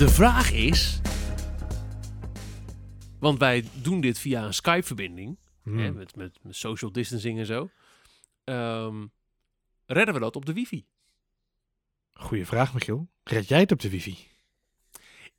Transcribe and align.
De 0.00 0.08
vraag 0.08 0.52
is. 0.52 1.00
Want 3.18 3.38
wij 3.38 3.64
doen 3.82 4.00
dit 4.00 4.18
via 4.18 4.44
een 4.44 4.54
Skype-verbinding. 4.54 5.38
Hmm. 5.62 5.74
Met, 5.74 6.16
met, 6.16 6.38
met 6.42 6.56
social 6.56 6.92
distancing 6.92 7.38
en 7.38 7.46
zo. 7.46 7.70
Ehm, 8.44 9.06
redden 9.86 10.14
we 10.14 10.20
dat 10.20 10.36
op 10.36 10.46
de 10.46 10.52
wifi? 10.52 10.86
Goeie 12.12 12.46
vraag, 12.46 12.74
Michiel. 12.74 13.08
Red 13.24 13.48
jij 13.48 13.60
het 13.60 13.72
op 13.72 13.80
de 13.80 13.90
wifi? 13.90 14.18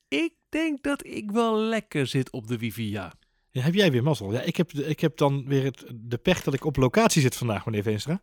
Ik 0.07 0.33
denk 0.49 0.83
dat 0.83 1.05
ik 1.05 1.31
wel 1.31 1.57
lekker 1.57 2.07
zit 2.07 2.31
op 2.31 2.47
de 2.47 2.57
wifi, 2.57 2.89
ja. 2.89 3.13
Ja, 3.49 3.61
heb 3.61 3.73
jij 3.73 3.91
weer 3.91 4.03
mazzel? 4.03 4.33
Ja, 4.33 4.41
ik 4.41 4.55
heb, 4.55 4.71
ik 4.71 4.99
heb 4.99 5.17
dan 5.17 5.45
weer 5.47 5.63
het, 5.63 5.85
de 5.95 6.17
pech 6.17 6.43
dat 6.43 6.53
ik 6.53 6.65
op 6.65 6.75
locatie 6.75 7.21
zit 7.21 7.35
vandaag, 7.35 7.65
meneer 7.65 7.83
Veenstra. 7.83 8.21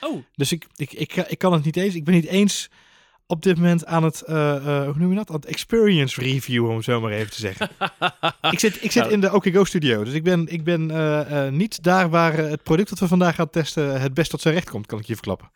Oh, 0.00 0.24
Dus 0.34 0.52
ik, 0.52 0.66
ik, 0.76 0.92
ik, 0.92 1.16
ik 1.16 1.38
kan 1.38 1.52
het 1.52 1.64
niet 1.64 1.76
eens. 1.76 1.94
Ik 1.94 2.04
ben 2.04 2.14
niet 2.14 2.26
eens 2.26 2.70
op 3.30 3.42
dit 3.42 3.56
moment 3.56 3.86
aan 3.86 4.02
het, 4.02 4.22
eh, 4.22 4.56
eh, 4.56 4.84
hoe 4.84 4.94
noem 4.96 5.10
je 5.10 5.16
dat? 5.16 5.28
Aan 5.28 5.34
het 5.34 5.44
experience 5.44 6.20
review, 6.20 6.68
om 6.68 6.82
zo 6.82 7.00
maar 7.00 7.12
even 7.12 7.30
te 7.30 7.40
zeggen. 7.40 7.68
ik 8.50 8.58
zit, 8.58 8.84
ik 8.84 8.92
zit 8.92 9.02
Nou. 9.02 9.14
in 9.14 9.20
de 9.20 9.32
OKGo 9.32 9.64
studio. 9.64 10.04
Dus 10.04 10.14
ik 10.14 10.22
ben, 10.22 10.46
ik 10.48 10.64
ben 10.64 10.90
eh, 10.90 11.48
niet 11.48 11.82
daar 11.82 12.10
waar 12.10 12.36
het 12.36 12.62
product 12.62 12.88
dat 12.88 12.98
we 12.98 13.08
vandaag 13.08 13.34
gaan 13.34 13.50
testen 13.50 14.00
het 14.00 14.14
best 14.14 14.30
tot 14.30 14.40
zijn 14.40 14.54
recht 14.54 14.70
komt, 14.70 14.86
kan 14.86 14.98
ik 14.98 15.04
je 15.06 15.14
verklappen. 15.14 15.50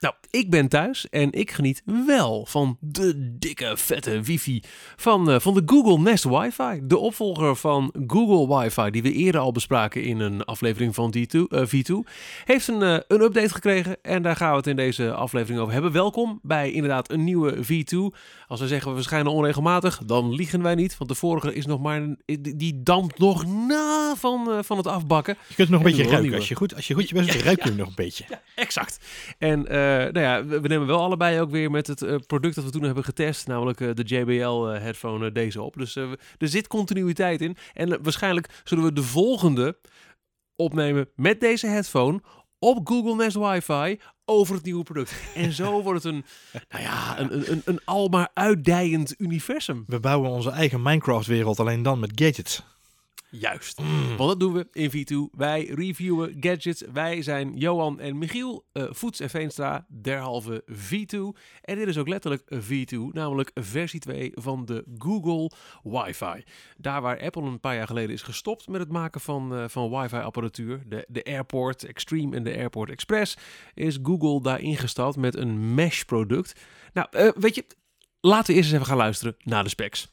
Nou, 0.00 0.14
ik 0.30 0.50
ben 0.50 0.68
thuis 0.68 1.08
en 1.08 1.32
ik 1.32 1.50
geniet 1.50 1.82
wel 2.06 2.46
van 2.46 2.76
de 2.80 3.36
dikke, 3.38 3.76
vette 3.76 4.22
wifi 4.22 4.62
van, 4.96 5.30
eh, 5.30 5.40
van 5.40 5.54
de 5.54 5.62
Google 5.66 5.98
Nest 5.98 6.24
Wi-Fi. 6.24 6.80
De 6.82 6.98
opvolger 6.98 7.56
van 7.56 7.94
Google 8.06 8.56
Wi-Fi, 8.58 8.90
die 8.90 9.02
we 9.02 9.12
eerder 9.12 9.40
al 9.40 9.52
bespraken 9.52 10.02
in 10.02 10.20
een 10.20 10.44
aflevering 10.44 10.94
van 10.94 11.10
D2, 11.16 11.48
eh, 11.48 11.66
V2, 11.66 12.06
heeft 12.44 12.68
een, 12.68 12.82
eh, 12.82 12.98
een 13.08 13.20
update 13.20 13.54
gekregen 13.54 13.96
en 14.02 14.22
daar 14.22 14.36
gaan 14.36 14.50
we 14.50 14.56
het 14.56 14.66
in 14.66 14.76
deze 14.76 15.12
aflevering 15.12 15.60
over 15.60 15.72
hebben. 15.72 15.92
Welkom 15.92 16.38
bij 16.42 16.70
inderdaad 16.70 17.10
een 17.10 17.24
nieuwe 17.24 17.64
V2. 17.64 18.14
Als 18.46 18.60
we 18.60 18.68
zeggen 18.68 18.88
we 18.90 18.96
verschijnen 18.96 19.32
onregelmatig, 19.32 20.00
dan 20.06 20.34
liegen 20.34 20.62
wij 20.62 20.74
niet, 20.74 20.98
want 20.98 21.10
de 21.10 21.16
vorige 21.16 21.54
is 21.54 21.66
nog 21.66 21.80
maar, 21.80 22.16
die 22.40 22.82
dampt 22.82 23.18
nog 23.18 23.46
na 23.46 24.14
van, 24.16 24.64
van 24.64 24.76
het 24.76 24.86
afbakken. 24.86 25.36
Je 25.48 25.54
kunt 25.54 25.68
nog 25.68 25.80
een 25.80 25.86
En 25.86 25.92
beetje 25.92 26.02
ruiken. 26.02 26.22
nieuwe. 26.22 26.36
Als 26.38 26.48
je 26.48 26.54
goed, 26.54 26.74
als 26.74 26.86
je, 26.86 26.94
goed 26.94 27.08
je 27.08 27.14
best 27.14 27.32
doet, 27.32 27.42
ruik 27.42 27.62
je 27.62 27.68
hem 27.68 27.78
nog 27.78 27.88
een 27.88 27.94
beetje. 27.94 28.24
Exact. 28.54 28.98
En 29.38 29.66
nou 29.96 30.20
ja, 30.20 30.44
we, 30.44 30.60
we 30.60 30.68
nemen 30.68 30.86
wel 30.86 31.00
allebei 31.00 31.40
ook 31.40 31.50
weer 31.50 31.70
met 31.70 31.86
het 31.86 32.02
eh, 32.02 32.16
product 32.26 32.54
dat 32.54 32.64
we 32.64 32.70
toen 32.70 32.82
hebben 32.82 33.04
getest, 33.04 33.46
namelijk 33.46 33.80
eh, 33.80 33.88
de 33.94 34.02
JBL 34.02 34.66
eh, 34.66 34.80
headphone 34.80 35.26
eh, 35.26 35.34
deze 35.34 35.62
op. 35.62 35.74
Dus 35.76 35.96
eh, 35.96 36.10
er 36.38 36.48
zit 36.48 36.66
continuïteit 36.66 37.40
in. 37.40 37.56
En 37.74 37.92
eh, 37.92 37.98
waarschijnlijk 38.02 38.60
zullen 38.64 38.84
we 38.84 38.92
de 38.92 39.02
volgende 39.02 39.78
opnemen 40.56 41.08
met 41.14 41.40
deze 41.40 41.66
headphone 41.66 42.20
op 42.58 42.88
Google 42.88 43.14
Nest 43.14 43.36
Wi-Fi 43.36 44.00
over 44.24 44.54
het 44.54 44.64
nieuwe 44.64 44.82
product. 44.82 45.14
En 45.34 45.52
zo 45.52 45.82
wordt 45.82 46.02
het 46.04 46.12
een, 46.12 46.24
nou 46.68 46.82
ja, 46.82 47.18
een, 47.18 47.34
een, 47.34 47.50
een, 47.50 47.62
een 47.64 47.80
almaar 47.84 48.30
uitdijend 48.34 49.14
universum. 49.18 49.84
We 49.86 50.00
bouwen 50.00 50.30
onze 50.30 50.50
eigen 50.50 50.82
Minecraft-wereld, 50.82 51.60
alleen 51.60 51.82
dan 51.82 51.98
met 51.98 52.12
gadgets. 52.14 52.62
Juist. 53.30 53.80
Want 54.16 54.18
dat 54.18 54.40
doen 54.40 54.52
we 54.52 54.68
in 54.72 54.90
V2. 54.90 55.36
Wij 55.36 55.64
reviewen 55.64 56.36
gadgets. 56.40 56.82
Wij 56.92 57.22
zijn 57.22 57.56
Johan 57.56 58.00
en 58.00 58.18
Michiel, 58.18 58.64
eh 58.72 58.84
Voets 58.90 59.20
en 59.20 59.30
Veenstra, 59.30 59.86
derhalve 59.88 60.64
V2. 60.70 61.18
En 61.60 61.76
dit 61.76 61.88
is 61.88 61.98
ook 61.98 62.08
letterlijk 62.08 62.42
V2, 62.54 62.98
namelijk 63.12 63.50
versie 63.54 64.00
2 64.00 64.32
van 64.34 64.64
de 64.64 64.84
Google 64.98 65.50
Wi-Fi. 65.82 66.44
Daar 66.76 67.02
waar 67.02 67.20
Apple 67.20 67.42
een 67.42 67.60
paar 67.60 67.74
jaar 67.74 67.86
geleden 67.86 68.14
is 68.14 68.22
gestopt 68.22 68.68
met 68.68 68.80
het 68.80 68.90
maken 68.90 69.20
van, 69.20 69.54
eh, 69.54 69.64
van 69.68 69.90
Wi-Fi-apparatuur, 69.90 70.82
de, 70.86 71.04
de 71.08 71.24
Airport 71.24 71.84
Extreme 71.84 72.36
en 72.36 72.42
de 72.42 72.56
Airport 72.56 72.90
Express, 72.90 73.36
is 73.74 73.98
Google 74.02 74.42
daar 74.42 74.60
ingestapt 74.60 75.16
met 75.16 75.36
een 75.36 75.74
mesh-product. 75.74 76.60
Nou, 76.92 77.08
eh, 77.10 77.28
weet 77.34 77.54
je, 77.54 77.64
laten 78.20 78.46
we 78.46 78.52
eerst 78.52 78.68
eens 78.68 78.74
even 78.74 78.86
gaan 78.86 78.96
luisteren 78.96 79.36
naar 79.38 79.62
de 79.62 79.68
specs. 79.68 80.08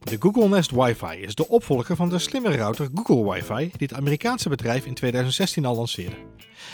De 0.00 0.16
Google 0.18 0.48
Nest 0.48 0.70
Wi-Fi 0.70 1.16
is 1.20 1.34
de 1.34 1.48
opvolger 1.48 1.96
van 1.96 2.08
de 2.08 2.18
slimme 2.18 2.56
router 2.56 2.88
Google 2.94 3.32
Wi-Fi, 3.32 3.70
die 3.76 3.88
het 3.88 3.94
Amerikaanse 3.94 4.48
bedrijf 4.48 4.86
in 4.86 4.94
2016 4.94 5.64
al 5.64 5.76
lanceerde. 5.76 6.16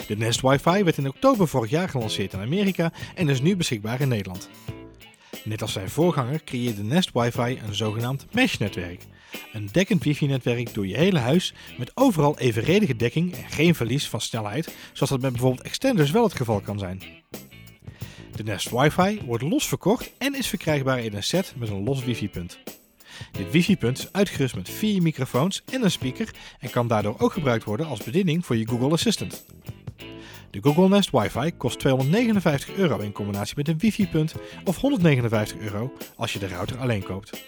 De 0.07 0.17
Nest 0.17 0.41
Wi-Fi 0.41 0.83
werd 0.83 0.97
in 0.97 1.07
oktober 1.07 1.47
vorig 1.47 1.69
jaar 1.69 1.89
gelanceerd 1.89 2.33
in 2.33 2.39
Amerika 2.39 2.91
en 3.15 3.29
is 3.29 3.41
nu 3.41 3.55
beschikbaar 3.55 4.01
in 4.01 4.07
Nederland. 4.07 4.49
Net 5.43 5.61
als 5.61 5.71
zijn 5.71 5.89
voorganger 5.89 6.43
creëerde 6.43 6.83
Nest 6.83 7.11
Wi-Fi 7.13 7.59
een 7.67 7.75
zogenaamd 7.75 8.25
mesh-netwerk. 8.31 9.01
Een 9.53 9.69
dekkend 9.71 10.03
wifi-netwerk 10.03 10.73
door 10.73 10.87
je 10.87 10.97
hele 10.97 11.19
huis 11.19 11.53
met 11.77 11.91
overal 11.93 12.39
evenredige 12.39 12.95
dekking 12.95 13.33
en 13.33 13.49
geen 13.49 13.75
verlies 13.75 14.09
van 14.09 14.21
snelheid, 14.21 14.75
zoals 14.93 15.09
dat 15.09 15.21
met 15.21 15.31
bijvoorbeeld 15.31 15.65
extenders 15.65 16.11
wel 16.11 16.23
het 16.23 16.35
geval 16.35 16.59
kan 16.59 16.79
zijn. 16.79 17.22
De 18.35 18.43
Nest 18.43 18.69
Wi-Fi 18.69 19.21
wordt 19.25 19.43
los 19.43 19.67
verkocht 19.67 20.11
en 20.17 20.35
is 20.35 20.47
verkrijgbaar 20.47 20.99
in 20.99 21.13
een 21.13 21.23
set 21.23 21.53
met 21.57 21.69
een 21.69 21.83
los 21.83 22.03
wifi-punt. 22.03 22.59
Dit 23.31 23.51
wifi-punt 23.51 23.97
is 23.97 24.11
uitgerust 24.11 24.55
met 24.55 24.69
vier 24.69 25.01
microfoons 25.01 25.63
en 25.71 25.83
een 25.83 25.91
speaker 25.91 26.29
en 26.59 26.69
kan 26.69 26.87
daardoor 26.87 27.19
ook 27.19 27.33
gebruikt 27.33 27.63
worden 27.63 27.85
als 27.85 28.03
bediening 28.03 28.45
voor 28.45 28.55
je 28.57 28.67
Google 28.67 28.91
Assistant. 28.91 29.45
De 30.49 30.59
Google 30.61 30.89
Nest 30.89 31.09
Wi-Fi 31.09 31.51
kost 31.57 31.79
259 31.79 32.75
euro 32.75 32.99
in 32.99 33.11
combinatie 33.11 33.55
met 33.57 33.67
een 33.67 33.77
wifi-punt 33.77 34.33
of 34.63 34.77
159 34.77 35.57
euro 35.57 35.93
als 36.15 36.33
je 36.33 36.39
de 36.39 36.47
router 36.47 36.77
alleen 36.77 37.03
koopt. 37.03 37.47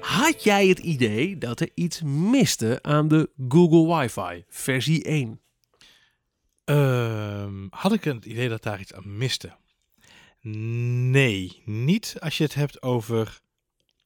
Had 0.00 0.44
jij 0.44 0.66
het 0.66 0.78
idee 0.78 1.38
dat 1.38 1.60
er 1.60 1.70
iets 1.74 2.02
miste 2.02 2.78
aan 2.82 3.08
de 3.08 3.30
Google 3.48 3.96
Wi-Fi 3.96 4.44
versie 4.48 5.04
1? 5.04 5.43
Ehm, 6.64 7.66
had 7.70 7.92
ik 7.92 8.04
het 8.04 8.24
idee 8.24 8.48
dat 8.48 8.62
daar 8.62 8.80
iets 8.80 8.94
aan 8.94 9.16
miste? 9.16 9.56
Nee, 11.10 11.62
niet 11.64 12.16
als 12.20 12.38
je 12.38 12.44
het 12.44 12.54
hebt 12.54 12.82
over 12.82 13.40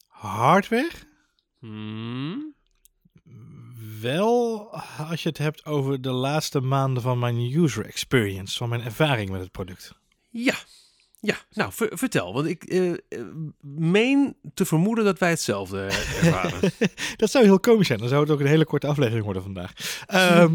hardware. 0.07 0.91
Hmm? 1.59 2.55
Wel 4.01 4.71
als 4.99 5.23
je 5.23 5.29
het 5.29 5.39
hebt 5.39 5.65
over 5.65 6.01
de 6.01 6.11
laatste 6.11 6.61
maanden 6.61 7.03
van 7.03 7.19
mijn 7.19 7.37
user 7.37 7.85
experience, 7.85 8.57
van 8.57 8.69
mijn 8.69 8.83
ervaring 8.83 9.31
met 9.31 9.41
het 9.41 9.51
product. 9.51 9.95
Ja. 10.31 10.55
Ja, 11.21 11.37
nou 11.53 11.73
ver- 11.73 11.99
vertel, 11.99 12.33
want 12.33 12.47
ik 12.47 12.65
eh, 12.65 12.91
eh, 12.91 12.97
meen 13.77 14.37
te 14.55 14.65
vermoeden 14.65 15.05
dat 15.05 15.19
wij 15.19 15.31
hetzelfde 15.31 15.81
eh, 15.81 16.17
ervaren. 16.25 16.73
Dat 17.17 17.31
zou 17.31 17.45
heel 17.45 17.61
komisch 17.61 17.87
zijn. 17.87 17.99
Dan 17.99 18.09
zou 18.09 18.23
het 18.23 18.31
ook 18.31 18.41
een 18.41 18.47
hele 18.47 18.65
korte 18.65 18.87
aflevering 18.87 19.25
worden 19.25 19.43
vandaag. 19.43 19.73
Ehm, 20.07 20.55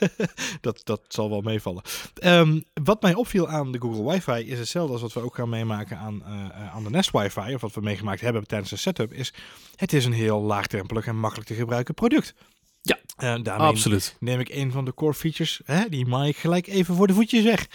dat, 0.60 0.80
dat 0.84 1.00
zal 1.08 1.30
wel 1.30 1.40
meevallen. 1.40 1.82
Ehm, 2.14 2.60
wat 2.84 3.02
mij 3.02 3.14
opviel 3.14 3.48
aan 3.48 3.72
de 3.72 3.80
Google 3.80 4.10
Wi-Fi 4.10 4.50
is 4.50 4.58
hetzelfde 4.58 4.92
als 4.92 5.02
wat 5.02 5.12
we 5.12 5.20
ook 5.20 5.34
gaan 5.34 5.48
meemaken 5.48 5.98
aan, 5.98 6.24
aan 6.72 6.84
de 6.84 6.90
Nest 6.90 7.10
Wi-Fi. 7.10 7.54
Of 7.54 7.60
wat 7.60 7.74
we 7.74 7.80
meegemaakt 7.80 8.20
hebben 8.20 8.46
tijdens 8.46 8.70
de 8.70 8.76
setup. 8.76 9.12
Is 9.12 9.32
het 9.76 9.92
is 9.92 10.04
een 10.04 10.12
heel 10.12 10.40
laagdrempelig 10.40 11.06
en 11.06 11.18
makkelijk 11.18 11.48
te 11.48 11.54
gebruiken 11.54 11.94
product. 11.94 12.34
Ja, 12.82 12.98
daarmee 13.38 13.66
Absoluut. 13.66 14.16
neem 14.20 14.40
ik 14.40 14.48
een 14.48 14.72
van 14.72 14.84
de 14.84 14.94
core 14.94 15.14
features. 15.14 15.60
Hè, 15.64 15.88
die 15.88 16.06
maai 16.06 16.28
ik 16.28 16.36
gelijk 16.36 16.66
even 16.66 16.94
voor 16.94 17.06
de 17.06 17.14
voetjes 17.14 17.44
weg. 17.44 17.66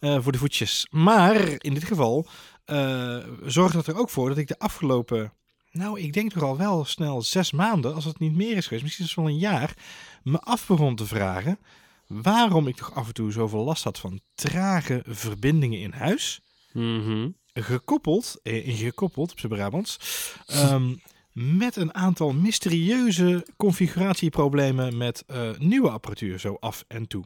Eh, 0.00 0.18
voor 0.20 0.32
de 0.32 0.38
voetjes. 0.38 0.86
Maar 0.90 1.54
in 1.58 1.74
dit 1.74 1.84
geval 1.84 2.26
eh 2.64 3.18
zorgt 3.44 3.74
dat 3.74 3.86
er 3.86 3.98
ook 3.98 4.10
voor 4.10 4.28
dat 4.28 4.38
ik 4.38 4.48
de 4.48 4.58
afgelopen, 4.58 5.32
nou 5.70 6.00
ik 6.00 6.12
denk 6.12 6.32
toch 6.32 6.42
al 6.42 6.56
wel 6.56 6.84
snel 6.84 7.22
zes 7.22 7.52
maanden, 7.52 7.94
als 7.94 8.04
het 8.04 8.18
niet 8.18 8.36
meer 8.36 8.56
is 8.56 8.66
geweest, 8.66 8.82
misschien 8.82 9.04
is 9.04 9.10
het 9.10 9.20
wel 9.20 9.28
een 9.28 9.38
jaar, 9.38 9.74
me 10.22 10.40
af 10.40 10.66
begon 10.66 10.96
te 10.96 11.06
vragen 11.06 11.58
waarom 12.06 12.66
ik 12.66 12.76
toch 12.76 12.94
af 12.94 13.06
en 13.06 13.14
toe 13.14 13.32
zoveel 13.32 13.64
last 13.64 13.84
had 13.84 13.98
van 13.98 14.20
trage 14.34 15.02
verbindingen 15.06 15.80
in 15.80 15.92
huis. 15.92 16.40
Mhm. 16.72 17.28
Gekoppeld, 17.52 18.40
eh, 18.42 18.78
gekoppeld 18.78 19.32
op 19.32 19.38
zijn 19.38 19.52
Brabants, 19.52 19.98
ehm, 20.46 20.94
met 21.32 21.76
een 21.76 21.94
aantal 21.94 22.32
mysterieuze 22.32 23.46
configuratieproblemen 23.56 24.96
met 24.96 25.24
eh, 25.26 25.50
nieuwe 25.58 25.90
apparatuur 25.90 26.38
zo 26.38 26.56
af 26.60 26.84
en 26.88 27.06
toe. 27.06 27.24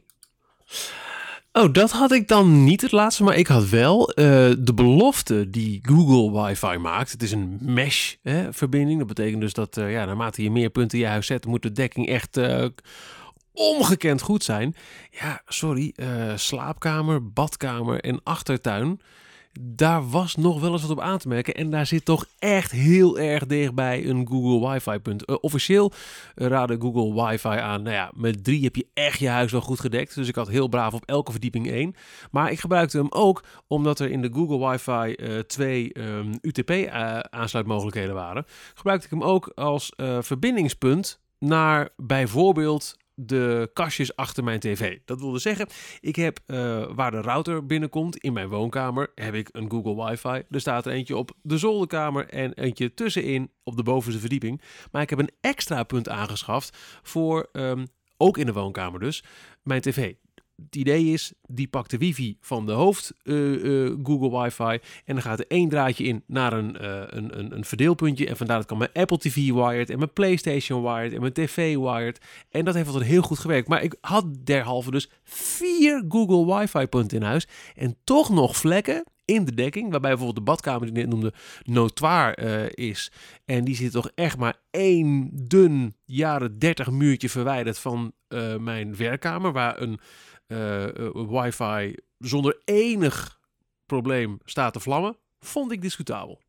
Oh, 1.52 1.72
dat 1.72 1.90
had 1.90 2.12
ik 2.12 2.28
dan 2.28 2.64
niet 2.64 2.80
het 2.80 2.92
laatste, 2.92 3.22
maar 3.22 3.36
ik 3.36 3.46
had 3.46 3.68
wel 3.68 4.10
eh, 4.10 4.24
de 4.58 4.72
belofte 4.74 5.50
die 5.50 5.80
Google 5.82 6.42
Wi-Fi 6.42 6.76
maakt. 6.76 7.12
Het 7.12 7.22
is 7.22 7.32
een 7.32 7.58
mesh-verbinding. 7.60 8.98
Dat 8.98 9.08
betekent 9.08 9.40
dus 9.40 9.52
dat 9.52 9.76
eh, 9.76 9.92
ja, 9.92 10.04
naarmate 10.04 10.42
je 10.42 10.50
meer 10.50 10.70
punten 10.70 10.98
in 10.98 11.04
je 11.04 11.10
huis 11.10 11.26
zet, 11.26 11.46
moet 11.46 11.62
de 11.62 11.72
dekking 11.72 12.08
echt 12.08 12.36
eh, 12.36 12.64
ongekend 13.52 14.20
goed 14.20 14.44
zijn. 14.44 14.74
Ja, 15.10 15.42
sorry, 15.46 15.94
slaapkamer, 16.34 17.32
badkamer 17.32 18.00
en 18.00 18.20
achtertuin. 18.22 19.00
Daar 19.60 20.08
was 20.10 20.36
nog 20.36 20.60
wel 20.60 20.72
eens 20.72 20.82
wat 20.82 20.90
op 20.90 21.00
aan 21.00 21.18
te 21.18 21.28
merken. 21.28 21.54
En 21.54 21.70
daar 21.70 21.86
zit 21.86 22.04
toch 22.04 22.26
echt 22.38 22.70
heel 22.70 23.18
erg 23.18 23.46
dichtbij 23.46 24.06
een 24.06 24.28
Google 24.28 24.68
Wi-Fi-punt. 24.68 25.24
Eh, 25.24 25.36
officieel 25.40 25.92
eh, 26.34 26.46
raadde 26.46 26.80
Google 26.80 27.24
Wi-Fi 27.24 27.48
aan. 27.48 27.82
Nou 27.82 27.94
ja, 27.94 28.10
met 28.14 28.44
drie 28.44 28.64
heb 28.64 28.76
je 28.76 28.86
echt 28.94 29.18
je 29.18 29.28
huis 29.28 29.52
wel 29.52 29.60
goed 29.60 29.80
gedekt. 29.80 30.14
Dus 30.14 30.28
ik 30.28 30.34
had 30.34 30.48
heel 30.48 30.68
braaf 30.68 30.94
op 30.94 31.04
elke 31.04 31.30
verdieping 31.30 31.70
één. 31.70 31.94
Maar 32.30 32.50
ik 32.50 32.60
gebruikte 32.60 32.98
hem 32.98 33.10
ook 33.10 33.44
omdat 33.66 33.98
er 33.98 34.10
in 34.10 34.22
de 34.22 34.30
Google 34.32 34.68
Wi-Fi 34.68 35.14
eh, 35.14 35.38
twee 35.38 35.92
ehm, 35.92 36.34
UTP-aansluitmogelijkheden 36.40 38.14
waren. 38.14 38.44
Gebruikte 38.74 39.04
ik 39.04 39.10
hem 39.10 39.22
ook 39.22 39.52
als 39.54 39.92
eh, 39.96 40.18
verbindingspunt 40.20 41.20
naar 41.38 41.88
bijvoorbeeld 41.96 42.96
de 43.14 43.70
kastjes 43.72 44.16
achter 44.16 44.44
mijn 44.44 44.60
tv. 44.60 44.98
Dat 45.04 45.20
wilde 45.20 45.38
zeggen, 45.38 45.66
ik 46.00 46.16
heb 46.16 46.38
uh, 46.46 46.84
waar 46.94 47.10
de 47.10 47.20
router 47.20 47.66
binnenkomt 47.66 48.16
in 48.16 48.32
mijn 48.32 48.48
woonkamer, 48.48 49.12
heb 49.14 49.34
ik 49.34 49.48
een 49.52 49.70
Google 49.70 50.04
Wi-Fi. 50.04 50.42
Er 50.50 50.60
staat 50.60 50.86
er 50.86 50.92
eentje 50.92 51.16
op 51.16 51.30
de 51.42 51.58
zolderkamer 51.58 52.28
en 52.28 52.52
eentje 52.52 52.94
tussenin 52.94 53.50
op 53.62 53.76
de 53.76 53.82
bovenste 53.82 54.20
verdieping. 54.20 54.62
Maar 54.90 55.02
ik 55.02 55.10
heb 55.10 55.18
een 55.18 55.32
extra 55.40 55.82
punt 55.82 56.08
aangeschaft 56.08 56.76
voor, 57.02 57.48
um, 57.52 57.86
ook 58.16 58.38
in 58.38 58.46
de 58.46 58.52
woonkamer 58.52 59.00
dus, 59.00 59.24
mijn 59.62 59.80
tv 59.80 60.14
het 60.64 60.76
idee 60.76 61.04
is, 61.04 61.32
die 61.46 61.68
pakt 61.68 61.90
de 61.90 61.98
wifi 61.98 62.36
van 62.40 62.66
de 62.66 62.72
hoofd 62.72 63.14
uh, 63.22 63.64
uh, 63.64 63.94
Google 64.02 64.40
Wi-Fi 64.40 64.78
en 65.04 65.14
dan 65.14 65.22
gaat 65.22 65.38
er 65.38 65.46
één 65.48 65.68
draadje 65.68 66.04
in 66.04 66.22
naar 66.26 66.52
een, 66.52 66.76
uh, 66.80 67.02
een, 67.06 67.38
een, 67.38 67.54
een, 67.56 67.64
verdeelpuntje 67.64 68.26
en 68.26 68.36
vandaar 68.36 68.56
dat 68.56 68.66
kan 68.66 68.78
mijn 68.78 68.90
Apple 68.92 69.18
TV 69.18 69.34
wired 69.34 69.90
en 69.90 69.98
mijn 69.98 70.12
PlayStation 70.12 70.82
wired 70.82 71.12
en 71.12 71.20
mijn 71.20 71.32
TV 71.32 71.76
wired 71.76 72.20
en 72.50 72.64
dat 72.64 72.74
heeft 72.74 72.86
altijd 72.86 73.04
heel 73.04 73.22
goed 73.22 73.38
gewerkt. 73.38 73.68
Maar 73.68 73.82
ik 73.82 73.96
had 74.00 74.24
derhalve 74.44 74.90
dus 74.90 75.10
vier 75.24 76.04
Google 76.08 76.54
Wi-Fi 76.54 76.86
punten 76.86 77.18
in 77.18 77.24
huis 77.24 77.48
en 77.74 77.96
toch 78.04 78.30
nog 78.30 78.56
vlekken 78.56 79.04
in 79.24 79.44
de 79.44 79.54
dekking, 79.54 79.90
waarbij 79.90 80.10
bijvoorbeeld 80.10 80.46
de 80.46 80.52
badkamer 80.52 80.80
die 80.80 80.90
ik 80.90 80.96
net 80.96 81.08
noemde 81.08 81.32
notoir 81.62 82.38
is. 82.78 83.12
En 83.44 83.64
die 83.64 83.76
zit 83.76 83.92
toch 83.92 84.10
echt 84.14 84.38
maar 84.38 84.56
één 84.70 85.30
dun 85.32 85.94
jaren 86.04 86.58
30 86.58 86.90
muurtje 86.90 87.28
verwijderd 87.28 87.78
van 87.78 88.12
mijn 88.58 88.96
werkkamer, 88.96 89.52
waar 89.52 89.80
een 89.80 90.00
wifi 91.12 91.94
zonder 92.18 92.60
enig 92.64 93.40
probleem 93.86 94.38
staat 94.44 94.72
te 94.72 94.80
vlammen, 94.80 95.16
vond 95.40 95.72
ik 95.72 95.82
discutabel. 95.82 96.40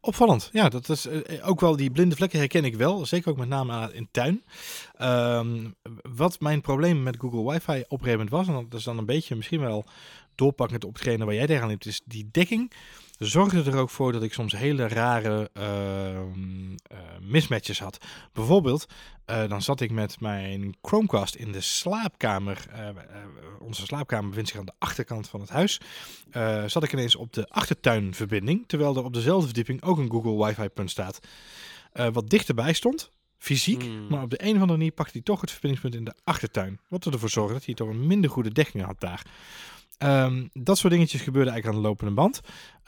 Opvallend. 0.00 0.48
Ja, 0.52 0.68
dat 0.68 0.88
is 0.88 1.06
uh, 1.06 1.48
ook 1.48 1.60
wel 1.60 1.76
die 1.76 1.90
blinde 1.90 2.16
vlekken 2.16 2.38
herken 2.38 2.64
ik 2.64 2.74
wel. 2.74 3.06
Zeker 3.06 3.30
ook 3.30 3.36
met 3.36 3.48
name 3.48 3.90
in 3.92 4.08
tuin. 4.10 4.44
Um, 5.00 5.74
wat 6.02 6.40
mijn 6.40 6.60
probleem 6.60 7.02
met 7.02 7.16
Google 7.18 7.52
Wifi 7.52 7.84
op 7.88 8.28
was, 8.28 8.48
en 8.48 8.54
dat 8.54 8.78
is 8.78 8.84
dan 8.84 8.98
een 8.98 9.06
beetje 9.06 9.36
misschien 9.36 9.60
wel 9.60 9.84
doorpakkend 10.34 10.84
op 10.84 10.94
hetgene 10.94 11.24
waar 11.24 11.34
jij 11.34 11.46
tegenaan 11.46 11.68
liep, 11.68 11.84
is 11.84 12.02
die 12.04 12.28
dekking 12.30 12.72
zorgde 13.26 13.70
er 13.70 13.78
ook 13.78 13.90
voor 13.90 14.12
dat 14.12 14.22
ik 14.22 14.32
soms 14.32 14.52
hele 14.52 14.88
rare 14.88 15.50
uh, 15.58 16.20
mismatches 17.20 17.80
had. 17.80 17.98
Bijvoorbeeld, 18.32 18.86
uh, 19.26 19.48
dan 19.48 19.62
zat 19.62 19.80
ik 19.80 19.90
met 19.90 20.20
mijn 20.20 20.76
Chromecast 20.82 21.34
in 21.34 21.52
de 21.52 21.60
slaapkamer. 21.60 22.66
Uh, 22.72 22.88
onze 23.58 23.86
slaapkamer 23.86 24.28
bevindt 24.28 24.50
zich 24.50 24.58
aan 24.58 24.66
de 24.66 24.72
achterkant 24.78 25.28
van 25.28 25.40
het 25.40 25.48
huis. 25.48 25.80
zat 26.66 26.82
ik 26.82 26.92
ineens 26.92 27.16
op 27.16 27.32
de 27.32 27.48
achtertuinverbinding, 27.48 28.64
terwijl 28.66 28.96
er 28.96 29.04
op 29.04 29.14
dezelfde 29.14 29.46
verdieping 29.46 29.82
ook 29.82 29.98
een 29.98 30.10
Google 30.10 30.46
Wifi-punt 30.46 30.90
staat. 30.90 31.20
wat 31.92 32.30
dichterbij 32.30 32.72
stond, 32.72 33.10
fysiek, 33.38 33.82
hmm. 33.82 34.06
maar 34.08 34.22
op 34.22 34.30
de 34.30 34.42
een 34.42 34.54
of 34.54 34.60
andere 34.60 34.78
manier 34.78 34.92
pakte 34.92 35.12
hij 35.12 35.22
toch 35.22 35.40
het 35.40 35.50
verbindingspunt 35.50 35.94
in 35.94 36.04
de 36.04 36.14
achtertuin. 36.24 36.80
Wat 36.88 37.06
ervoor 37.06 37.30
zorgde 37.30 37.54
dat 37.54 37.64
hij 37.64 37.74
toch 37.74 37.88
een 37.88 38.06
minder 38.06 38.30
goede 38.30 38.52
dekking 38.52 38.84
had 38.84 39.00
daar. 39.00 39.22
Um, 40.04 40.50
dat 40.52 40.78
soort 40.78 40.92
dingetjes 40.92 41.20
gebeurden 41.20 41.52
eigenlijk 41.52 41.76
aan 41.76 41.82
de 41.82 41.88
lopende 41.88 42.14
band. 42.14 42.40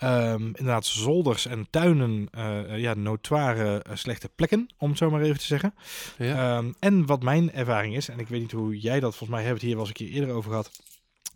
Um, 0.03 0.47
inderdaad, 0.47 0.87
zolders 0.87 1.47
en 1.47 1.67
tuinen, 1.71 2.29
uh, 2.39 2.79
ja, 2.79 2.95
notoire 2.95 3.85
uh, 3.89 3.97
slechte 3.97 4.29
plekken, 4.35 4.69
om 4.79 4.89
het 4.89 4.99
zo 4.99 5.11
maar 5.11 5.23
even 5.23 5.39
te 5.39 5.45
zeggen. 5.45 5.75
Ja. 6.19 6.57
Um, 6.57 6.75
en 6.79 7.07
wat 7.07 7.23
mijn 7.23 7.53
ervaring 7.53 7.97
is, 7.97 8.09
en 8.09 8.19
ik 8.19 8.29
weet 8.29 8.41
niet 8.41 8.53
hoe 8.53 8.79
jij 8.79 9.01
dat, 9.01 9.17
volgens 9.17 9.31
mij 9.31 9.43
hebben 9.43 9.61
we 9.61 9.67
het 9.67 9.67
hier 9.67 9.77
wel 9.77 9.87
eens 9.87 10.01
een 10.01 10.07
keer 10.07 10.21
eerder 10.21 10.35
over 10.35 10.51
gehad 10.51 10.71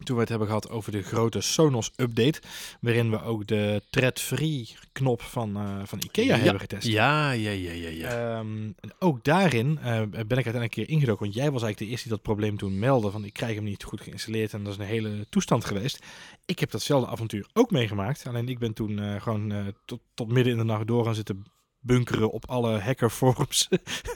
toen 0.04 0.14
we 0.14 0.20
het 0.20 0.28
hebben 0.28 0.48
gehad 0.48 0.70
over 0.70 0.92
de 0.92 1.02
grote 1.02 1.40
Sonos 1.40 1.90
update, 1.96 2.40
waarin 2.80 3.10
we 3.10 3.22
ook 3.22 3.46
de 3.46 3.82
thread-free 3.90 4.68
knop 4.92 5.22
van, 5.22 5.56
uh, 5.56 5.80
van 5.84 5.98
Ikea 6.04 6.36
hebben 6.36 6.60
getest. 6.60 6.86
Ja, 6.86 7.30
ja, 7.30 7.50
ja, 7.50 7.72
ja. 7.72 7.88
ja. 7.88 8.38
Um, 8.38 8.74
ook 8.98 9.24
daarin 9.24 9.78
uh, 9.78 9.84
ben 9.84 10.16
ik 10.16 10.28
uiteindelijk 10.28 10.62
een 10.76 10.84
keer 10.84 10.88
ingedoken, 10.88 11.22
want 11.22 11.34
jij 11.34 11.50
was 11.50 11.62
eigenlijk 11.62 11.78
de 11.78 11.86
eerste 11.86 12.08
die 12.08 12.16
dat 12.16 12.22
probleem 12.22 12.56
toen 12.56 12.78
meldde, 12.78 13.10
van 13.10 13.24
ik 13.24 13.32
krijg 13.32 13.54
hem 13.54 13.64
niet 13.64 13.84
goed 13.84 14.00
geïnstalleerd 14.00 14.52
en 14.52 14.64
dat 14.64 14.72
is 14.72 14.78
een 14.78 14.84
hele 14.84 15.26
toestand 15.28 15.64
geweest. 15.64 15.98
Ik 16.44 16.58
heb 16.58 16.70
datzelfde 16.70 17.10
avontuur 17.10 17.46
ook 17.52 17.70
meegemaakt, 17.70 18.26
alleen 18.26 18.48
ik 18.48 18.58
ben 18.58 18.72
toen 18.72 18.98
uh, 18.98 19.20
gewoon 19.20 19.74
tot, 19.84 20.00
tot 20.14 20.32
midden 20.32 20.52
in 20.52 20.58
de 20.58 20.64
nacht 20.64 20.86
door 20.86 21.04
gaan 21.04 21.14
zitten 21.14 21.44
bunkeren 21.80 22.30
op 22.30 22.46
alle 22.46 22.78
hackerforums 22.78 23.68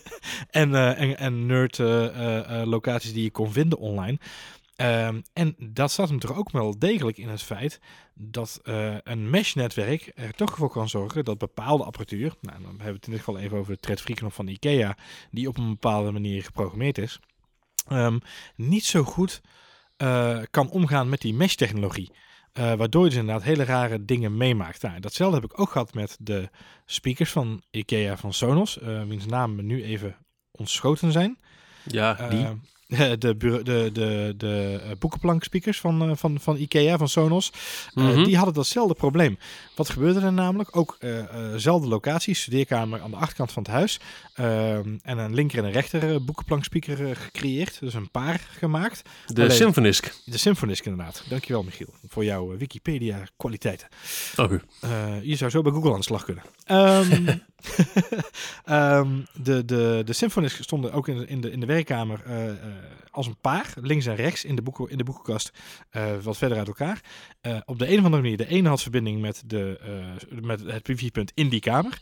en, 0.51 0.75
en, 0.75 1.19
en 1.19 1.47
nerd 1.47 1.79
locaties 2.67 3.13
die 3.13 3.23
je 3.23 3.31
kon 3.31 3.53
vinden 3.53 3.79
online. 3.79 4.19
Um, 4.83 5.23
en 5.33 5.55
dat 5.59 5.91
staat 5.91 6.09
hem 6.09 6.19
toch 6.19 6.37
ook 6.37 6.51
wel 6.51 6.79
degelijk 6.79 7.17
in 7.17 7.29
het 7.29 7.43
feit 7.43 7.81
dat 8.15 8.61
uh, 8.65 8.95
een 9.03 9.31
mesh-netwerk 9.31 10.13
er 10.15 10.35
toch 10.35 10.57
voor 10.57 10.71
kan 10.71 10.89
zorgen 10.89 11.25
dat 11.25 11.39
bepaalde 11.39 11.85
apparatuur, 11.85 12.35
nou, 12.41 12.63
dan 12.63 12.71
hebben 12.71 12.87
we 12.87 12.93
het 12.93 13.07
in 13.07 13.13
dit 13.13 13.21
geval 13.21 13.39
even 13.39 13.59
over 13.59 13.73
de 13.73 13.81
thread-free 13.81 14.17
knop 14.17 14.33
van 14.33 14.49
IKEA, 14.49 14.97
die 15.31 15.49
op 15.49 15.59
een 15.59 15.69
bepaalde 15.69 16.11
manier 16.11 16.43
geprogrammeerd 16.43 16.99
is, 16.99 17.21
um, 17.93 18.21
niet 18.57 18.85
zo 18.85 19.03
goed 19.03 19.41
uh, 19.99 20.39
kan 20.51 20.71
omgaan 20.71 21.09
met 21.09 21.21
die 21.21 21.35
mesh-technologie. 21.35 22.11
Uh, 22.59 22.75
waardoor 22.75 23.05
je 23.05 23.11
dus 23.11 23.19
inderdaad 23.19 23.45
hele 23.45 23.65
rare 23.65 24.05
dingen 24.05 24.37
meemaakt. 24.37 24.83
Nou, 24.83 25.01
datzelfde 25.01 25.41
heb 25.41 25.51
ik 25.51 25.61
ook 25.61 25.71
gehad 25.71 25.95
met 25.95 26.17
de 26.21 26.49
speakers 26.85 27.31
van 27.31 27.63
IKEA 27.71 28.17
van 28.17 28.33
Sonos, 28.33 28.79
wiens 29.07 29.27
namen 29.27 29.67
nu 29.67 29.85
even 29.85 30.17
ontschoten 30.51 31.13
zijn. 31.13 31.39
Ja, 31.83 32.29
die. 32.29 32.47
de, 33.19 33.37
de, 33.37 33.61
de, 33.63 34.35
de, 34.37 34.81
eh, 34.85 34.91
boekenplank 34.99 35.45
speakers 35.45 35.81
van, 35.81 36.11
uh, 36.11 36.17
van, 36.17 36.41
van 36.41 36.57
Ikea, 36.57 36.99
van 36.99 37.09
Sonos, 37.09 37.53
uh, 37.95 38.05
mm 38.05 38.11
-hmm. 38.11 38.25
die 38.25 38.37
hadden 38.37 38.55
datzelfde 38.55 38.95
probleem. 38.95 39.39
Wat 39.75 39.89
gebeurde 39.89 40.21
er 40.21 40.33
namelijk? 40.33 40.77
Ook 40.77 40.99
dezelfde 41.53 41.89
locatie, 41.89 42.35
studeerkamer 42.35 43.01
aan 43.01 43.11
de 43.11 43.17
achterkant 43.17 43.53
van 43.53 43.63
het 43.63 43.73
huis. 43.73 44.01
Ehm, 44.35 44.97
en 45.03 45.19
een 45.19 45.35
linker 45.35 45.59
en 45.59 45.65
een 45.65 45.73
rechter 45.73 46.25
boekenplank 46.25 46.65
speaker 46.65 47.17
gecreëerd. 47.17 47.81
Dus 47.81 47.95
een 47.95 48.11
paar 48.11 48.49
gemaakt. 48.59 49.03
De 49.27 49.43
Alleen, 49.43 49.57
Symfonisk. 49.57 50.15
De 50.25 50.39
Symfonisk 50.39 50.85
inderdaad. 50.85 51.23
Dankjewel 51.29 51.63
Michiel 51.63 51.95
voor 52.09 52.25
jouw 52.25 52.57
Wikipedia 52.57 53.23
kwaliteiten. 53.37 53.89
Oké. 54.37 54.61
je 55.23 55.37
zou 55.37 55.51
zo 55.51 55.63
bij 55.63 55.73
Google 55.73 55.93
aan 55.93 55.99
de 55.99 56.05
slag 56.05 56.25
kunnen. 56.25 56.45
Um, 56.69 57.43
um, 58.69 59.27
de, 59.43 59.65
de, 59.65 60.03
de 60.05 60.13
Symfonisk 60.13 60.63
stonden 60.63 60.93
ook 60.93 61.09
in 61.09 61.17
de, 61.19 61.27
in 61.27 61.41
de, 61.41 61.51
in 61.51 61.61
de 61.61 61.67
werkkamer 61.67 62.23
als 63.11 63.27
een 63.27 63.37
paar, 63.41 63.73
links 63.81 64.07
en 64.07 64.15
rechts 64.15 64.45
in 64.45 64.57
de, 64.57 64.63
boeken, 64.63 64.89
in 64.89 64.99
de 64.99 65.05
boekenkast, 65.05 65.53
uh, 65.93 66.03
wat 66.23 66.37
verder 66.37 66.59
uit 66.59 66.67
elkaar. 66.67 67.01
Op 67.65 67.79
de 67.79 67.89
een 67.89 67.99
of 67.99 68.05
andere 68.05 68.23
manier, 68.23 68.37
de 68.37 68.47
ene 68.47 68.69
had 68.69 68.83
verbinding 68.83 69.21
met, 69.21 69.43
de, 69.47 69.81
met 70.43 70.61
het 70.61 70.87
wifi-punt 70.87 71.33
in 71.35 71.49
die 71.49 71.61
kamer, 71.61 72.01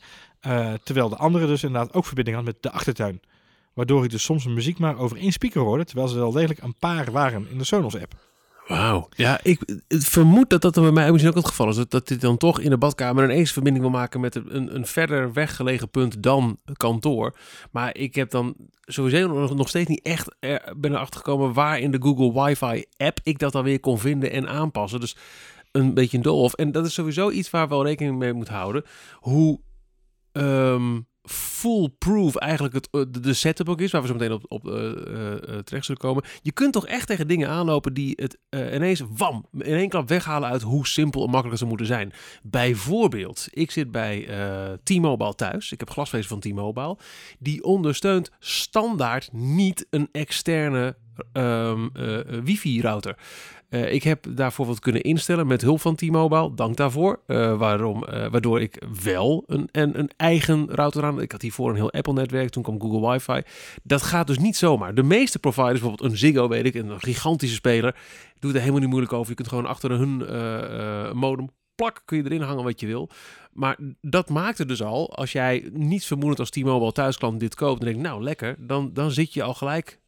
terwijl 0.83 1.09
de 1.09 1.17
andere 1.17 1.47
dus 1.47 1.63
inderdaad 1.63 1.95
ook 1.95 2.05
verbinding 2.05 2.37
had 2.37 2.45
met 2.45 2.63
de 2.63 2.71
achtertuin. 2.71 3.21
Waardoor 3.79 4.05
ik 4.05 4.11
dus 4.11 4.23
soms 4.23 4.47
muziek 4.47 4.79
maar 4.79 4.99
over 4.99 5.17
één 5.17 5.33
speaker 5.33 5.61
hoorde, 5.61 5.85
terwijl 5.85 6.09
ze 6.09 6.17
wel 6.17 6.33
degelijk 6.33 6.63
een 6.63 6.79
paar 6.79 7.13
waren 7.13 7.47
in 7.51 7.59
de 7.59 7.65
Sonos-app. 7.65 8.15
Wauw. 8.69 9.09
Ja, 9.17 9.41
ik 9.43 9.61
vermoed 9.89 10.51
dat 10.51 10.63
dat 10.63 10.75
bij 10.75 10.91
mij 10.91 11.11
misschien 11.13 11.31
ook 11.31 11.39
het 11.39 11.49
geval 11.49 11.69
is. 11.69 11.77
Dat, 11.77 11.91
dat 11.91 12.09
dit 12.09 12.21
dan 12.21 12.37
toch 12.37 12.61
in 12.61 12.71
de 12.71 12.79
badkamer 12.79 13.25
ineens 13.25 13.53
verbinding 13.53 13.85
wil 13.85 13.95
maken 13.95 14.21
met 14.21 14.35
een, 14.35 14.75
een 14.75 14.87
verder 14.87 15.33
weggelegen 15.33 15.91
punt 15.91 16.23
dan 16.23 16.59
kantoor. 16.73 17.37
Maar 17.71 17.97
ik 17.97 18.15
heb 18.15 18.31
dan 18.31 18.55
sowieso 18.81 19.27
nog, 19.27 19.55
nog 19.55 19.69
steeds 19.69 19.89
niet 19.89 20.03
echt 20.03 20.37
er, 20.41 20.75
ben 20.77 20.93
erachter 20.93 21.17
gekomen 21.17 21.53
waar 21.53 21.79
in 21.79 21.91
de 21.91 22.03
Google 22.03 22.45
Wifi 22.45 22.85
app 22.97 23.19
ik 23.23 23.39
dat 23.39 23.53
dan 23.53 23.65
weer 23.65 23.81
kon 23.81 23.99
vinden 23.99 24.31
en 24.31 24.49
aanpassen. 24.49 25.01
Dus 25.01 25.17
een 25.73 25.95
beetje 25.95 26.17
een 26.17 26.23
doolhof. 26.23 26.55
En 26.55 26.73
dat 26.73 26.87
is 26.87 26.95
sowieso 26.95 27.31
iets 27.31 27.51
waar 27.51 27.69
wel 27.69 27.85
rekening 27.85 28.19
mee 28.19 28.33
moet 28.33 28.49
houden. 28.49 28.85
Hoe 29.15 29.61
um, 30.33 31.07
foolproof 31.29 32.37
eigenlijk 32.37 32.75
het, 32.75 32.89
eh, 32.91 33.03
de 33.23 33.35
setup 33.35 33.69
ook 33.69 33.81
is, 33.81 33.91
waar 33.91 34.01
we 34.01 34.07
zo 34.07 34.15
meteen 34.15 34.33
op, 34.33 34.45
op 34.49 34.67
uh, 34.67 34.75
uh, 34.75 35.59
terecht 35.65 35.85
zullen 35.85 36.01
komen. 36.01 36.25
Je 36.43 36.53
kunt 36.53 36.73
toch 36.73 36.87
echt 36.87 37.07
tegen 37.07 37.29
dingen 37.29 37.49
aanlopen 37.49 37.95
die 37.95 38.13
het 38.17 38.39
ineens, 38.51 39.03
wam, 39.17 39.47
in 39.53 39.75
één 39.75 39.89
klap 39.89 40.09
weghalen 40.09 40.49
uit 40.49 40.63
hoe 40.63 40.87
simpel 40.87 41.25
en 41.25 41.31
makkelijk 41.31 41.59
ze 41.59 41.67
moeten 41.67 41.87
zijn. 41.87 42.13
Bijvoorbeeld, 42.43 43.49
ik 43.51 43.71
zit 43.71 43.91
bij 43.91 44.29
T-Mobile 44.83 45.35
thuis. 45.35 45.73
Ik 45.73 45.81
heb 45.81 45.91
glasvezel 45.91 46.29
van 46.29 46.41
T-Mobile. 46.41 46.99
Die 47.39 47.65
ondersteunt 47.65 48.31
standaard 48.39 49.33
niet 49.33 49.87
een 49.91 50.09
externe 50.13 50.97
um, 51.33 51.93
wifi-router. 52.45 53.17
Uh, 53.71 53.93
ik 53.93 54.03
heb 54.03 54.27
daarvoor 54.29 54.67
wat 54.67 54.79
kunnen 54.79 55.03
instellen 55.03 55.47
met 55.47 55.63
hulp 55.63 55.81
van 55.81 55.95
T-Mobile. 55.95 56.55
Dank 56.55 56.77
daarvoor. 56.77 57.21
Uh, 57.27 57.59
waarom, 57.59 58.05
uh, 58.09 58.27
waardoor 58.27 58.61
ik 58.61 58.83
wel 59.03 59.45
een, 59.47 59.69
een, 59.73 59.99
een, 59.99 60.11
eigen 60.17 60.67
router 60.71 61.05
aan. 61.05 61.21
Ik 61.21 61.33
had 61.33 61.43
hiervoor 61.43 61.71
een 61.71 61.77
heel 61.77 61.93
Apple-netwerk. 61.93 62.51
Toen 62.51 62.63
kwam 62.63 62.81
Google 62.81 63.11
Wi-Fi. 63.11 63.43
Dat 63.83 64.03
gaat 64.03 64.27
dus 64.27 64.39
niet 64.39 64.57
zomaar. 64.57 64.95
De 64.95 65.03
meeste 65.03 65.39
providers, 65.39 65.81
bijvoorbeeld 65.81 66.11
een 66.11 66.19
Ziggo, 66.19 66.49
weet 66.49 66.65
ik, 66.65 66.75
een 66.75 67.01
gigantische 67.01 67.55
speler, 67.55 67.97
doet 68.39 68.55
er 68.55 68.61
helemaal 68.61 68.81
niet 68.81 68.89
moeilijk 68.89 69.13
over. 69.13 69.29
Je 69.29 69.35
kunt 69.35 69.49
gewoon 69.49 69.67
achter 69.67 69.91
hun 69.91 70.17
modem 71.17 71.51
plak 71.75 72.03
kun 72.05 72.17
je 72.17 72.25
erin 72.25 72.41
hangen 72.41 72.65
wat 72.65 72.81
je 72.81 72.87
wil. 72.87 73.11
Maar 73.53 73.77
dat 74.01 74.29
maakt 74.29 74.59
het 74.59 74.69
dus 74.69 74.83
al, 74.83 75.17
als 75.17 75.33
jij 75.33 75.71
niet 75.73 76.05
vermoedend 76.05 76.41
als 76.41 76.51
T-Mobile 76.51 76.93
thuisklant 76.93 77.41
dit 77.41 77.55
koopt 77.55 77.81
en 77.81 77.87
denkt, 77.87 78.03
nou 78.03 78.23
lekker, 78.23 78.57
dan, 78.59 78.91
dan 78.93 79.11
zit 79.11 79.33
je 79.35 79.43
al 79.43 79.55
gelijk 79.55 79.99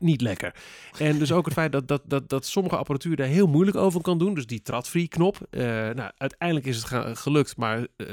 niet 0.00 0.20
lekker. 0.20 0.54
En 0.98 1.18
dus 1.18 1.32
ook 1.32 1.44
het 1.44 1.54
feit 1.54 1.72
dat, 1.72 1.88
dat, 1.88 2.02
dat, 2.06 2.28
dat 2.28 2.46
sommige 2.46 2.76
apparatuur 2.76 3.16
daar 3.16 3.26
heel 3.26 3.46
moeilijk 3.46 3.76
over 3.76 4.00
kan 4.00 4.18
doen. 4.18 4.34
Dus 4.34 4.46
die 4.46 4.62
trad-free 4.62 5.08
knop. 5.08 5.38
Uh, 5.50 5.62
nou, 5.62 6.10
uiteindelijk 6.16 6.66
is 6.66 6.76
het 6.76 7.18
gelukt, 7.18 7.56
maar 7.56 7.78
uh, 7.96 8.06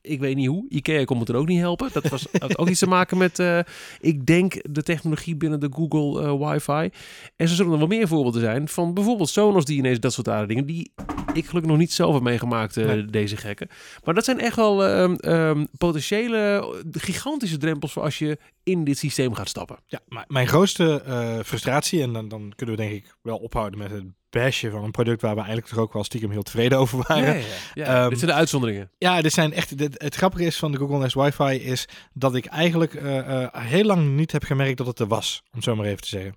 ik 0.00 0.20
weet 0.20 0.36
niet 0.36 0.46
hoe. 0.46 0.66
Ikea 0.68 1.04
kon 1.04 1.26
er 1.26 1.36
ook 1.36 1.48
niet 1.48 1.58
helpen. 1.58 1.88
Dat 1.92 2.08
was, 2.08 2.26
had 2.38 2.58
ook 2.58 2.68
iets 2.68 2.78
te 2.78 2.86
maken 2.86 3.18
met, 3.18 3.38
uh, 3.38 3.58
ik 4.00 4.26
denk, 4.26 4.62
de 4.70 4.82
technologie 4.82 5.36
binnen 5.36 5.60
de 5.60 5.68
Google 5.72 6.38
wifi. 6.38 6.70
En 6.72 6.90
er 7.36 7.48
zullen 7.48 7.72
er 7.72 7.78
wel 7.78 7.86
meer 7.86 8.08
voorbeelden 8.08 8.40
zijn 8.40 8.68
van 8.68 8.94
bijvoorbeeld 8.94 9.28
Sonos 9.28 9.64
die 9.64 9.78
ineens 9.78 10.00
dat 10.00 10.12
soort 10.12 10.28
aardige 10.28 10.48
dingen, 10.48 10.66
die 10.66 10.92
ik 11.32 11.46
gelukkig 11.46 11.70
nog 11.70 11.80
niet 11.80 11.92
zelf 11.92 12.14
heb 12.14 12.22
meegemaakt, 12.22 12.76
nee. 12.76 13.04
deze 13.04 13.36
gekken. 13.36 13.68
Maar 14.04 14.14
dat 14.14 14.24
zijn 14.24 14.40
echt 14.40 14.56
wel 14.56 15.00
um, 15.00 15.16
um, 15.20 15.68
potentiële, 15.78 16.74
gigantische 16.90 17.56
drempels 17.56 17.92
voor 17.92 18.02
als 18.02 18.18
je 18.18 18.38
in 18.62 18.84
dit 18.84 18.98
systeem 18.98 19.34
gaat 19.34 19.48
stappen. 19.48 19.78
Ja, 19.86 20.00
maar 20.08 20.24
mijn 20.28 20.46
grootste 20.46 20.97
uh, 21.06 21.38
frustratie, 21.44 22.02
en 22.02 22.12
dan, 22.12 22.28
dan 22.28 22.52
kunnen 22.56 22.76
we 22.76 22.82
denk 22.82 22.94
ik 22.94 23.16
wel 23.22 23.36
ophouden 23.36 23.78
met 23.78 23.90
het 23.90 24.04
bashen 24.30 24.70
van 24.70 24.84
een 24.84 24.90
product 24.90 25.22
waar 25.22 25.34
we 25.34 25.40
eigenlijk 25.40 25.68
toch 25.68 25.78
ook 25.78 25.92
wel 25.92 26.04
stiekem 26.04 26.30
heel 26.30 26.42
tevreden 26.42 26.78
over 26.78 27.04
waren. 27.06 27.36
Ja, 27.36 27.44
ja, 27.44 27.44
ja. 27.74 28.02
Um, 28.02 28.08
dit 28.10 28.18
zijn 28.18 28.30
de 28.30 28.36
uitzonderingen. 28.36 28.90
Ja, 28.98 29.22
dit 29.22 29.32
zijn 29.32 29.52
echt. 29.52 29.78
Dit, 29.78 30.02
het 30.02 30.14
grappige 30.14 30.44
is 30.44 30.56
van 30.56 30.72
de 30.72 30.78
Google 30.78 30.98
Nest 30.98 31.14
Wi-Fi 31.14 31.54
is 31.54 31.88
dat 32.12 32.34
ik 32.34 32.46
eigenlijk 32.46 32.94
uh, 32.94 33.16
uh, 33.16 33.46
heel 33.52 33.84
lang 33.84 34.16
niet 34.16 34.32
heb 34.32 34.44
gemerkt 34.44 34.78
dat 34.78 34.86
het 34.86 34.98
er 34.98 35.06
was, 35.06 35.42
om 35.52 35.62
zo 35.62 35.76
maar 35.76 35.86
even 35.86 36.02
te 36.02 36.08
zeggen. 36.08 36.34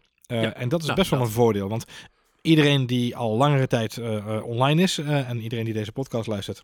En 0.55 0.69
dat 0.69 0.79
is 0.79 0.85
nou, 0.85 0.97
best 0.97 1.09
wel 1.09 1.19
dat. 1.19 1.27
een 1.27 1.33
voordeel, 1.33 1.69
want 1.69 1.85
iedereen 2.41 2.85
die 2.85 3.15
al 3.15 3.37
langere 3.37 3.67
tijd 3.67 3.99
online 4.43 4.81
is 4.81 4.97
en 4.97 5.41
iedereen 5.41 5.65
die 5.65 5.73
deze 5.73 5.91
podcast 5.91 6.27
luistert, 6.27 6.63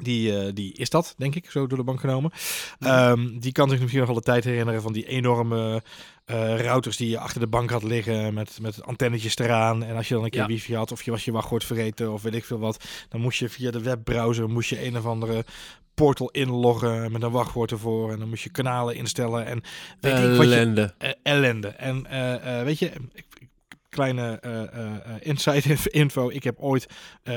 die, 0.00 0.32
uh, 0.32 0.50
die 0.54 0.72
is 0.72 0.90
dat, 0.90 1.14
denk 1.16 1.34
ik, 1.34 1.50
zo 1.50 1.66
door 1.66 1.78
de 1.78 1.84
bank 1.84 2.00
genomen. 2.00 2.30
Ja. 2.78 3.10
Um, 3.10 3.40
die 3.40 3.52
kan 3.52 3.68
zich 3.68 3.78
misschien 3.78 4.00
nog 4.00 4.08
wel 4.08 4.18
de 4.18 4.24
tijd 4.24 4.44
herinneren 4.44 4.82
van 4.82 4.92
die 4.92 5.06
enorme 5.06 5.82
uh, 6.26 6.60
routers 6.60 6.96
die 6.96 7.08
je 7.08 7.18
achter 7.18 7.40
de 7.40 7.46
bank 7.46 7.70
had 7.70 7.82
liggen 7.82 8.34
met, 8.34 8.58
met 8.60 8.82
antennetjes 8.82 9.38
eraan. 9.38 9.84
En 9.84 9.96
als 9.96 10.08
je 10.08 10.14
dan 10.14 10.24
een 10.24 10.30
keer 10.30 10.40
ja. 10.40 10.46
wifi 10.46 10.74
had 10.74 10.92
of 10.92 11.02
je 11.02 11.10
was 11.10 11.24
je 11.24 11.32
wachtwoord 11.32 11.64
vergeten 11.64 12.12
of 12.12 12.22
weet 12.22 12.34
ik 12.34 12.44
veel 12.44 12.58
wat, 12.58 12.84
dan 13.08 13.20
moest 13.20 13.38
je 13.38 13.48
via 13.48 13.70
de 13.70 13.82
webbrowser 13.82 14.48
moest 14.48 14.70
je 14.70 14.86
een 14.86 14.96
of 14.96 15.06
andere 15.06 15.44
portal 15.94 16.30
inloggen 16.30 17.12
met 17.12 17.22
een 17.22 17.30
wachtwoord 17.30 17.70
ervoor. 17.70 18.12
En 18.12 18.18
dan 18.18 18.28
moest 18.28 18.42
je 18.42 18.50
kanalen 18.50 18.94
instellen 18.94 19.46
en 19.46 19.62
weet 20.00 20.12
ellende. 20.12 20.82
Ik 20.82 20.94
wat 20.98 20.98
je, 20.98 21.06
uh, 21.06 21.32
ellende. 21.34 21.68
En 21.68 22.06
uh, 22.10 22.62
weet 22.62 22.78
je, 22.78 22.92
ik, 23.12 23.24
kleine 23.94 24.40
uh, 24.46 24.52
uh, 24.52 24.90
inside 25.20 25.76
info. 25.90 26.30
Ik 26.30 26.44
heb 26.44 26.58
ooit 26.58 26.86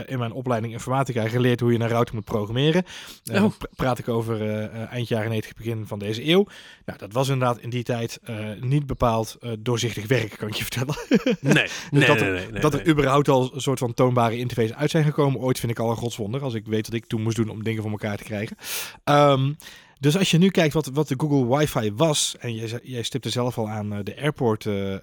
in 0.06 0.20
mijn 0.20 0.32
opleiding 0.32 0.74
informatica 0.74 1.28
geleerd 1.28 1.60
hoe 1.60 1.72
je 1.72 1.80
een 1.80 1.88
router 1.88 2.16
moet 2.16 2.24
programmeren. 2.24 2.84
Oh. 3.32 3.52
praat 3.76 4.00
ik 4.00 4.08
over 4.08 4.42
eind 4.70 5.08
jaren 5.08 5.30
90, 5.30 5.54
begin 5.54 5.88
van 5.88 6.00
deze 6.00 6.28
eeuw. 6.30 6.48
Nou, 6.86 7.00
dat 7.00 7.14
was 7.14 7.30
inderdaad 7.30 7.60
in 7.60 7.70
die 7.70 7.84
tijd 7.84 8.20
niet 8.60 8.86
bepaald 8.86 9.38
doorzichtig 9.60 10.08
werk, 10.08 10.36
kan 10.38 10.48
ik 10.48 10.54
je 10.54 10.64
vertellen. 10.70 10.96
nee, 11.40 11.54
dus 11.64 11.72
nee, 11.92 12.08
dat, 12.08 12.20
nee, 12.20 12.30
er, 12.30 12.34
nee, 12.34 12.52
nee, 12.52 12.62
dat 12.62 12.74
er 12.74 12.88
überhaupt 12.88 13.30
al 13.30 13.52
een 13.54 13.62
soort 13.62 13.80
van 13.80 13.94
toonbare 13.94 14.38
interface 14.38 14.76
uit 14.76 14.92
zijn 14.92 15.04
gekomen. 15.04 15.40
Ooit 15.40 15.60
vind 15.60 15.72
ik 15.72 15.80
al 15.80 15.90
een 15.90 15.96
godswonder, 15.96 16.42
als 16.42 16.54
ik 16.54 16.66
weet 16.66 16.86
wat 16.86 16.96
ik 16.96 17.06
toen 17.06 17.22
moest 17.22 17.36
doen 17.36 17.50
om 17.50 17.64
dingen 17.64 17.82
voor 17.82 17.92
elkaar 17.92 18.18
te 18.18 18.24
krijgen. 18.24 18.58
Um, 19.04 19.58
dus 20.00 20.18
als 20.18 20.32
je 20.32 20.38
nu 20.38 20.50
kijkt 20.50 20.74
wat, 20.74 20.86
wat 20.86 21.08
de 21.08 21.16
Google 21.18 21.58
Wi-Fi 21.58 21.94
was, 21.96 22.36
en 22.40 22.56
jij, 22.56 22.80
jij 22.84 23.04
stipte 23.04 23.30
zelf 23.30 23.58
al 23.58 23.70
aan 23.70 24.04
de 24.04 24.22
airport 24.22 24.66
uh, 24.66 24.92
uh, 24.92 25.00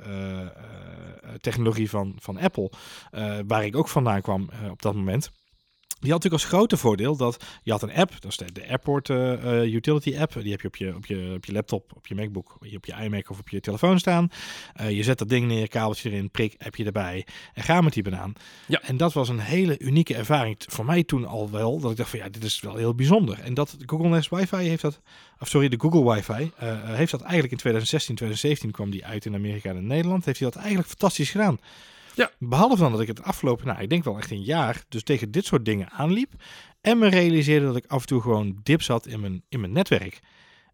technologie 1.41 1.91
van, 1.91 2.15
van 2.19 2.39
Apple, 2.39 2.71
waar 3.47 3.65
ik 3.65 3.77
ook 3.77 3.89
vandaan 3.89 4.21
kwam 4.21 4.49
op 4.71 4.83
dat 4.83 4.95
moment. 4.95 5.31
Die 6.05 6.13
had 6.13 6.23
natuurlijk 6.23 6.51
als 6.51 6.61
grote 6.61 6.77
voordeel 6.77 7.17
dat 7.17 7.45
je 7.63 7.71
had 7.71 7.83
een 7.83 7.93
app, 7.93 8.13
dat 8.21 8.31
is 8.31 8.37
de, 8.37 8.53
de 8.53 8.69
Airport 8.69 9.09
uh, 9.09 9.63
Utility 9.75 10.17
app. 10.19 10.33
Die 10.43 10.51
heb 10.51 10.61
je 10.61 10.67
op 10.67 10.77
je, 10.77 10.95
op, 10.95 11.07
je 11.07 11.33
op 11.35 11.45
je 11.45 11.53
laptop, 11.53 11.93
op 11.97 12.07
je 12.07 12.15
MacBook, 12.15 12.57
op 12.75 12.85
je 12.85 12.95
iMac 13.03 13.31
of 13.31 13.39
op 13.39 13.49
je 13.49 13.61
telefoon 13.61 13.99
staan. 13.99 14.29
Uh, 14.81 14.91
je 14.91 15.03
zet 15.03 15.19
dat 15.19 15.29
ding 15.29 15.47
neer, 15.47 15.69
kabeltje 15.69 16.11
erin, 16.11 16.31
prik, 16.31 16.55
appje 16.59 16.85
erbij 16.85 17.27
en 17.55 17.63
ga 17.63 17.81
met 17.81 17.93
die 17.93 18.03
banaan. 18.03 18.33
Ja. 18.67 18.83
En 18.83 18.97
dat 18.97 19.13
was 19.13 19.29
een 19.29 19.39
hele 19.39 19.79
unieke 19.79 20.15
ervaring 20.15 20.57
voor 20.59 20.85
mij 20.85 21.05
toen 21.05 21.27
al 21.27 21.51
wel, 21.51 21.81
dat 21.81 21.91
ik 21.91 21.97
dacht 21.97 22.11
van 22.11 22.19
ja, 22.19 22.29
dit 22.29 22.45
is 22.45 22.61
wel 22.61 22.77
heel 22.77 22.95
bijzonder. 22.95 23.41
En 23.41 23.55
dat 23.55 23.77
Google 23.87 24.09
Nest 24.09 24.31
Wi-Fi 24.31 24.57
heeft 24.57 24.83
dat, 24.83 25.01
of 25.39 25.49
sorry, 25.49 25.69
de 25.69 25.81
Google 25.81 26.13
Wi-Fi 26.13 26.51
heeft 26.85 27.11
dat 27.11 27.21
eigenlijk 27.21 27.53
in 27.53 27.59
2016, 27.59 28.15
2017 28.15 28.71
kwam 28.71 28.91
die 28.91 29.05
uit 29.05 29.25
in 29.25 29.35
Amerika 29.35 29.71
en 29.71 29.77
in 29.77 29.87
Nederland. 29.87 30.25
Heeft 30.25 30.39
hij 30.39 30.49
dat 30.49 30.59
eigenlijk 30.59 30.89
fantastisch 30.89 31.31
gedaan. 31.31 31.59
Ja. 32.15 32.31
Behalve 32.39 32.83
dan 32.83 32.93
dat 32.93 33.01
ik 33.01 33.07
het 33.07 33.23
afgelopen, 33.23 33.67
nou, 33.67 33.81
ik 33.81 33.91
denk 33.91 34.05
wel 34.05 34.19
echt 34.19 34.31
een 34.31 34.43
jaar, 34.43 34.85
dus 34.89 35.03
tegen 35.03 35.31
dit 35.31 35.45
soort 35.45 35.65
dingen 35.65 35.91
aanliep. 35.91 36.33
En 36.81 36.99
me 36.99 37.09
realiseerde 37.09 37.67
dat 37.67 37.77
ik 37.77 37.87
af 37.87 38.01
en 38.01 38.07
toe 38.07 38.21
gewoon 38.21 38.59
dip 38.63 38.83
zat 38.83 39.07
in 39.07 39.21
mijn, 39.21 39.43
in 39.49 39.61
mijn 39.61 39.73
netwerk. 39.73 40.21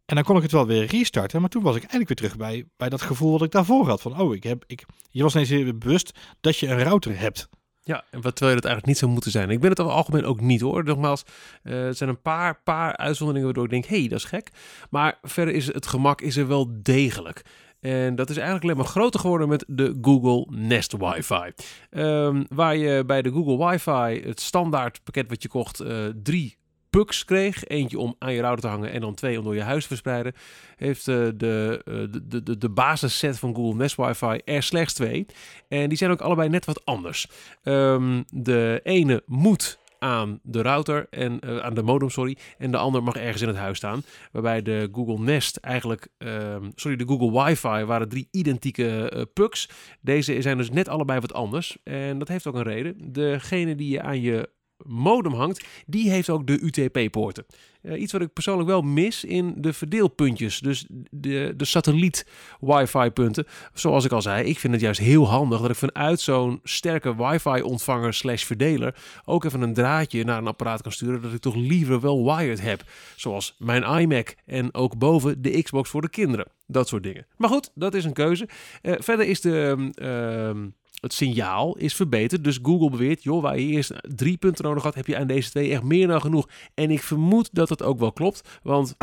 En 0.06 0.14
dan 0.16 0.24
kon 0.24 0.36
ik 0.36 0.42
het 0.42 0.52
wel 0.52 0.66
weer 0.66 0.84
restarten, 0.84 1.40
maar 1.40 1.50
toen 1.50 1.62
was 1.62 1.76
ik 1.76 1.80
eigenlijk 1.80 2.08
weer 2.08 2.16
terug 2.16 2.36
bij, 2.36 2.68
bij 2.76 2.88
dat 2.88 3.02
gevoel 3.02 3.32
dat 3.32 3.42
ik 3.42 3.52
daarvoor 3.52 3.86
had. 3.86 4.00
Van, 4.00 4.20
oh, 4.20 4.34
ik 4.34 4.42
heb, 4.42 4.64
ik, 4.66 4.84
je 5.10 5.22
was 5.22 5.34
ineens 5.34 5.48
weer 5.48 5.78
bewust 5.78 6.18
dat 6.40 6.58
je 6.58 6.66
een 6.68 6.82
router 6.82 7.18
hebt. 7.18 7.48
Ja, 7.82 8.04
en 8.10 8.20
wat 8.20 8.36
terwijl 8.36 8.56
je 8.56 8.60
dat 8.60 8.70
eigenlijk 8.70 8.86
niet 8.86 8.98
zou 8.98 9.10
moeten 9.10 9.30
zijn. 9.30 9.50
Ik 9.50 9.60
ben 9.60 9.70
het 9.70 9.80
over 9.80 9.92
het 9.92 10.06
algemeen 10.06 10.30
ook 10.30 10.40
niet 10.40 10.60
hoor. 10.60 10.84
Nogmaals, 10.84 11.22
uh, 11.62 11.86
er 11.86 11.94
zijn 11.94 12.08
een 12.10 12.22
paar, 12.22 12.60
paar 12.62 12.96
uitzonderingen 12.96 13.44
waardoor 13.44 13.64
ik 13.64 13.70
denk, 13.70 13.84
hé, 13.84 13.98
hey, 13.98 14.08
dat 14.08 14.18
is 14.18 14.24
gek. 14.24 14.50
Maar 14.90 15.18
verder 15.22 15.54
is 15.54 15.66
het 15.66 15.86
gemak 15.86 16.20
is 16.20 16.36
er 16.36 16.48
wel 16.48 16.82
degelijk. 16.82 17.42
En 17.80 18.14
dat 18.14 18.30
is 18.30 18.36
eigenlijk 18.36 18.64
alleen 18.64 18.76
maar 18.76 18.92
groter 18.92 19.20
geworden 19.20 19.48
met 19.48 19.64
de 19.68 19.98
Google 20.02 20.46
Nest 20.56 20.96
Wi-Fi. 20.96 21.52
Um, 21.90 22.46
waar 22.48 22.76
je 22.76 23.04
bij 23.04 23.22
de 23.22 23.30
Google 23.30 23.66
Wi-Fi 23.66 24.28
het 24.28 24.40
standaard 24.40 25.00
pakket 25.04 25.28
wat 25.28 25.42
je 25.42 25.48
kocht 25.48 25.80
uh, 25.80 26.06
drie 26.22 26.58
pucks 26.90 27.24
kreeg. 27.24 27.64
Eentje 27.64 27.98
om 27.98 28.14
aan 28.18 28.32
je 28.32 28.40
router 28.40 28.60
te 28.60 28.68
hangen 28.68 28.92
en 28.92 29.00
dan 29.00 29.14
twee 29.14 29.38
om 29.38 29.44
door 29.44 29.54
je 29.54 29.62
huis 29.62 29.82
te 29.82 29.88
verspreiden. 29.88 30.32
Heeft 30.76 31.06
uh, 31.06 31.16
de, 31.16 31.82
de, 32.26 32.42
de, 32.42 32.58
de 32.58 32.68
basisset 32.68 33.38
van 33.38 33.54
Google 33.54 33.74
Nest 33.74 33.96
Wi-Fi 33.96 34.40
er 34.44 34.62
slechts 34.62 34.94
twee. 34.94 35.26
En 35.68 35.88
die 35.88 35.98
zijn 35.98 36.10
ook 36.10 36.20
allebei 36.20 36.48
net 36.48 36.64
wat 36.64 36.84
anders. 36.84 37.28
Um, 37.62 38.24
de 38.28 38.80
ene 38.82 39.22
moet 39.26 39.78
aan 40.00 40.40
de 40.42 40.62
router 40.62 41.06
en 41.10 41.40
uh, 41.44 41.58
aan 41.58 41.74
de 41.74 41.82
modem, 41.82 42.10
sorry. 42.10 42.36
En 42.58 42.70
de 42.70 42.76
ander 42.76 43.02
mag 43.02 43.16
ergens 43.16 43.42
in 43.42 43.48
het 43.48 43.56
huis 43.56 43.76
staan. 43.76 44.02
Waarbij 44.32 44.62
de 44.62 44.88
Google 44.92 45.18
Nest 45.18 45.56
eigenlijk, 45.56 46.08
uh, 46.18 46.56
sorry, 46.74 46.96
de 46.96 47.06
Google 47.06 47.44
Wi-Fi 47.44 47.84
waren 47.84 48.08
drie 48.08 48.28
identieke 48.30 49.12
uh, 49.14 49.22
pucks. 49.32 49.68
Deze 50.00 50.42
zijn 50.42 50.56
dus 50.56 50.70
net 50.70 50.88
allebei 50.88 51.20
wat 51.20 51.32
anders. 51.32 51.78
En 51.84 52.18
dat 52.18 52.28
heeft 52.28 52.46
ook 52.46 52.54
een 52.54 52.62
reden. 52.62 53.12
Degene 53.12 53.74
die 53.74 53.90
je 53.90 54.02
aan 54.02 54.20
je 54.20 54.48
modem 54.86 55.32
hangt, 55.32 55.64
die 55.86 56.10
heeft 56.10 56.30
ook 56.30 56.46
de 56.46 56.60
UTP-poorten. 56.60 57.44
Uh, 57.82 58.00
iets 58.00 58.12
wat 58.12 58.20
ik 58.20 58.32
persoonlijk 58.32 58.68
wel 58.68 58.82
mis 58.82 59.24
in 59.24 59.54
de 59.56 59.72
verdeelpuntjes, 59.72 60.58
dus 60.58 60.86
de, 61.10 61.54
de 61.56 61.64
satelliet-wifi-punten. 61.64 63.46
Zoals 63.74 64.04
ik 64.04 64.12
al 64.12 64.22
zei, 64.22 64.44
ik 64.44 64.58
vind 64.58 64.72
het 64.72 64.82
juist 64.82 65.00
heel 65.00 65.28
handig 65.28 65.60
dat 65.60 65.70
ik 65.70 65.76
vanuit 65.76 66.20
zo'n 66.20 66.60
sterke 66.62 67.16
wifi-ontvanger 67.16 68.14
slash 68.14 68.44
verdeler 68.44 68.94
ook 69.24 69.44
even 69.44 69.60
een 69.60 69.74
draadje 69.74 70.24
naar 70.24 70.38
een 70.38 70.46
apparaat 70.46 70.82
kan 70.82 70.92
sturen 70.92 71.22
dat 71.22 71.32
ik 71.32 71.40
toch 71.40 71.54
liever 71.54 72.00
wel 72.00 72.24
wired 72.24 72.60
heb. 72.60 72.82
Zoals 73.16 73.54
mijn 73.58 74.00
iMac 74.00 74.34
en 74.46 74.74
ook 74.74 74.98
boven 74.98 75.42
de 75.42 75.62
Xbox 75.62 75.90
voor 75.90 76.00
de 76.00 76.10
kinderen. 76.10 76.46
Dat 76.66 76.88
soort 76.88 77.02
dingen. 77.02 77.26
Maar 77.36 77.50
goed, 77.50 77.70
dat 77.74 77.94
is 77.94 78.04
een 78.04 78.12
keuze. 78.12 78.48
Uh, 78.82 78.94
verder 78.98 79.26
is 79.26 79.40
de... 79.40 79.90
Uh, 79.94 80.66
het 81.00 81.12
signaal 81.12 81.76
is 81.76 81.94
verbeterd. 81.94 82.44
Dus 82.44 82.58
Google 82.62 82.90
beweert, 82.90 83.22
joh, 83.22 83.42
waar 83.42 83.58
je 83.58 83.66
eerst 83.66 83.92
drie 84.02 84.36
punten 84.36 84.64
nodig 84.64 84.82
had, 84.82 84.94
heb 84.94 85.06
je 85.06 85.16
aan 85.16 85.26
deze 85.26 85.50
twee 85.50 85.70
echt 85.70 85.82
meer 85.82 86.06
dan 86.06 86.20
genoeg. 86.20 86.48
En 86.74 86.90
ik 86.90 87.02
vermoed 87.02 87.48
dat 87.52 87.68
het 87.68 87.82
ook 87.82 87.98
wel 87.98 88.12
klopt, 88.12 88.48
want 88.62 88.96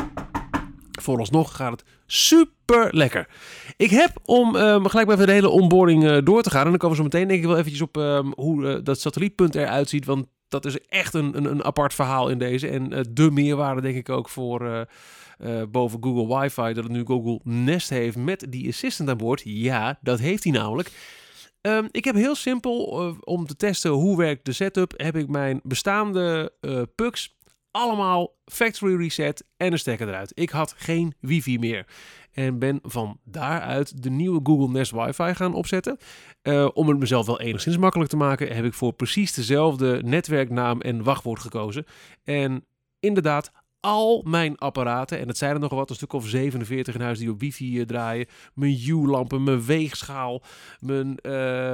vooralsnog 1.01 1.55
gaat 1.55 1.71
het 1.71 1.83
super 2.05 2.95
lekker. 2.95 3.29
Ik 3.77 3.89
heb, 3.89 4.11
om 4.25 4.55
um, 4.55 4.87
gelijk 4.87 5.07
maar 5.07 5.25
de 5.25 5.31
hele 5.31 5.49
onboarding 5.49 6.03
uh, 6.03 6.17
door 6.23 6.41
te 6.41 6.49
gaan, 6.49 6.63
en 6.63 6.69
dan 6.69 6.77
komen 6.77 6.97
we 6.97 7.03
zo 7.03 7.09
meteen 7.09 7.27
denk 7.27 7.39
ik 7.39 7.47
wel 7.47 7.57
eventjes 7.57 7.81
op 7.81 7.97
um, 7.97 8.33
hoe 8.35 8.63
uh, 8.63 8.77
dat 8.83 8.99
satellietpunt 8.99 9.55
eruit 9.55 9.89
ziet, 9.89 10.05
want 10.05 10.25
dat 10.47 10.65
is 10.65 10.79
echt 10.79 11.13
een, 11.13 11.37
een, 11.37 11.45
een 11.45 11.63
apart 11.63 11.93
verhaal 11.93 12.29
in 12.29 12.37
deze. 12.37 12.67
En 12.67 12.93
uh, 12.93 12.99
de 13.09 13.31
meerwaarde 13.31 13.81
denk 13.81 13.95
ik 13.95 14.09
ook 14.09 14.29
voor... 14.29 14.87
Boven 15.69 16.03
Google 16.03 16.39
Wifi, 16.39 16.73
dat 16.73 16.83
het 16.83 16.89
nu 16.89 17.05
Google 17.05 17.39
Nest 17.43 17.89
heeft 17.89 18.15
met 18.15 18.45
die 18.49 18.67
assistant 18.67 19.09
aan 19.09 19.17
boord. 19.17 19.41
Ja, 19.43 19.99
dat 20.01 20.19
heeft 20.19 20.43
hij 20.43 20.53
namelijk. 20.53 20.91
Um, 21.61 21.87
ik 21.91 22.05
heb 22.05 22.15
heel 22.15 22.35
simpel, 22.35 23.07
uh, 23.07 23.17
om 23.19 23.45
te 23.45 23.55
testen 23.55 23.91
hoe 23.91 24.17
werkt 24.17 24.45
de 24.45 24.53
setup, 24.53 24.93
heb 24.97 25.15
ik 25.15 25.27
mijn 25.27 25.59
bestaande 25.63 26.53
uh, 26.61 26.81
pucks 26.95 27.35
allemaal 27.71 28.35
factory 28.45 28.95
reset 28.95 29.45
en 29.57 29.71
een 29.71 29.79
stekker 29.79 30.07
eruit. 30.07 30.31
Ik 30.33 30.49
had 30.49 30.73
geen 30.77 31.13
wifi 31.19 31.59
meer. 31.59 31.85
En 32.31 32.59
ben 32.59 32.79
van 32.81 33.19
daaruit 33.23 34.03
de 34.03 34.09
nieuwe 34.09 34.39
Google 34.43 34.67
Nest 34.67 34.91
Wi-Fi 34.91 35.33
gaan 35.33 35.53
opzetten. 35.53 35.97
Uh, 36.43 36.69
om 36.73 36.87
het 36.87 36.99
mezelf 36.99 37.25
wel 37.25 37.39
enigszins 37.39 37.77
makkelijk 37.77 38.09
te 38.09 38.17
maken, 38.17 38.55
heb 38.55 38.65
ik 38.65 38.73
voor 38.73 38.93
precies 38.93 39.33
dezelfde 39.33 40.01
netwerknaam 40.03 40.81
en 40.81 41.03
wachtwoord 41.03 41.39
gekozen. 41.39 41.85
En 42.23 42.65
inderdaad, 42.99 43.51
al 43.87 44.21
mijn 44.25 44.57
apparaten, 44.57 45.19
en 45.19 45.27
het 45.27 45.37
zijn 45.37 45.53
er 45.53 45.59
nog 45.59 45.71
wat, 45.71 45.89
een 45.89 45.95
stuk 45.95 46.13
of 46.13 46.27
47 46.27 46.95
in 46.95 47.01
huis 47.01 47.19
die 47.19 47.29
op 47.29 47.39
wifi 47.39 47.79
uh, 47.79 47.85
draaien. 47.85 48.25
Mijn 48.53 48.79
U-lampen, 48.87 49.43
mijn 49.43 49.65
weegschaal, 49.65 50.41
mijn, 50.79 51.07
uh, 51.07 51.31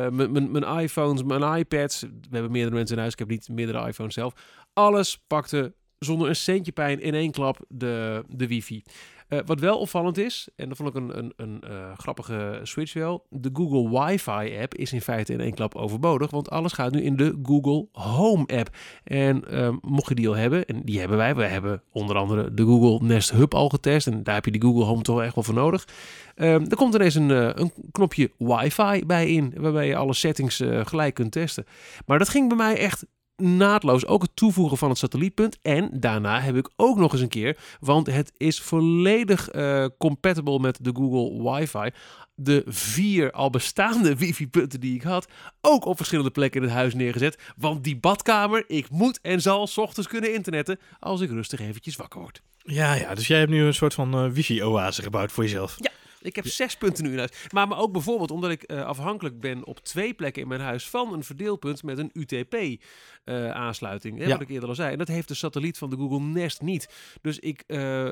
mijn, 0.10 0.32
mijn, 0.32 0.52
mijn, 0.52 0.80
iPhones, 0.80 1.24
mijn 1.24 1.58
iPads. 1.58 2.02
We 2.02 2.08
hebben 2.30 2.52
meerdere 2.52 2.76
mensen 2.76 2.96
in 2.96 3.02
huis, 3.02 3.14
ik 3.14 3.20
heb 3.20 3.30
niet 3.30 3.50
meerdere 3.50 3.88
iPhones 3.88 4.14
zelf. 4.14 4.34
Alles 4.74 5.24
pakte 5.28 5.74
zonder 6.00 6.30
een 6.30 6.36
centje 6.36 6.72
pijn 6.72 7.02
in 7.02 7.14
één 7.14 7.32
klap 7.32 7.66
de, 7.68 8.24
de 8.28 8.48
wifi. 8.48 8.84
Uh, 9.30 9.40
wat 9.46 9.60
wel 9.60 9.80
opvallend 9.80 10.18
is, 10.18 10.50
en 10.56 10.68
dat 10.68 10.78
vond 10.78 10.90
ik 10.90 10.96
een, 10.96 11.18
een, 11.18 11.34
een 11.36 11.64
uh, 11.70 11.98
grappige 11.98 12.60
switch 12.64 12.94
wel, 12.94 13.26
de 13.30 13.50
Google 13.54 14.00
Wi-Fi 14.00 14.60
app 14.62 14.76
is 14.76 14.94
in 14.94 15.02
feite 15.02 15.34
in 15.34 15.40
één 15.40 15.54
klap 15.54 15.76
overbodig, 15.76 16.32
want 16.32 16.50
alles 16.50 16.74
gaat 16.74 16.92
nu 16.92 17.02
in 17.02 17.16
de 17.16 17.40
Google 17.44 17.88
Home 17.92 18.46
app. 18.46 18.76
En 19.04 19.44
uh, 19.52 19.70
mocht 19.82 20.10
je 20.10 20.16
die 20.16 20.28
al 20.28 20.36
hebben, 20.36 20.66
en 20.66 20.82
die 20.84 21.00
hebben 21.00 21.18
wij, 21.18 21.36
we 21.36 21.44
hebben 21.44 21.82
onder 21.92 22.16
andere 22.16 22.54
de 22.54 22.64
Google 22.64 23.08
Nest 23.08 23.32
Hub 23.32 23.54
al 23.54 23.70
getest, 23.70 24.08
en 24.08 24.24
daar 24.24 24.36
heb 24.36 24.46
je 24.46 24.52
die 24.52 24.62
Google 24.62 24.84
Home 24.84 25.02
toch 25.02 25.22
echt 25.22 25.36
wel 25.36 25.44
voor 25.44 25.54
nodig. 25.54 25.88
Um, 26.36 26.70
er 26.70 26.76
komt 26.76 26.96
ineens 26.96 27.16
een, 27.16 27.30
uh, 27.30 27.50
een 27.54 27.72
knopje 27.92 28.32
Wi-Fi 28.38 29.06
bij 29.06 29.30
in, 29.30 29.54
waarbij 29.58 29.88
je 29.88 29.96
alle 29.96 30.14
settings 30.14 30.64
gelijk 30.84 31.14
kunt 31.14 31.32
testen. 31.32 31.66
Maar 32.06 32.20
dat 32.20 32.30
ging 32.30 32.48
bij 32.48 32.58
mij 32.58 32.78
echt 32.78 33.06
naadloos 33.38 34.06
ook 34.06 34.22
het 34.22 34.36
toevoegen 34.36 34.78
van 34.78 34.90
het 34.90 34.98
satellietpunt. 34.98 35.58
En 35.62 35.90
daarna 35.94 36.40
heb 36.40 36.56
ik 36.56 36.70
ook 36.76 36.98
nog 36.98 37.12
eens 37.12 37.22
een 37.22 37.28
keer, 37.28 37.58
want 37.80 38.08
het 38.08 38.32
is 38.38 38.62
volledig 38.62 39.54
uh, 39.54 39.86
compatible 39.98 40.60
met 40.60 40.78
de 40.82 40.92
Google 40.94 41.52
Wi-Fi. 41.52 41.90
De 42.36 42.64
vier 42.66 43.32
al 43.32 43.50
bestaande 43.50 44.16
wifi-punten 44.26 44.80
die 44.80 44.96
ik 44.96 45.04
had, 45.04 45.28
ook 45.62 45.86
op 45.86 45.98
verschillende 45.98 46.32
plekken 46.32 46.62
in 46.62 46.68
het 46.68 46.76
huis 46.76 46.94
neergezet. 46.94 47.54
Want 47.58 47.84
die 47.84 47.98
badkamer, 47.98 48.64
ik 48.68 48.90
moet 48.90 49.20
en 49.22 49.42
zal 49.42 49.68
s 49.68 49.78
ochtends 49.78 50.10
kunnen 50.10 50.34
internetten 50.34 50.80
als 51.00 51.22
ik 51.22 51.30
rustig 51.30 51.60
eventjes 51.60 51.96
wakker 51.96 52.20
word. 52.20 52.42
Ja, 52.58 52.94
ja, 52.94 53.16
dus 53.16 53.28
jij 53.28 53.40
hebt 53.40 53.52
nu 53.52 53.64
een 53.64 53.74
soort 53.74 53.94
van 53.94 54.26
uh, 54.26 54.32
wifi-oase 54.32 55.02
gebouwd 55.02 55.32
voor 55.32 55.44
jezelf. 55.44 55.76
Ja, 55.80 55.92
ik 56.24 56.36
heb 56.36 56.48
zes 56.48 56.78
punten 56.78 57.04
nu 57.04 57.12
in 57.12 57.18
huis. 57.18 57.48
Maar, 57.52 57.68
maar 57.68 57.78
ook 57.78 57.92
bijvoorbeeld 57.92 58.32
omdat 58.32 58.52
ik 58.52 58.72
uh, 58.72 58.86
afhankelijk 58.86 59.40
ben 59.40 59.66
op 59.66 59.80
twee 59.80 60.14
plekken 60.14 60.42
in 60.42 60.48
mijn 60.48 60.62
huis 60.62 60.90
van 60.90 61.14
een 61.14 61.24
verdeelpunt 61.24 61.84
met 61.84 61.98
een 61.98 62.10
UTP-aansluiting. 62.14 64.20
Uh, 64.20 64.28
ja. 64.28 64.32
Wat 64.32 64.42
ik 64.42 64.50
eerder 64.50 64.70
al 64.70 64.76
zei. 64.76 64.92
En 64.92 64.98
dat 64.98 65.08
heeft 65.08 65.28
de 65.28 65.34
satelliet 65.34 65.78
van 65.78 65.90
de 65.90 65.96
Google 65.96 66.20
Nest 66.20 66.62
niet. 66.62 66.90
Dus 67.22 67.40
ik 67.40 67.64
uh, 67.68 68.12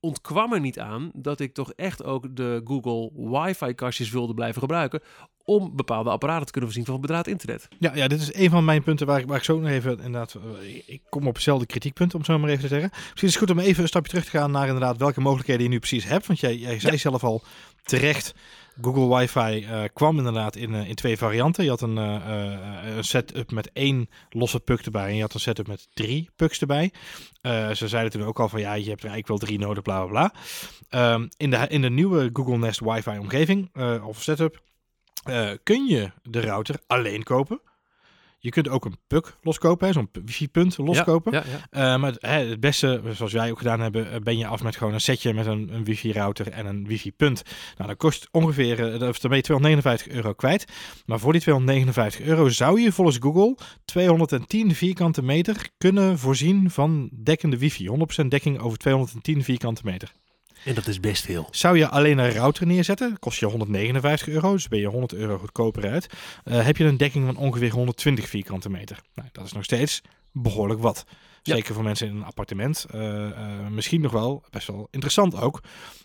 ontkwam 0.00 0.52
er 0.52 0.60
niet 0.60 0.78
aan 0.78 1.10
dat 1.14 1.40
ik 1.40 1.54
toch 1.54 1.72
echt 1.72 2.04
ook 2.04 2.36
de 2.36 2.60
Google 2.64 3.10
Wi-Fi-kastjes 3.14 4.10
wilde 4.10 4.34
blijven 4.34 4.60
gebruiken 4.60 5.00
om 5.44 5.76
bepaalde 5.76 6.10
apparaten 6.10 6.46
te 6.46 6.52
kunnen 6.52 6.70
voorzien 6.70 6.92
van 6.92 7.00
bedraad 7.00 7.26
internet. 7.26 7.68
Ja, 7.78 7.94
ja, 7.94 8.08
dit 8.08 8.20
is 8.20 8.34
een 8.34 8.50
van 8.50 8.64
mijn 8.64 8.82
punten 8.82 9.06
waar 9.06 9.20
ik, 9.20 9.26
waar 9.26 9.36
ik 9.36 9.44
zo 9.44 9.58
nog 9.58 9.70
even 9.70 9.90
inderdaad, 9.90 10.36
ik 10.86 11.00
kom 11.08 11.26
op 11.26 11.34
hetzelfde 11.34 11.66
kritiekpunt 11.66 12.14
om 12.14 12.24
zo 12.24 12.38
maar 12.38 12.48
even 12.48 12.62
te 12.62 12.68
zeggen. 12.68 12.90
Misschien 12.92 13.28
is 13.28 13.34
het 13.34 13.42
goed 13.42 13.50
om 13.50 13.58
even 13.58 13.82
een 13.82 13.88
stapje 13.88 14.10
terug 14.10 14.24
te 14.24 14.30
gaan 14.30 14.50
naar 14.50 14.66
inderdaad 14.66 14.96
welke 14.96 15.20
mogelijkheden 15.20 15.62
je 15.62 15.68
nu 15.68 15.78
precies 15.78 16.04
hebt. 16.04 16.26
Want 16.26 16.40
jij, 16.40 16.56
jij 16.56 16.80
zei 16.80 16.92
ja. 16.92 16.98
zelf 16.98 17.24
al 17.24 17.42
terecht, 17.82 18.34
Google 18.80 19.16
Wi-Fi 19.16 19.58
uh, 19.58 19.82
kwam 19.92 20.18
inderdaad 20.18 20.56
in, 20.56 20.72
uh, 20.72 20.88
in 20.88 20.94
twee 20.94 21.16
varianten. 21.16 21.64
Je 21.64 21.70
had 21.70 21.80
een, 21.80 21.96
uh, 21.96 22.96
een 22.96 23.04
setup 23.04 23.50
met 23.50 23.70
één 23.72 24.08
losse 24.30 24.60
puck 24.60 24.80
erbij 24.80 25.08
en 25.08 25.14
je 25.14 25.20
had 25.20 25.34
een 25.34 25.40
setup 25.40 25.66
met 25.66 25.88
drie 25.94 26.30
pucks 26.36 26.60
erbij. 26.60 26.92
ze 27.74 27.88
zeiden 27.88 28.12
toen 28.12 28.24
ook 28.24 28.40
al 28.40 28.48
van 28.48 28.60
ja, 28.60 28.72
je 28.72 28.88
hebt 28.88 29.02
er 29.02 29.10
eigenlijk 29.10 29.28
wel 29.28 29.38
drie 29.38 29.58
nodig, 29.58 29.82
bla 29.82 30.04
bla 30.04 30.30
bla. 30.88 31.12
Um, 31.14 31.28
in, 31.36 31.50
de, 31.50 31.66
in 31.68 31.82
de 31.82 31.90
nieuwe 31.90 32.30
Google 32.32 32.58
Nest 32.58 32.80
Wi-Fi 32.80 33.18
omgeving 33.18 33.70
of 34.04 34.22
setup 34.22 34.62
uh, 35.30 35.50
kun 35.62 35.86
je 35.86 36.10
de 36.22 36.40
router 36.40 36.76
alleen 36.86 37.22
kopen. 37.22 37.60
Je 38.42 38.50
kunt 38.50 38.68
ook 38.68 38.84
een 38.84 38.96
puck 39.06 39.36
loskopen, 39.42 39.92
zo'n 39.92 40.08
wifi-punt 40.24 40.78
loskopen. 40.78 41.32
Ja, 41.32 41.42
ja, 41.46 41.58
ja. 41.70 41.94
Uh, 41.94 42.00
maar 42.00 42.14
hè, 42.18 42.48
het 42.48 42.60
beste, 42.60 43.00
zoals 43.12 43.32
wij 43.32 43.50
ook 43.50 43.58
gedaan 43.58 43.80
hebben, 43.80 44.22
ben 44.22 44.38
je 44.38 44.46
af 44.46 44.62
met 44.62 44.76
gewoon 44.76 44.92
een 44.92 45.00
setje 45.00 45.34
met 45.34 45.46
een, 45.46 45.74
een 45.74 45.84
wifi-router 45.84 46.48
en 46.48 46.66
een 46.66 46.86
wifi-punt. 46.86 47.42
Nou, 47.76 47.88
dat 47.88 47.98
kost 47.98 48.28
ongeveer, 48.30 48.76
dat 48.76 48.98
ben 48.98 49.36
je 49.36 49.42
259 49.42 50.08
euro 50.08 50.32
kwijt. 50.32 50.64
Maar 51.06 51.18
voor 51.18 51.32
die 51.32 51.40
259 51.40 52.20
euro 52.20 52.48
zou 52.48 52.80
je 52.80 52.92
volgens 52.92 53.18
Google 53.20 53.56
210 53.84 54.74
vierkante 54.74 55.22
meter 55.22 55.70
kunnen 55.78 56.18
voorzien 56.18 56.70
van 56.70 57.10
dekkende 57.22 57.58
wifi. 57.58 57.88
100% 58.22 58.26
dekking 58.28 58.58
over 58.58 58.78
210 58.78 59.42
vierkante 59.42 59.82
meter. 59.84 60.12
En 60.64 60.74
dat 60.74 60.86
is 60.86 61.00
best 61.00 61.24
veel. 61.24 61.48
Zou 61.50 61.78
je 61.78 61.88
alleen 61.88 62.18
een 62.18 62.32
router 62.32 62.66
neerzetten, 62.66 63.18
kost 63.18 63.40
je 63.40 63.46
159 63.46 64.28
euro, 64.28 64.52
dus 64.52 64.68
ben 64.68 64.78
je 64.78 64.86
100 64.86 65.12
euro 65.12 65.38
goedkoper 65.38 65.90
uit. 65.90 66.06
Uh, 66.44 66.64
heb 66.64 66.76
je 66.76 66.84
een 66.84 66.96
dekking 66.96 67.26
van 67.26 67.36
ongeveer 67.36 67.72
120 67.72 68.28
vierkante 68.28 68.70
meter. 68.70 69.00
Nou, 69.14 69.28
dat 69.32 69.44
is 69.44 69.52
nog 69.52 69.64
steeds 69.64 70.02
behoorlijk 70.32 70.80
wat. 70.80 71.04
Zeker 71.42 71.68
ja. 71.68 71.74
voor 71.74 71.84
mensen 71.84 72.08
in 72.08 72.16
een 72.16 72.24
appartement. 72.24 72.86
Uh, 72.94 73.02
uh, 73.02 73.68
misschien 73.70 74.00
nog 74.00 74.12
wel 74.12 74.44
best 74.50 74.66
wel 74.66 74.88
interessant 74.90 75.40
ook. 75.40 75.60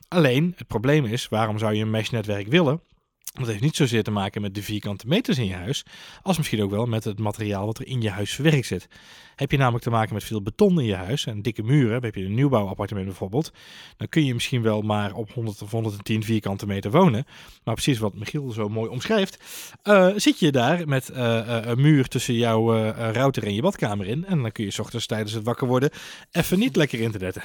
Alleen, 0.07 0.53
het 0.57 0.67
probleem 0.67 1.05
is, 1.05 1.27
waarom 1.27 1.57
zou 1.57 1.73
je 1.73 1.81
een 1.81 1.89
mesh-netwerk 1.89 2.47
willen? 2.47 2.81
Dat 3.37 3.47
heeft 3.47 3.61
niet 3.61 3.75
zozeer 3.75 4.03
te 4.03 4.11
maken 4.11 4.41
met 4.41 4.55
de 4.55 4.63
vierkante 4.63 5.07
meters 5.07 5.37
in 5.37 5.45
je 5.45 5.53
huis, 5.53 5.85
als 6.21 6.37
misschien 6.37 6.63
ook 6.63 6.71
wel 6.71 6.85
met 6.85 7.03
het 7.03 7.19
materiaal 7.19 7.65
wat 7.65 7.77
er 7.77 7.87
in 7.87 8.01
je 8.01 8.09
huis 8.09 8.33
verwerkt 8.33 8.67
zit. 8.67 8.87
Heb 9.35 9.51
je 9.51 9.57
namelijk 9.57 9.83
te 9.83 9.89
maken 9.89 10.13
met 10.13 10.23
veel 10.23 10.41
beton 10.41 10.79
in 10.79 10.85
je 10.85 10.95
huis 10.95 11.25
en 11.25 11.41
dikke 11.41 11.63
muren, 11.63 12.03
heb 12.03 12.15
je 12.15 12.25
een 12.25 12.33
nieuwbouwappartement 12.33 13.05
bijvoorbeeld, 13.05 13.51
dan 13.97 14.09
kun 14.09 14.25
je 14.25 14.33
misschien 14.33 14.61
wel 14.61 14.81
maar 14.81 15.13
op 15.13 15.31
100 15.31 15.61
of 15.61 15.71
110 15.71 16.23
vierkante 16.23 16.67
meter 16.67 16.91
wonen. 16.91 17.25
Maar 17.63 17.73
precies 17.73 17.99
wat 17.99 18.13
Michiel 18.13 18.51
zo 18.51 18.69
mooi 18.69 18.89
omschrijft, 18.89 19.39
uh, 19.83 20.09
zit 20.15 20.39
je 20.39 20.51
daar 20.51 20.87
met 20.87 21.09
uh, 21.09 21.17
uh, 21.17 21.59
een 21.61 21.81
muur 21.81 22.07
tussen 22.07 22.33
jouw 22.33 22.91
router 23.11 23.43
en 23.43 23.53
je 23.53 23.61
badkamer 23.61 24.07
in. 24.07 24.25
En 24.25 24.41
dan 24.41 24.51
kun 24.51 24.63
je 24.63 24.71
s 24.71 24.79
ochtends 24.79 25.05
tijdens 25.05 25.31
het 25.31 25.43
wakker 25.43 25.67
worden 25.67 25.89
even 26.31 26.59
niet 26.59 26.75
lekker 26.75 26.99
internetten. 26.99 27.43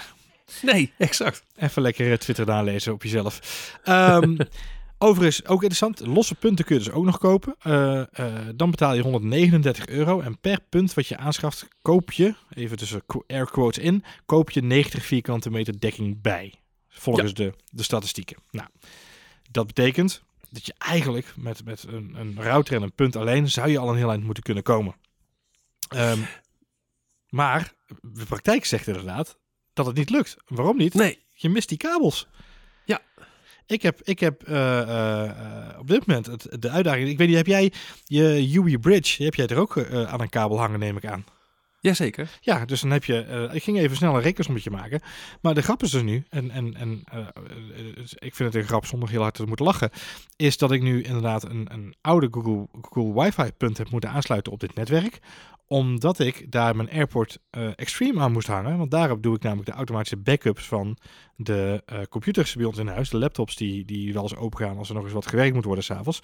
Nee, 0.62 0.92
exact. 0.98 1.44
Even 1.56 1.82
lekker 1.82 2.18
Twitter 2.18 2.46
nalezen 2.46 2.92
op 2.92 3.02
jezelf. 3.02 3.40
Um, 3.88 4.36
Overigens, 5.02 5.46
ook 5.46 5.62
interessant, 5.62 6.06
losse 6.06 6.34
punten 6.34 6.64
kun 6.64 6.78
je 6.78 6.84
dus 6.84 6.92
ook 6.92 7.04
nog 7.04 7.18
kopen. 7.18 7.56
Uh, 7.66 8.02
uh, 8.20 8.34
dan 8.54 8.70
betaal 8.70 8.94
je 8.94 9.02
139 9.02 9.86
euro 9.86 10.20
en 10.20 10.38
per 10.38 10.60
punt 10.68 10.94
wat 10.94 11.06
je 11.06 11.16
aanschaft, 11.16 11.68
koop 11.82 12.12
je, 12.12 12.34
even 12.54 12.76
tussen 12.76 13.02
air 13.26 13.50
quotes 13.50 13.84
in, 13.84 14.04
koop 14.26 14.50
je 14.50 14.62
90 14.62 15.04
vierkante 15.04 15.50
meter 15.50 15.80
dekking 15.80 16.22
bij. 16.22 16.54
Volgens 16.88 17.30
ja. 17.30 17.36
de, 17.36 17.54
de 17.70 17.82
statistieken. 17.82 18.36
Nou, 18.50 18.68
dat 19.50 19.66
betekent 19.66 20.22
dat 20.50 20.66
je 20.66 20.74
eigenlijk 20.78 21.32
met, 21.36 21.64
met 21.64 21.84
een, 21.88 22.14
een 22.14 22.42
router 22.42 22.76
en 22.76 22.82
een 22.82 22.94
punt 22.94 23.16
alleen, 23.16 23.50
zou 23.50 23.68
je 23.68 23.78
al 23.78 23.88
een 23.88 23.96
heel 23.96 24.10
eind 24.10 24.24
moeten 24.24 24.42
kunnen 24.42 24.62
komen. 24.62 24.94
Um, 25.94 26.26
maar 27.28 27.72
de 28.00 28.24
praktijk 28.24 28.64
zegt 28.64 28.86
inderdaad 28.86 29.38
dat 29.72 29.86
het 29.86 29.96
niet 29.96 30.10
lukt. 30.10 30.36
Waarom 30.46 30.76
niet? 30.76 30.94
Nee. 30.94 31.18
Je 31.34 31.48
mist 31.48 31.68
die 31.68 31.78
kabels. 31.78 32.28
Ik 33.66 33.82
heb, 33.82 34.00
ik 34.02 34.20
heb 34.20 34.48
uh, 34.48 34.56
uh, 34.56 35.78
op 35.78 35.88
dit 35.88 36.06
moment 36.06 36.26
het, 36.26 36.46
de 36.58 36.70
uitdaging. 36.70 37.08
Ik 37.08 37.18
weet 37.18 37.28
niet, 37.28 37.36
heb 37.36 37.46
jij 37.46 37.72
je 38.04 38.50
UE 38.54 38.78
Bridge? 38.78 39.24
Heb 39.24 39.34
jij 39.34 39.46
er 39.46 39.58
ook 39.58 39.90
aan 39.92 40.20
een 40.20 40.28
kabel 40.28 40.58
hangen, 40.58 40.78
neem 40.78 40.96
ik 40.96 41.06
aan? 41.06 41.24
Jazeker. 41.80 42.38
Ja, 42.40 42.64
dus 42.64 42.80
dan 42.80 42.90
heb 42.90 43.04
je. 43.04 43.48
ik 43.52 43.62
ging 43.62 43.78
even 43.78 43.96
snel 43.96 44.14
een 44.14 44.22
rekensommetje 44.22 44.70
maken. 44.70 45.00
Maar 45.40 45.54
de 45.54 45.62
grap 45.62 45.82
is 45.82 45.90
dus 45.90 46.02
nu, 46.02 46.24
en, 46.28 46.50
en, 46.50 46.74
en 46.74 47.04
ik 48.18 48.34
vind 48.34 48.52
het 48.52 48.54
een 48.54 48.68
grap 48.68 48.86
zonder 48.86 49.08
heel 49.08 49.22
hard 49.22 49.34
te 49.34 49.46
moeten 49.46 49.66
lachen. 49.66 49.90
Is 50.36 50.56
dat 50.58 50.72
ik 50.72 50.82
nu 50.82 51.02
inderdaad 51.02 51.44
een, 51.44 51.66
een 51.72 51.94
oude 52.00 52.28
Google, 52.30 52.68
Google 52.80 53.22
Wi-Fi-punt 53.22 53.78
heb 53.78 53.90
moeten 53.90 54.10
aansluiten 54.10 54.52
op 54.52 54.60
dit 54.60 54.74
netwerk 54.74 55.20
omdat 55.72 56.18
ik 56.18 56.50
daar 56.50 56.76
mijn 56.76 56.90
Airport 56.90 57.38
uh, 57.50 57.70
Extreme 57.76 58.20
aan 58.20 58.32
moest 58.32 58.46
hangen. 58.46 58.78
Want 58.78 58.90
daarop 58.90 59.22
doe 59.22 59.34
ik 59.34 59.42
namelijk 59.42 59.68
de 59.68 59.74
automatische 59.74 60.16
backups 60.16 60.66
van 60.66 60.96
de 61.36 61.82
uh, 61.92 61.98
computers 62.08 62.54
bij 62.54 62.64
ons 62.64 62.78
in 62.78 62.86
huis. 62.86 63.10
De 63.10 63.18
laptops 63.18 63.56
die, 63.56 63.84
die 63.84 64.12
wel 64.12 64.22
eens 64.22 64.36
open 64.36 64.58
gaan 64.58 64.78
als 64.78 64.88
er 64.88 64.94
nog 64.94 65.04
eens 65.04 65.12
wat 65.12 65.26
gewerkt 65.26 65.54
moet 65.54 65.64
worden 65.64 65.84
s'avonds. 65.84 66.20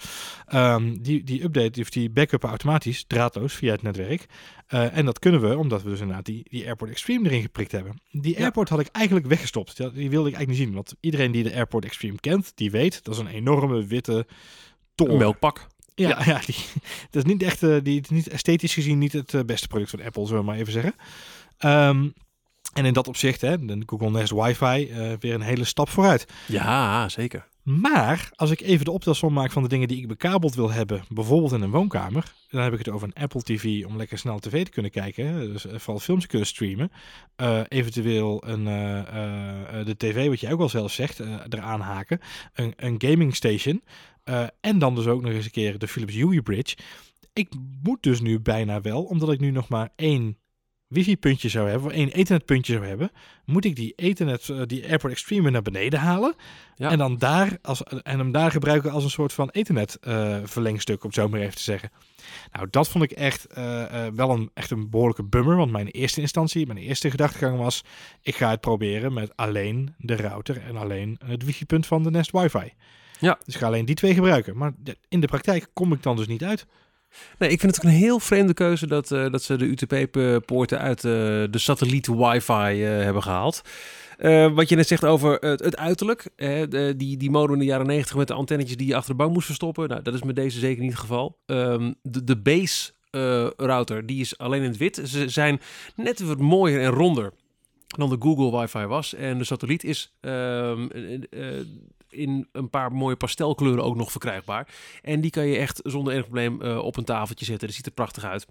Um, 0.55 1.03
die, 1.03 1.25
die 1.25 1.43
update, 1.43 1.81
of 1.81 1.91
die 1.91 2.11
backuppen 2.11 2.49
automatisch, 2.49 3.05
draadloos 3.07 3.55
via 3.55 3.73
het 3.73 3.83
netwerk. 3.83 4.27
Uh, 4.69 4.97
en 4.97 5.05
dat 5.05 5.19
kunnen 5.19 5.41
we, 5.41 5.59
omdat 5.59 5.83
we 5.83 5.89
dus 5.89 6.01
inderdaad 6.01 6.25
die, 6.25 6.43
die 6.51 6.67
Airport 6.67 6.91
Extreme 6.91 7.29
erin 7.29 7.43
geprikt 7.43 7.73
hebben. 7.73 8.01
Die 8.11 8.35
ja. 8.37 8.43
Airport 8.43 8.69
had 8.69 8.81
ik 8.81 8.89
eigenlijk 8.93 9.27
weggestopt. 9.27 9.77
Die, 9.77 9.93
die 9.93 10.11
wilde 10.11 10.29
ik 10.29 10.35
eigenlijk 10.35 10.49
niet 10.49 10.69
zien. 10.69 10.75
Want 10.75 10.95
iedereen 11.01 11.33
die 11.33 11.43
de 11.43 11.55
Airport 11.55 11.85
Extreme 11.85 12.21
kent, 12.21 12.53
die 12.55 12.71
weet, 12.71 13.05
dat 13.05 13.15
is 13.15 13.21
een 13.21 13.27
enorme 13.27 13.87
witte 13.87 14.27
toren. 14.95 15.13
Een 15.13 15.19
melkpak. 15.19 15.67
Ja, 15.99 16.09
ja. 16.09 16.25
ja 16.25 16.41
die, 16.47 16.57
dat 17.11 17.25
is 17.25 17.33
niet 17.33 17.43
echt, 17.43 17.63
uh, 17.63 17.77
die, 17.83 18.03
niet 18.09 18.29
esthetisch 18.29 18.75
gezien 18.75 18.99
niet 18.99 19.13
het 19.13 19.33
uh, 19.33 19.41
beste 19.43 19.69
product 19.69 19.91
van 19.91 20.03
Apple, 20.03 20.27
zullen 20.27 20.41
we 20.41 20.47
maar 20.47 20.59
even 20.59 20.73
zeggen. 20.73 20.95
Um, 21.59 22.15
en 22.73 22.85
in 22.85 22.93
dat 22.93 23.09
opzicht, 23.09 23.41
hè, 23.41 23.65
de 23.65 23.83
Google 23.87 24.11
Nest 24.11 24.33
Wi-Fi, 24.33 24.89
uh, 24.91 25.13
weer 25.21 25.35
een 25.35 25.41
hele 25.41 25.65
stap 25.65 25.89
vooruit. 25.89 26.27
Ja, 26.47 27.09
zeker. 27.09 27.47
Maar 27.63 28.31
als 28.35 28.51
ik 28.51 28.61
even 28.61 28.85
de 28.85 28.91
optelsom 28.91 29.33
maak 29.33 29.51
van 29.51 29.63
de 29.63 29.69
dingen 29.69 29.89
die 29.89 29.99
ik 29.99 30.09
bekabeld 30.09 30.55
wil 30.55 30.71
hebben, 30.71 31.03
bijvoorbeeld 31.09 31.53
in 31.53 31.63
een 31.63 31.71
woonkamer, 31.71 32.33
dan 32.51 32.63
heb 32.63 32.73
ik 32.73 32.79
het 32.79 32.89
over 32.89 33.09
een 33.09 33.23
Apple 33.23 33.43
TV 33.43 33.85
om 33.85 33.97
lekker 33.97 34.19
snel 34.19 34.39
tv 34.39 34.65
te 34.65 34.71
kunnen 34.71 34.91
kijken, 34.91 35.53
dus 35.53 35.67
vooral 35.69 35.99
films 35.99 36.23
te 36.23 36.29
kunnen 36.29 36.47
streamen. 36.47 36.93
Uh, 37.37 37.61
eventueel 37.69 38.43
een, 38.47 38.67
uh, 38.67 38.97
uh, 39.79 39.87
de 39.87 39.97
tv, 39.97 40.29
wat 40.29 40.41
jij 40.41 40.53
ook 40.53 40.59
wel 40.59 40.69
zelf 40.69 40.93
zegt, 40.93 41.21
eraan 41.49 41.81
haken. 41.81 42.21
Een, 42.55 42.73
een 42.77 42.95
gaming 42.99 43.37
station. 43.37 43.83
Uh, 44.29 44.47
en 44.61 44.79
dan 44.79 44.95
dus 44.95 45.07
ook 45.07 45.23
nog 45.23 45.33
eens 45.33 45.45
een 45.45 45.51
keer 45.51 45.79
de 45.79 45.89
Philips 45.89 46.15
Hue 46.15 46.43
Bridge. 46.43 46.77
Ik 47.33 47.53
moet 47.83 48.03
dus 48.03 48.21
nu 48.21 48.41
bijna 48.41 48.81
wel, 48.81 49.03
omdat 49.03 49.33
ik 49.33 49.41
nu 49.41 49.51
nog 49.51 49.69
maar 49.69 49.89
één 49.97 50.39
wifi-puntje 50.89 51.49
zou 51.49 51.69
hebben, 51.69 51.87
of 51.87 51.93
één 51.97 52.09
ethernetpuntje 52.09 52.73
zou 52.73 52.87
hebben, 52.87 53.11
moet 53.45 53.65
ik 53.65 53.77
die 53.77 53.93
ethernet, 53.97 54.49
uh, 54.49 54.63
die 54.67 54.89
AirPort 54.89 55.13
Extreme 55.13 55.51
naar 55.51 55.63
beneden 55.63 55.99
halen 55.99 56.35
Ja. 56.77 56.91
en 56.91 56.99
dan 56.99 57.17
daar 57.17 57.59
als, 57.63 57.83
en 57.83 58.19
hem 58.19 58.33
daar 58.33 58.51
gebruiken 58.51 58.91
als 58.91 59.05
een 59.05 59.11
soort 59.11 59.33
van 59.33 59.51
ethernet 59.51 59.99
eh, 60.01 60.37
verlengstuk, 60.45 61.01
om 61.01 61.07
het 61.07 61.15
zo 61.15 61.29
maar 61.29 61.41
even 61.41 61.55
te 61.55 61.63
zeggen. 61.63 61.91
Nou, 62.53 62.67
dat 62.71 62.89
vond 62.89 63.05
ik 63.05 63.11
echt 63.11 63.47
eh, 63.47 64.07
eh, 64.07 64.13
wel 64.15 64.31
een, 64.31 64.51
echt 64.55 64.71
een 64.71 64.91
behoorlijke 64.91 65.25
bummer, 65.25 65.57
want 65.57 65.71
mijn 65.71 65.87
eerste 65.87 66.21
instantie, 66.21 66.67
mijn 66.67 66.79
eerste 66.79 67.11
gedachtegang 67.11 67.59
was, 67.59 67.85
ik 68.23 68.37
ga 68.37 68.51
het 68.51 68.61
proberen 68.61 69.13
met 69.13 69.37
alleen 69.37 69.95
de 69.99 70.17
router 70.17 70.63
en 70.63 70.77
alleen 70.77 71.21
het 71.25 71.45
wifi-punt 71.45 71.87
van 71.87 72.03
de 72.03 72.11
Nest 72.11 72.31
Wi-Fi. 72.31 72.73
Ja. 73.19 73.39
Dus 73.45 73.55
ik 73.55 73.61
ga 73.61 73.67
alleen 73.67 73.85
die 73.85 73.95
twee 73.95 74.15
gebruiken. 74.15 74.57
Maar 74.57 74.73
in 75.09 75.21
de 75.21 75.27
praktijk 75.27 75.67
kom 75.73 75.93
ik 75.93 76.03
dan 76.03 76.17
dus 76.17 76.27
niet 76.27 76.45
uit. 76.45 76.67
Nee, 77.39 77.51
ik 77.51 77.61
vind 77.61 77.77
het 77.77 77.85
ook 77.85 77.91
een 77.91 77.99
heel 77.99 78.21
vreemde 78.21 78.55
keuze 78.55 78.87
dat, 78.87 79.11
eh, 79.11 79.31
dat 79.31 79.43
ze 79.43 79.57
de 79.57 79.65
UTP-poorten 79.65 80.79
uit 80.79 80.97
eh, 80.97 81.13
de 81.51 81.59
satelliet 81.59 82.07
wifi 82.07 82.85
eh, 82.85 83.03
hebben 83.03 83.23
gehaald. 83.23 83.63
Eh, 84.19 84.53
wat 84.53 84.69
je 84.69 84.77
net 84.77 84.87
zegt 84.87 85.05
over 85.05 85.35
het, 85.41 85.65
het 85.65 85.77
uiterlijk. 85.77 86.29
hè, 86.37 86.69
de, 86.69 86.95
die, 86.97 87.17
die 87.17 87.31
modem 87.31 87.53
in 87.53 87.59
de 87.59 87.65
jaren 87.65 87.87
90 87.87 88.17
met 88.17 88.29
de 88.29 88.35
antennetjes 88.35 88.77
die 88.77 88.87
je 88.87 88.97
achter 88.97 89.11
de 89.11 89.17
bank 89.17 89.33
moest 89.33 89.47
verstoppen. 89.47 89.89
Nou, 89.89 90.03
dat 90.03 90.15
is 90.15 90.23
met 90.23 90.37
deze 90.37 90.59
zeker 90.59 90.83
niet 90.83 90.91
het 90.91 91.01
geval. 91.01 91.39
Ehm, 91.47 91.93
de, 92.03 92.25
de 92.25 92.37
base 92.37 92.93
router, 93.57 94.07
die 94.07 94.21
is 94.21 94.39
alleen 94.39 94.63
in 94.63 94.69
het 94.69 94.77
wit. 94.77 95.01
Ze 95.05 95.29
zijn 95.29 95.61
net 95.95 96.21
wat 96.21 96.39
mooier 96.39 96.81
en 96.81 96.91
ronder 96.91 97.33
dan 97.97 98.11
de 98.11 98.17
Google 98.19 98.61
wifi 98.61 98.87
was. 98.87 99.15
En 99.15 99.39
de 99.39 99.45
satelliet 99.45 99.85
is 99.85 100.15
ehm, 100.21 100.89
eh, 100.89 101.15
eh, 101.15 101.67
in 102.09 102.49
een 102.53 102.71
paar 102.71 102.93
mooie 102.93 103.17
pastelkleuren 103.17 103.85
ook 103.85 103.97
nog 103.97 104.11
verkrijgbaar. 104.11 104.69
En 105.03 105.21
die 105.21 105.31
kan 105.31 105.47
je 105.47 105.57
echt 105.57 105.81
zonder 105.85 106.13
enig 106.13 106.25
probleem 106.25 106.63
eh, 106.63 106.79
op 106.79 106.97
een 106.97 107.05
tafeltje 107.05 107.45
zetten. 107.45 107.67
Dat 107.67 107.77
ziet 107.77 107.87
er 107.87 107.93
prachtig 107.93 108.25
uit. 108.25 108.47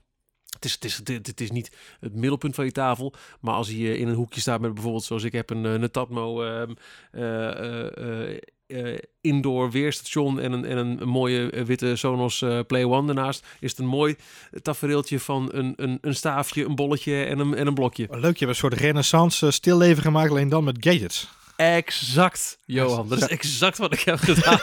Het 0.57 0.65
is, 0.65 0.73
het, 0.73 0.83
is, 1.09 1.17
het, 1.21 1.41
is 1.41 1.51
niet 1.51 1.71
het 1.99 2.13
middelpunt 2.13 2.55
van 2.55 2.65
je 2.65 2.71
tafel. 2.71 3.13
Maar 3.41 3.53
als 3.53 3.67
hij 3.67 3.77
eh, 3.77 3.99
in 3.99 4.07
een 4.07 4.15
hoekje 4.15 4.41
staat 4.41 4.61
met 4.61 4.73
bijvoorbeeld 4.73 5.03
zoals 5.03 5.23
ik 5.23 5.31
heb 5.31 5.49
een, 5.49 5.65
eh, 5.65 5.73
een 5.73 5.91
Tatmo 5.91 6.43
ehm, 6.43 6.71
eh, 7.11 7.49
eh, 7.49 7.97
eh, 7.97 8.37
eh, 8.67 8.97
indoor 9.21 9.71
weerstation 9.71 10.39
en 10.39 10.51
een, 10.51 10.65
en 10.65 10.77
een, 10.77 11.07
mooie 11.07 11.63
witte 11.65 11.95
Sonos 11.95 12.43
Play 12.67 12.85
One 12.85 13.05
daarnaast, 13.05 13.45
is 13.59 13.69
het 13.69 13.79
een 13.79 13.85
mooi 13.85 14.15
tafereeltje 14.61 15.19
van 15.19 15.49
een, 15.51 15.73
een, 15.75 15.97
een 16.01 16.15
staafje, 16.15 16.65
een 16.65 16.75
bolletje 16.75 17.23
en 17.23 17.39
een, 17.39 17.55
en 17.55 17.67
een 17.67 17.73
blokje. 17.73 18.07
Leuk, 18.09 18.37
je 18.37 18.45
hebt 18.45 18.49
een 18.49 18.55
soort 18.55 18.73
renaissance 18.73 19.51
stilleven 19.51 20.03
gemaakt, 20.03 20.29
alleen 20.29 20.49
dan 20.49 20.63
met 20.63 20.77
gadgets. 20.79 21.29
Exact, 21.57 22.59
Johan. 22.65 23.07
Dat 23.07 23.21
is 23.21 23.27
exact 23.27 23.77
wat 23.77 23.93
ik 23.93 23.99
heb 23.99 24.17
gedaan. 24.19 24.59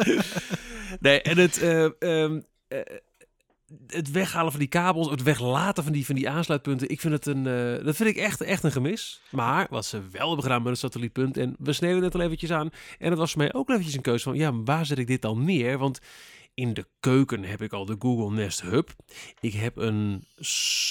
nee, 1.00 1.22
en 1.22 1.38
het, 1.38 1.58
eh, 1.58 1.84
ehm, 1.84 2.40
eh, 2.68 2.78
het 3.86 4.10
weghalen 4.10 4.50
van 4.50 4.60
die 4.60 4.68
kabels, 4.68 5.10
het 5.10 5.22
weglaten 5.22 5.84
van 5.84 5.92
die, 5.92 6.06
van 6.06 6.14
die 6.14 6.28
aansluitpunten, 6.28 6.88
ik 6.88 7.00
vind 7.00 7.12
het 7.12 7.26
een, 7.26 7.46
eh, 7.46 7.84
dat 7.84 7.96
vind 7.96 8.08
ik 8.08 8.16
echt, 8.16 8.40
echt 8.40 8.62
een 8.62 8.72
gemis. 8.72 9.20
Maar 9.30 9.66
wat 9.70 9.86
ze 9.86 10.00
wel 10.10 10.26
hebben 10.26 10.42
gedaan 10.42 10.62
met 10.62 10.72
een 10.72 10.78
satellietpunt, 10.78 11.36
en 11.36 11.54
we 11.58 11.72
sneden 11.72 12.02
het 12.02 12.14
al 12.14 12.20
eventjes 12.20 12.50
aan, 12.50 12.70
en 12.98 13.10
het 13.10 13.18
was 13.18 13.32
voor 13.32 13.40
mij 13.40 13.52
ook 13.52 13.68
eventjes 13.68 13.94
een 13.94 14.02
keuze 14.02 14.24
van, 14.24 14.36
ja, 14.36 14.54
waar 14.54 14.86
zet 14.86 14.98
ik 14.98 15.06
dit 15.06 15.22
dan 15.22 15.44
neer? 15.44 15.78
Want 15.78 16.00
in 16.54 16.74
de 16.74 16.86
keuken 17.00 17.44
heb 17.44 17.62
ik 17.62 17.72
al 17.72 17.84
de 17.84 17.96
Google 17.98 18.36
Nest 18.36 18.62
Hub. 18.62 18.90
Ik 19.40 19.52
heb 19.52 19.76
een, 19.76 20.24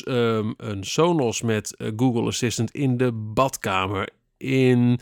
ehm, 0.03 0.53
een 0.57 0.83
Sonos 0.83 1.41
met 1.41 1.75
Google 1.95 2.27
Assistant 2.27 2.71
in 2.71 2.97
de 2.97 3.12
badkamer. 3.12 4.09
In, 4.39 4.99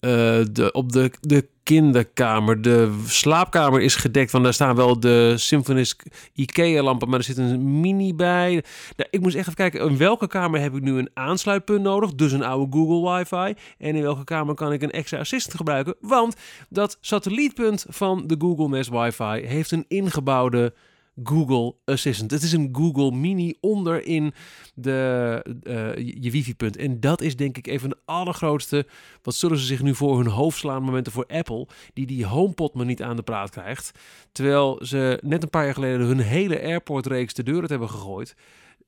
eh, 0.00 0.40
de, 0.52 0.72
op 0.72 0.92
de, 0.92 1.10
de 1.20 1.48
kinderkamer. 1.66 2.62
De 2.62 3.02
slaapkamer 3.06 3.80
is 3.80 3.94
gedekt, 3.94 4.30
want 4.30 4.44
daar 4.44 4.54
staan 4.54 4.76
wel 4.76 5.00
de 5.00 5.34
Symphonisk 5.36 6.02
IKEA-lampen, 6.32 7.08
maar 7.08 7.18
er 7.18 7.24
zit 7.24 7.36
een 7.36 7.80
mini 7.80 8.14
bij. 8.14 8.50
Nou, 8.96 9.08
ik 9.10 9.20
moest 9.20 9.34
echt 9.34 9.44
even 9.44 9.54
kijken, 9.54 9.88
in 9.88 9.96
welke 9.96 10.26
kamer 10.26 10.60
heb 10.60 10.74
ik 10.74 10.82
nu 10.82 10.98
een 10.98 11.10
aansluitpunt 11.14 11.82
nodig? 11.82 12.14
Dus 12.14 12.32
een 12.32 12.44
oude 12.44 12.76
Google 12.76 13.12
Wi-Fi. 13.12 13.60
En 13.78 13.94
in 13.94 14.02
welke 14.02 14.24
kamer 14.24 14.54
kan 14.54 14.72
ik 14.72 14.82
een 14.82 14.90
extra 14.90 15.18
assistant 15.18 15.56
gebruiken? 15.56 15.94
Want 16.00 16.36
dat 16.68 16.98
satellietpunt 17.00 17.86
van 17.88 18.26
de 18.26 18.36
Google 18.38 18.68
Nest 18.68 18.90
Wi-Fi 18.90 19.46
heeft 19.46 19.70
een 19.70 19.84
ingebouwde 19.88 20.72
Google 21.22 21.74
Assistant. 21.84 22.30
Het 22.30 22.42
is 22.42 22.52
een 22.52 22.68
Google 22.72 23.10
Mini 23.10 23.54
onder 23.60 24.06
in 24.06 24.34
de, 24.74 25.42
eh, 25.62 25.96
je 25.96 26.30
wifi-punt. 26.30 26.76
En 26.76 27.00
dat 27.00 27.20
is 27.20 27.36
denk 27.36 27.56
ik 27.56 27.66
een 27.66 27.80
van 27.80 27.88
de 27.88 27.98
allergrootste... 28.04 28.86
wat 29.22 29.34
zullen 29.34 29.58
ze 29.58 29.64
zich 29.64 29.82
nu 29.82 29.94
voor 29.94 30.16
hun 30.16 30.26
hoofd 30.26 30.58
slaan 30.58 30.82
momenten 30.82 31.12
voor 31.12 31.26
Apple... 31.26 31.66
die 31.92 32.06
die 32.06 32.26
HomePod 32.26 32.74
maar 32.74 32.86
niet 32.86 33.02
aan 33.02 33.16
de 33.16 33.22
praat 33.22 33.50
krijgt. 33.50 33.98
Terwijl 34.32 34.78
ze 34.84 35.18
net 35.22 35.42
een 35.42 35.50
paar 35.50 35.64
jaar 35.64 35.74
geleden 35.74 36.06
hun 36.06 36.20
hele 36.20 36.62
Airport-reeks 36.62 37.34
de 37.34 37.42
deur 37.42 37.60
uit 37.60 37.70
hebben 37.70 37.90
gegooid. 37.90 38.34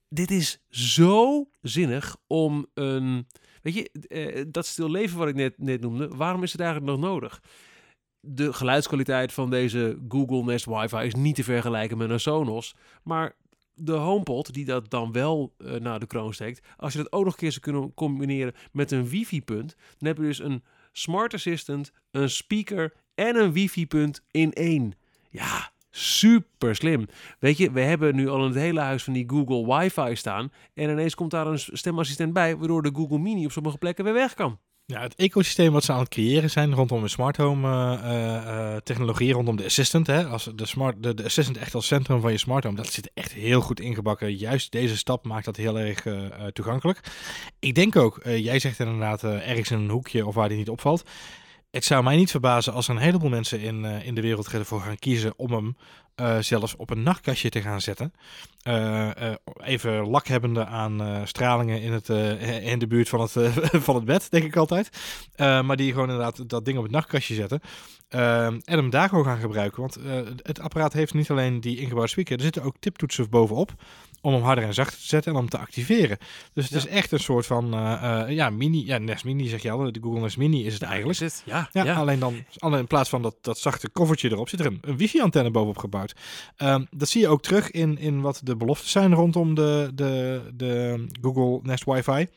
Dit 0.09 0.31
is 0.31 0.61
zo 0.69 1.47
zinnig 1.61 2.17
om 2.27 2.65
een... 2.73 3.27
Weet 3.61 3.73
je, 3.73 3.89
eh, 4.07 4.45
dat 4.47 4.65
stil 4.65 4.89
leven 4.89 5.17
wat 5.17 5.27
ik 5.27 5.35
net, 5.35 5.53
net 5.57 5.81
noemde, 5.81 6.07
waarom 6.07 6.43
is 6.43 6.51
het 6.51 6.61
eigenlijk 6.61 6.91
nog 6.91 7.09
nodig? 7.11 7.41
De 8.21 8.53
geluidskwaliteit 8.53 9.33
van 9.33 9.49
deze 9.49 9.99
Google 10.09 10.43
Nest 10.43 10.65
Wi-Fi 10.65 10.97
is 10.97 11.15
niet 11.15 11.35
te 11.35 11.43
vergelijken 11.43 11.97
met 11.97 12.09
een 12.09 12.19
Sonos. 12.19 12.75
Maar 13.03 13.35
de 13.73 13.93
HomePod, 13.93 14.53
die 14.53 14.65
dat 14.65 14.89
dan 14.89 15.11
wel 15.11 15.53
eh, 15.57 15.73
naar 15.73 15.99
de 15.99 16.07
kroon 16.07 16.33
steekt, 16.33 16.67
als 16.77 16.93
je 16.93 16.97
dat 16.97 17.11
ook 17.11 17.23
nog 17.23 17.33
een 17.33 17.39
keer 17.39 17.51
zou 17.51 17.63
kunnen 17.63 17.93
combineren 17.93 18.53
met 18.71 18.91
een 18.91 19.07
wifi-punt, 19.07 19.75
dan 19.97 20.07
heb 20.07 20.17
je 20.17 20.23
dus 20.23 20.39
een 20.39 20.63
smart 20.91 21.33
assistant, 21.33 21.91
een 22.11 22.29
speaker 22.29 22.93
en 23.15 23.35
een 23.35 23.53
wifi-punt 23.53 24.25
in 24.31 24.53
één. 24.53 24.93
Ja, 25.29 25.71
super 25.89 26.75
slim. 26.75 27.07
Weet 27.39 27.57
je, 27.57 27.71
we 27.71 27.81
hebben 27.81 28.15
nu 28.15 28.29
al 28.29 28.39
in 28.39 28.51
het 28.51 28.55
hele 28.55 28.79
huis 28.79 29.03
van 29.03 29.13
die 29.13 29.29
Google 29.29 29.77
Wi-Fi 29.77 30.15
staan 30.15 30.51
en 30.73 30.89
ineens 30.89 31.15
komt 31.15 31.31
daar 31.31 31.47
een 31.47 31.59
stemassistent 31.59 32.33
bij, 32.33 32.57
waardoor 32.57 32.81
de 32.81 32.93
Google 32.93 33.19
Mini 33.19 33.45
op 33.45 33.51
sommige 33.51 33.77
plekken 33.77 34.03
weer 34.03 34.13
weg 34.13 34.33
kan. 34.33 34.59
Ja, 34.91 35.01
het 35.01 35.15
ecosysteem 35.15 35.71
wat 35.71 35.83
ze 35.83 35.91
aan 35.91 35.99
het 35.99 36.09
creëren 36.09 36.49
zijn 36.49 36.73
rondom 36.73 37.01
de 37.01 37.07
smart 37.07 37.37
home 37.37 37.67
eh, 37.67 37.93
eh, 37.93 38.75
eh, 38.75 38.81
technologie, 38.81 39.33
rondom 39.33 39.55
de 39.55 39.65
assistant. 39.65 40.07
Hè, 40.07 40.25
als 40.25 40.49
de, 40.55 40.65
smart, 40.65 41.03
de, 41.03 41.13
de 41.13 41.23
assistant 41.23 41.57
echt 41.57 41.75
als 41.75 41.87
centrum 41.87 42.21
van 42.21 42.31
je 42.31 42.37
smart 42.37 42.63
home, 42.63 42.75
dat 42.75 42.91
zit 42.91 43.11
echt 43.13 43.33
heel 43.33 43.61
goed 43.61 43.79
ingebakken. 43.79 44.35
Juist 44.35 44.71
deze 44.71 44.97
stap 44.97 45.25
maakt 45.25 45.45
dat 45.45 45.55
heel 45.55 45.79
erg 45.79 46.05
toegankelijk. 46.53 46.99
Ik 47.59 47.75
denk 47.75 47.95
ook, 47.95 48.21
jij 48.23 48.59
zegt 48.59 48.79
inderdaad 48.79 49.23
ergens 49.23 49.71
in 49.71 49.79
een 49.79 49.89
hoekje 49.89 50.25
of 50.25 50.35
waar 50.35 50.49
die 50.49 50.57
niet 50.57 50.69
opvalt. 50.69 51.03
Het 51.71 51.85
zou 51.85 52.03
mij 52.03 52.15
niet 52.15 52.31
verbazen 52.31 52.73
als 52.73 52.87
er 52.87 52.95
een 52.95 53.01
heleboel 53.01 53.29
mensen 53.29 53.59
in, 53.59 53.85
in 53.85 54.15
de 54.15 54.21
wereld 54.21 54.47
ervoor 54.47 54.81
gaan 54.81 54.99
kiezen 54.99 55.33
om 55.37 55.51
hem 55.51 55.75
eh, 56.19 56.37
zelfs 56.39 56.75
op 56.75 56.89
een 56.89 57.03
nachtkastje 57.03 57.49
te 57.49 57.61
gaan 57.61 57.81
zetten. 57.81 58.13
Eh, 58.61 59.31
eh, 59.31 59.35
even 59.63 60.07
lak 60.07 60.27
hebbende 60.27 60.65
aan 60.65 61.27
stralingen 61.27 61.81
in, 61.81 61.91
het, 61.91 62.09
in 62.63 62.79
de 62.79 62.87
buurt 62.87 63.09
van 63.09 63.21
het, 63.21 63.31
van 63.85 63.95
het 63.95 64.05
bed, 64.05 64.31
denk 64.31 64.43
ik 64.43 64.55
altijd. 64.55 64.89
Maar 65.37 65.75
die 65.75 65.91
gewoon 65.91 66.09
inderdaad 66.09 66.49
dat 66.49 66.65
ding 66.65 66.77
op 66.77 66.83
het 66.83 66.91
nachtkastje 66.91 67.35
zetten. 67.35 67.61
En 68.09 68.61
hem 68.65 68.89
daar 68.89 69.09
gewoon 69.09 69.23
gaan 69.23 69.39
gebruiken. 69.39 69.81
Want 69.81 69.97
het 70.41 70.59
apparaat 70.59 70.93
heeft 70.93 71.13
niet 71.13 71.29
alleen 71.29 71.59
die 71.59 71.77
ingebouwde 71.77 72.09
speaker. 72.09 72.37
Er 72.37 72.43
zitten 72.43 72.63
ook 72.63 72.75
tiptoetsen 72.79 73.29
bovenop. 73.29 73.73
Om 74.21 74.33
hem 74.33 74.41
harder 74.43 74.63
en 74.63 74.73
zachter 74.73 74.99
te 74.99 75.05
zetten 75.07 75.33
en 75.33 75.39
om 75.39 75.49
te 75.49 75.57
activeren. 75.57 76.17
Dus 76.53 76.63
het 76.69 76.73
Ja. 76.83 76.89
is 76.89 76.95
echt 76.95 77.11
een 77.11 77.19
soort 77.19 77.45
van 77.45 77.73
eh, 77.73 78.21
eh, 78.21 78.29
ja, 78.35 78.49
mini. 78.49 78.85
Ja, 78.85 78.97
Nest 78.97 79.23
Mini 79.25 79.47
zeg 79.47 79.61
je 79.61 79.71
al. 79.71 79.91
De 79.91 79.99
Google 80.01 80.19
Nest 80.21 80.37
Mini 80.37 80.65
is 80.65 80.73
het 80.73 80.81
eigenlijk. 80.81 81.19
Is 81.19 81.33
het? 81.33 81.43
Ja, 81.45 81.69
Ja, 81.71 81.83
ja. 81.83 81.95
alleen 81.95 82.19
dan 82.19 82.43
alleen 82.57 82.79
in 82.79 82.87
plaats 82.87 83.09
van 83.09 83.21
dat, 83.21 83.35
dat 83.41 83.57
zachte 83.57 83.89
koffertje 83.89 84.31
erop 84.31 84.49
zit 84.49 84.59
er 84.59 84.65
een, 84.65 84.77
een 84.81 84.97
wifi-antenne 84.97 85.51
bovenop 85.51 85.77
gebouwd. 85.77 86.13
Ehm, 86.55 86.85
dat 86.89 87.09
zie 87.09 87.21
je 87.21 87.27
ook 87.27 87.41
terug 87.41 87.71
in, 87.71 87.97
in 87.97 88.21
wat 88.21 88.41
de 88.43 88.55
beloftes 88.55 88.91
zijn 88.91 89.13
rondom 89.13 89.55
de, 89.55 89.91
de, 89.93 90.41
de 90.53 91.05
Google 91.21 91.59
Nest 91.63 91.83
Wi-Fi. 91.85 92.27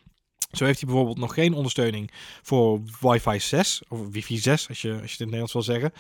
Zo 0.52 0.64
heeft 0.64 0.80
hij 0.80 0.88
bijvoorbeeld 0.88 1.18
nog 1.18 1.34
geen 1.34 1.54
ondersteuning 1.54 2.10
voor 2.42 2.80
Wi-Fi 3.00 3.40
6, 3.40 3.82
of 3.88 4.00
Wifi 4.10 4.38
6 4.38 4.68
als 4.68 4.82
je, 4.82 4.90
als 4.90 5.00
je 5.00 5.00
het 5.00 5.10
in 5.10 5.10
het 5.10 5.18
Nederlands 5.18 5.52
wil 5.52 5.62
zeggen. 5.62 5.92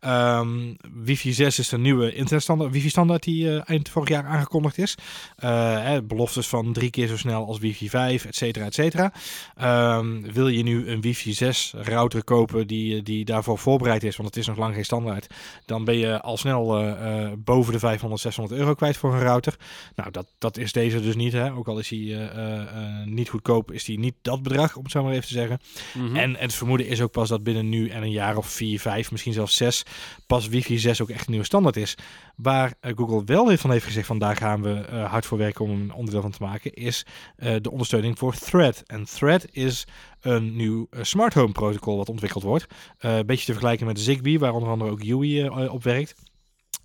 Ehm, 0.00 0.74
Wifi 1.04 1.32
6 1.32 1.58
is 1.58 1.68
de 1.68 1.78
nieuwe 1.78 2.14
internetstandaard, 2.14 2.72
wifi-standaard 2.72 3.22
die 3.22 3.50
eh, 3.50 3.60
eind 3.64 3.88
vorig 3.88 4.08
jaar 4.08 4.24
aangekondigd 4.24 4.78
is. 4.78 4.94
Eh, 5.36 5.82
hè, 5.82 6.02
beloftes 6.02 6.46
van 6.46 6.72
drie 6.72 6.90
keer 6.90 7.06
zo 7.06 7.16
snel 7.16 7.46
als 7.46 7.58
Wifi 7.58 7.88
5, 7.88 8.24
et 8.24 8.36
cetera, 8.36 8.64
et 8.64 8.74
cetera. 8.74 9.12
Ehm, 9.56 10.20
wil 10.32 10.48
je 10.48 10.62
nu 10.62 10.88
een 10.88 11.00
Wifi 11.00 11.32
6 11.32 11.72
router 11.76 12.24
kopen 12.24 12.66
die, 12.66 13.02
die 13.02 13.24
daarvoor 13.24 13.58
voorbereid 13.58 14.02
is, 14.02 14.16
want 14.16 14.28
het 14.28 14.38
is 14.38 14.46
nog 14.46 14.56
lang 14.56 14.74
geen 14.74 14.84
standaard, 14.84 15.26
dan 15.66 15.84
ben 15.84 15.96
je 15.96 16.20
al 16.20 16.36
snel 16.36 16.78
eh, 16.78 17.22
eh, 17.24 17.32
boven 17.38 17.72
de 17.72 17.78
500, 17.78 18.20
600 18.20 18.60
euro 18.60 18.74
kwijt 18.74 18.96
voor 18.96 19.14
een 19.14 19.20
router. 19.20 19.56
Nou, 19.94 20.10
dat, 20.10 20.26
dat 20.38 20.56
is 20.56 20.72
deze 20.72 21.00
dus 21.00 21.16
niet. 21.16 21.32
Hè? 21.32 21.52
Ook 21.52 21.68
al 21.68 21.78
is 21.78 21.90
hij 21.90 21.98
eh, 21.98 22.24
eh, 22.24 22.60
eh, 22.60 23.06
niet 23.06 23.28
goedkoop, 23.28 23.72
is 23.72 23.84
niet 23.96 24.14
dat 24.22 24.42
bedrag, 24.42 24.76
om 24.76 24.82
het 24.82 24.92
zo 24.92 25.02
maar 25.02 25.12
even 25.12 25.26
te 25.26 25.32
zeggen. 25.32 25.60
Mhm. 25.94 26.16
En 26.16 26.36
het 26.36 26.54
vermoeden 26.54 26.86
is 26.86 27.00
ook 27.00 27.10
pas 27.10 27.28
dat 27.28 27.42
binnen 27.42 27.68
nu 27.68 27.88
en 27.88 28.02
een 28.02 28.10
jaar 28.10 28.36
of 28.36 28.46
vier, 28.46 28.80
vijf, 28.80 29.10
misschien 29.10 29.32
zelfs 29.32 29.56
zes, 29.56 29.82
pas 30.26 30.48
wifi 30.48 30.78
6 30.78 31.02
ook 31.02 31.10
echt 31.10 31.24
een 31.24 31.30
nieuwe 31.30 31.46
standaard 31.46 31.76
is. 31.76 31.94
Waar 32.36 32.74
eh, 32.80 32.92
Google 32.96 33.22
wel 33.24 33.48
heeft 33.48 33.60
van 33.60 33.70
heeft 33.70 33.84
gezegd 33.84 34.06
van 34.06 34.18
daar 34.18 34.36
gaan 34.36 34.62
we 34.62 34.74
eh, 34.74 35.10
hard 35.10 35.26
voor 35.26 35.38
werken 35.38 35.64
om 35.64 35.70
een 35.70 35.92
onderdeel 35.92 36.22
van 36.22 36.30
te 36.30 36.42
maken, 36.42 36.72
is 36.74 37.06
eh, 37.36 37.54
de 37.60 37.70
ondersteuning 37.70 38.18
voor 38.18 38.34
Thread. 38.34 38.82
En 38.86 39.04
Thread 39.04 39.46
is 39.50 39.86
een 40.20 40.56
nieuw 40.56 40.88
smart 41.00 41.34
home 41.34 41.52
protocol 41.52 41.96
wat 41.96 42.08
ontwikkeld 42.08 42.42
wordt. 42.42 42.66
Een 42.98 43.26
beetje 43.26 43.44
te 43.44 43.52
vergelijken 43.52 43.86
met 43.86 44.00
Zigbee, 44.00 44.38
waar 44.38 44.52
onder 44.52 44.68
andere 44.68 44.90
ook 44.90 45.02
Yui 45.02 45.48
op 45.48 45.82
werkt. 45.82 46.14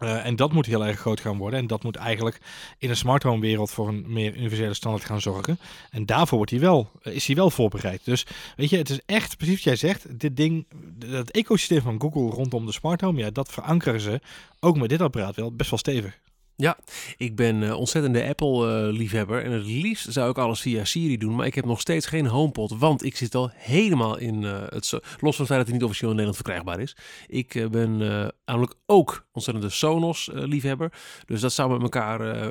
Uh, 0.03 0.25
en 0.25 0.35
dat 0.35 0.51
moet 0.53 0.65
heel 0.65 0.85
erg 0.85 0.99
groot 0.99 1.19
gaan 1.19 1.37
worden. 1.37 1.59
En 1.59 1.67
dat 1.67 1.83
moet 1.83 1.95
eigenlijk 1.95 2.39
in 2.77 2.89
een 2.89 2.95
smart 2.95 3.23
home 3.23 3.41
wereld 3.41 3.71
voor 3.71 3.87
een 3.87 4.03
meer 4.07 4.35
universele 4.35 4.73
standaard 4.73 5.05
gaan 5.05 5.21
zorgen. 5.21 5.59
En 5.89 6.05
daarvoor 6.05 6.37
wordt 6.37 6.51
hij 6.51 6.59
wel, 6.59 6.91
uh, 7.03 7.15
is 7.15 7.25
hij 7.25 7.35
wel 7.35 7.49
voorbereid. 7.49 8.05
Dus 8.05 8.25
weet 8.55 8.69
je, 8.69 8.77
het 8.77 8.89
is 8.89 8.99
echt 9.05 9.37
precies 9.37 9.55
wat 9.55 9.63
jij 9.63 9.75
zegt. 9.75 10.19
Dit 10.19 10.37
ding, 10.37 10.65
dat 10.95 11.29
ecosysteem 11.29 11.81
van 11.81 12.01
Google 12.01 12.29
rondom 12.29 12.65
de 12.65 12.71
smart 12.71 13.01
home, 13.01 13.19
ja, 13.19 13.29
dat 13.29 13.51
verankeren 13.51 14.01
ze 14.01 14.21
ook 14.59 14.77
met 14.77 14.89
dit 14.89 15.01
apparaat 15.01 15.35
wel 15.35 15.55
best 15.55 15.69
wel 15.69 15.79
stevig. 15.79 16.19
Ja, 16.55 16.77
ik 17.17 17.35
ben 17.35 17.61
uh, 17.61 17.79
ontzettende 17.79 18.27
Apple-liefhebber. 18.27 19.43
en 19.43 19.51
het 19.51 19.65
liefst 19.65 20.13
zou 20.13 20.29
ik 20.29 20.37
alles 20.37 20.61
via 20.61 20.85
Siri 20.85 21.17
doen. 21.17 21.35
Maar 21.35 21.45
ik 21.45 21.55
heb 21.55 21.65
nog 21.65 21.79
steeds 21.79 22.05
geen 22.05 22.25
HomePod. 22.25 22.77
Want 22.77 23.03
ik 23.03 23.15
zit 23.15 23.35
al 23.35 23.49
helemaal 23.53 24.17
in 24.17 24.41
uh, 24.41 24.61
het... 24.69 24.89
Los 24.91 25.35
van 25.35 25.45
het 25.45 25.45
feit 25.45 25.49
dat 25.49 25.65
hij 25.65 25.73
niet 25.73 25.83
officieel 25.83 26.09
in 26.09 26.15
Nederland 26.15 26.43
verkrijgbaar 26.43 26.79
is. 26.79 26.95
Ik 27.27 27.55
uh, 27.55 27.67
ben 27.67 27.97
namelijk 28.45 28.73
ook 28.85 29.25
ontzettende 29.31 29.69
Sonos-liefhebber. 29.69 30.91
dus 31.25 31.41
dat 31.41 31.53
zou 31.53 31.71
met 31.71 31.81
elkaar 31.81 32.45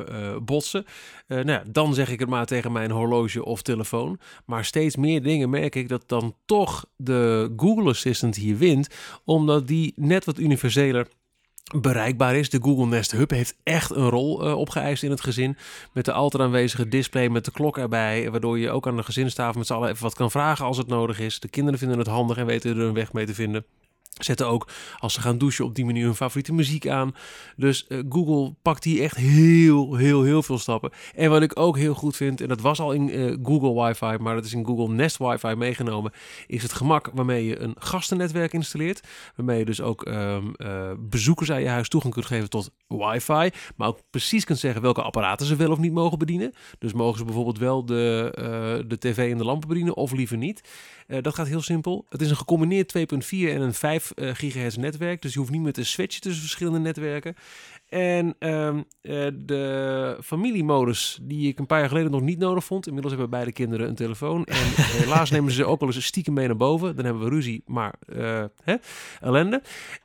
botsen. 0.44 0.84
nou 1.26 1.50
ja, 1.50 1.62
dan 1.66 1.94
zeg 1.94 2.10
ik 2.10 2.20
het 2.20 2.28
maar 2.28 2.46
tegen 2.46 2.72
mijn 2.72 2.90
horloge 2.90 3.44
of 3.44 3.62
telefoon. 3.62 4.18
Maar 4.46 4.64
steeds 4.64 4.96
meer 4.96 5.22
dingen 5.22 5.50
merk 5.50 5.74
ik 5.74 5.88
dat 5.88 6.02
dan 6.06 6.36
toch 6.44 6.84
de 6.96 7.52
Google 7.56 7.90
Assistant 7.90 8.36
hier 8.36 8.58
wint. 8.58 8.88
Omdat 9.24 9.66
die 9.66 9.92
net 9.96 10.24
wat 10.24 10.38
universeler 10.38 11.06
bereikbaar 11.80 12.36
is. 12.36 12.50
De 12.50 12.62
Google 12.62 12.86
Nest 12.86 13.10
Hub 13.10 13.30
heeft 13.30 13.56
echt 13.62 13.90
een 13.90 14.08
rol 14.08 14.46
uh, 14.46 14.58
opgeëist 14.58 15.02
in 15.02 15.10
het 15.10 15.20
gezin. 15.20 15.56
Met 15.92 16.04
de 16.04 16.12
altijd 16.12 16.42
aanwezige 16.42 16.88
display 16.88 17.28
met 17.28 17.44
de 17.44 17.50
klok 17.50 17.78
erbij. 17.78 18.30
Waardoor 18.30 18.58
je 18.58 18.70
ook 18.70 18.86
aan 18.86 18.96
de 18.96 19.02
gezinstafel 19.02 19.58
met 19.58 19.66
z'n 19.66 19.72
allen 19.72 19.88
even 19.88 20.02
wat 20.02 20.14
kan 20.14 20.30
vragen 20.30 20.64
als 20.64 20.76
het 20.76 20.86
nodig 20.86 21.20
is. 21.20 21.40
De 21.40 21.48
kinderen 21.48 21.78
vinden 21.78 21.98
het 21.98 22.06
handig 22.06 22.36
en 22.36 22.46
weten 22.46 22.70
er 22.70 22.82
een 22.82 22.94
weg 22.94 23.12
mee 23.12 23.26
te 23.26 23.34
vinden 23.34 23.64
zetten 24.12 24.46
ook 24.46 24.68
als 24.98 25.14
ze 25.14 25.20
gaan 25.20 25.38
douchen 25.38 25.64
op 25.64 25.74
die 25.74 25.84
manier 25.84 26.04
hun 26.04 26.14
favoriete 26.14 26.52
muziek 26.52 26.88
aan. 26.88 27.14
Dus 27.56 27.86
uh, 27.88 28.02
Google 28.08 28.54
pakt 28.62 28.84
hier 28.84 29.02
echt 29.02 29.16
heel, 29.16 29.94
heel, 29.94 30.22
heel 30.22 30.42
veel 30.42 30.58
stappen. 30.58 30.90
En 31.14 31.30
wat 31.30 31.42
ik 31.42 31.58
ook 31.58 31.76
heel 31.76 31.94
goed 31.94 32.16
vind, 32.16 32.40
en 32.40 32.48
dat 32.48 32.60
was 32.60 32.80
al 32.80 32.92
in 32.92 33.08
uh, 33.08 33.36
Google 33.42 33.82
Wi-Fi, 33.82 34.16
maar 34.20 34.34
dat 34.34 34.44
is 34.44 34.52
in 34.52 34.66
Google 34.66 34.94
Nest 34.94 35.16
Wi-Fi 35.16 35.54
meegenomen, 35.54 36.12
is 36.46 36.62
het 36.62 36.72
gemak 36.72 37.10
waarmee 37.14 37.44
je 37.44 37.58
een 37.58 37.74
gastennetwerk 37.78 38.52
installeert. 38.52 39.00
Waarmee 39.36 39.58
je 39.58 39.64
dus 39.64 39.80
ook 39.80 40.06
um, 40.06 40.54
uh, 40.56 40.90
bezoekers 40.98 41.50
aan 41.50 41.60
je 41.60 41.68
huis 41.68 41.88
toegang 41.88 42.14
kunt 42.14 42.26
geven 42.26 42.50
tot 42.50 42.70
Wi-Fi. 42.88 43.50
Maar 43.76 43.88
ook 43.88 43.98
precies 44.10 44.44
kunt 44.44 44.58
zeggen 44.58 44.82
welke 44.82 45.02
apparaten 45.02 45.46
ze 45.46 45.56
wel 45.56 45.70
of 45.70 45.78
niet 45.78 45.92
mogen 45.92 46.18
bedienen. 46.18 46.52
Dus 46.78 46.92
mogen 46.92 47.18
ze 47.18 47.24
bijvoorbeeld 47.24 47.58
wel 47.58 47.84
de, 47.84 48.84
de 48.88 48.98
tv 48.98 49.30
en 49.30 49.38
de 49.38 49.44
lampen 49.44 49.68
bedienen 49.68 49.96
of 49.96 50.12
liever 50.12 50.36
niet. 50.36 50.60
Dat 51.20 51.34
gaat 51.34 51.48
heel 51.48 51.62
simpel. 51.62 52.06
Het 52.08 52.22
is 52.22 52.30
een 52.30 52.36
gecombineerd 52.36 52.98
2.4 52.98 53.04
en 53.30 53.60
een 53.60 53.74
5 53.74 53.92
5 53.92 54.12
uh, 54.14 54.34
gigahertz 54.34 54.76
netwerk. 54.76 55.22
Dus 55.22 55.32
je 55.32 55.38
hoeft 55.38 55.50
niet 55.50 55.62
meer 55.62 55.72
te 55.72 55.84
switchen 55.84 56.20
tussen 56.20 56.40
verschillende 56.42 56.78
netwerken. 56.78 57.34
En 57.88 58.34
um, 58.38 58.76
uh, 59.02 59.26
de 59.34 60.18
familiemodus, 60.22 61.18
die 61.22 61.48
ik 61.48 61.58
een 61.58 61.66
paar 61.66 61.78
jaar 61.78 61.88
geleden 61.88 62.10
nog 62.10 62.20
niet 62.20 62.38
nodig 62.38 62.64
vond. 62.64 62.86
Inmiddels 62.86 63.12
hebben 63.14 63.30
beide 63.30 63.52
kinderen 63.52 63.88
een 63.88 63.94
telefoon. 63.94 64.44
En 64.44 64.66
helaas 65.02 65.30
nemen 65.30 65.52
ze 65.52 65.64
ook 65.64 65.80
wel 65.80 65.88
eens 65.88 66.04
stiekem 66.04 66.34
mee 66.34 66.46
naar 66.46 66.56
boven. 66.56 66.96
Dan 66.96 67.04
hebben 67.04 67.22
we 67.22 67.30
ruzie, 67.30 67.62
maar 67.66 67.94
uh, 68.06 68.44
hè, 68.64 68.74
ellende. 69.20 69.62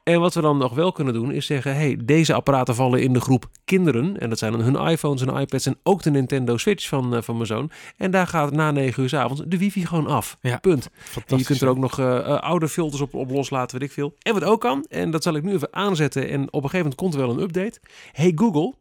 En 0.08 0.20
wat 0.20 0.34
we 0.34 0.42
dan 0.42 0.58
nog 0.58 0.74
wel 0.74 0.92
kunnen 0.92 1.14
doen, 1.14 1.32
is 1.32 1.46
zeggen... 1.46 1.76
hey, 1.76 1.98
deze 2.04 2.34
apparaten 2.34 2.76
vallen 2.76 3.02
in 3.02 3.14
de 3.14 3.22
groep 3.22 3.50
kinderen. 3.66 4.20
En 4.20 4.30
dat 4.30 4.38
zijn 4.38 4.52
dan 4.52 4.62
hun 4.62 4.88
iPhones 4.88 5.22
en 5.22 5.36
iPads 5.36 5.66
en 5.66 5.80
ook 5.84 6.04
de 6.04 6.12
Nintendo 6.12 6.58
Switch 6.58 6.88
van, 6.88 7.16
uh, 7.16 7.22
van 7.22 7.36
mijn 7.36 7.48
zoon. 7.48 7.72
En 7.98 8.12
daar 8.12 8.28
gaat 8.28 8.52
na 8.52 8.72
9 8.72 9.04
uur 9.04 9.10
s 9.10 9.14
avonds 9.14 9.42
de 9.48 9.58
wifi 9.58 9.86
gewoon 9.86 10.08
af. 10.08 10.38
Ja, 10.42 10.58
Punt. 10.58 10.90
En 11.26 11.38
je 11.38 11.44
kunt 11.44 11.62
er 11.62 11.68
ook 11.68 11.78
nog 11.78 12.00
oude 12.42 12.70
filters 12.70 13.02
op, 13.02 13.14
op 13.14 13.30
loslaten, 13.30 13.80
weet 13.80 13.88
ik 13.88 13.94
veel. 13.94 14.16
En 14.20 14.34
wat 14.34 14.44
ook 14.44 14.62
kan, 14.62 14.86
en 14.90 15.12
dat 15.12 15.24
zal 15.24 15.36
ik 15.36 15.44
nu 15.44 15.54
even 15.54 15.74
aanzetten... 15.74 16.30
en 16.30 16.42
op 16.42 16.64
een 16.64 16.70
gegeven 16.70 16.78
moment 16.78 16.96
komt 16.96 17.14
er 17.14 17.20
wel 17.20 17.30
een 17.30 17.42
update... 17.42 17.80
Hey 18.12 18.32
Google, 18.36 18.74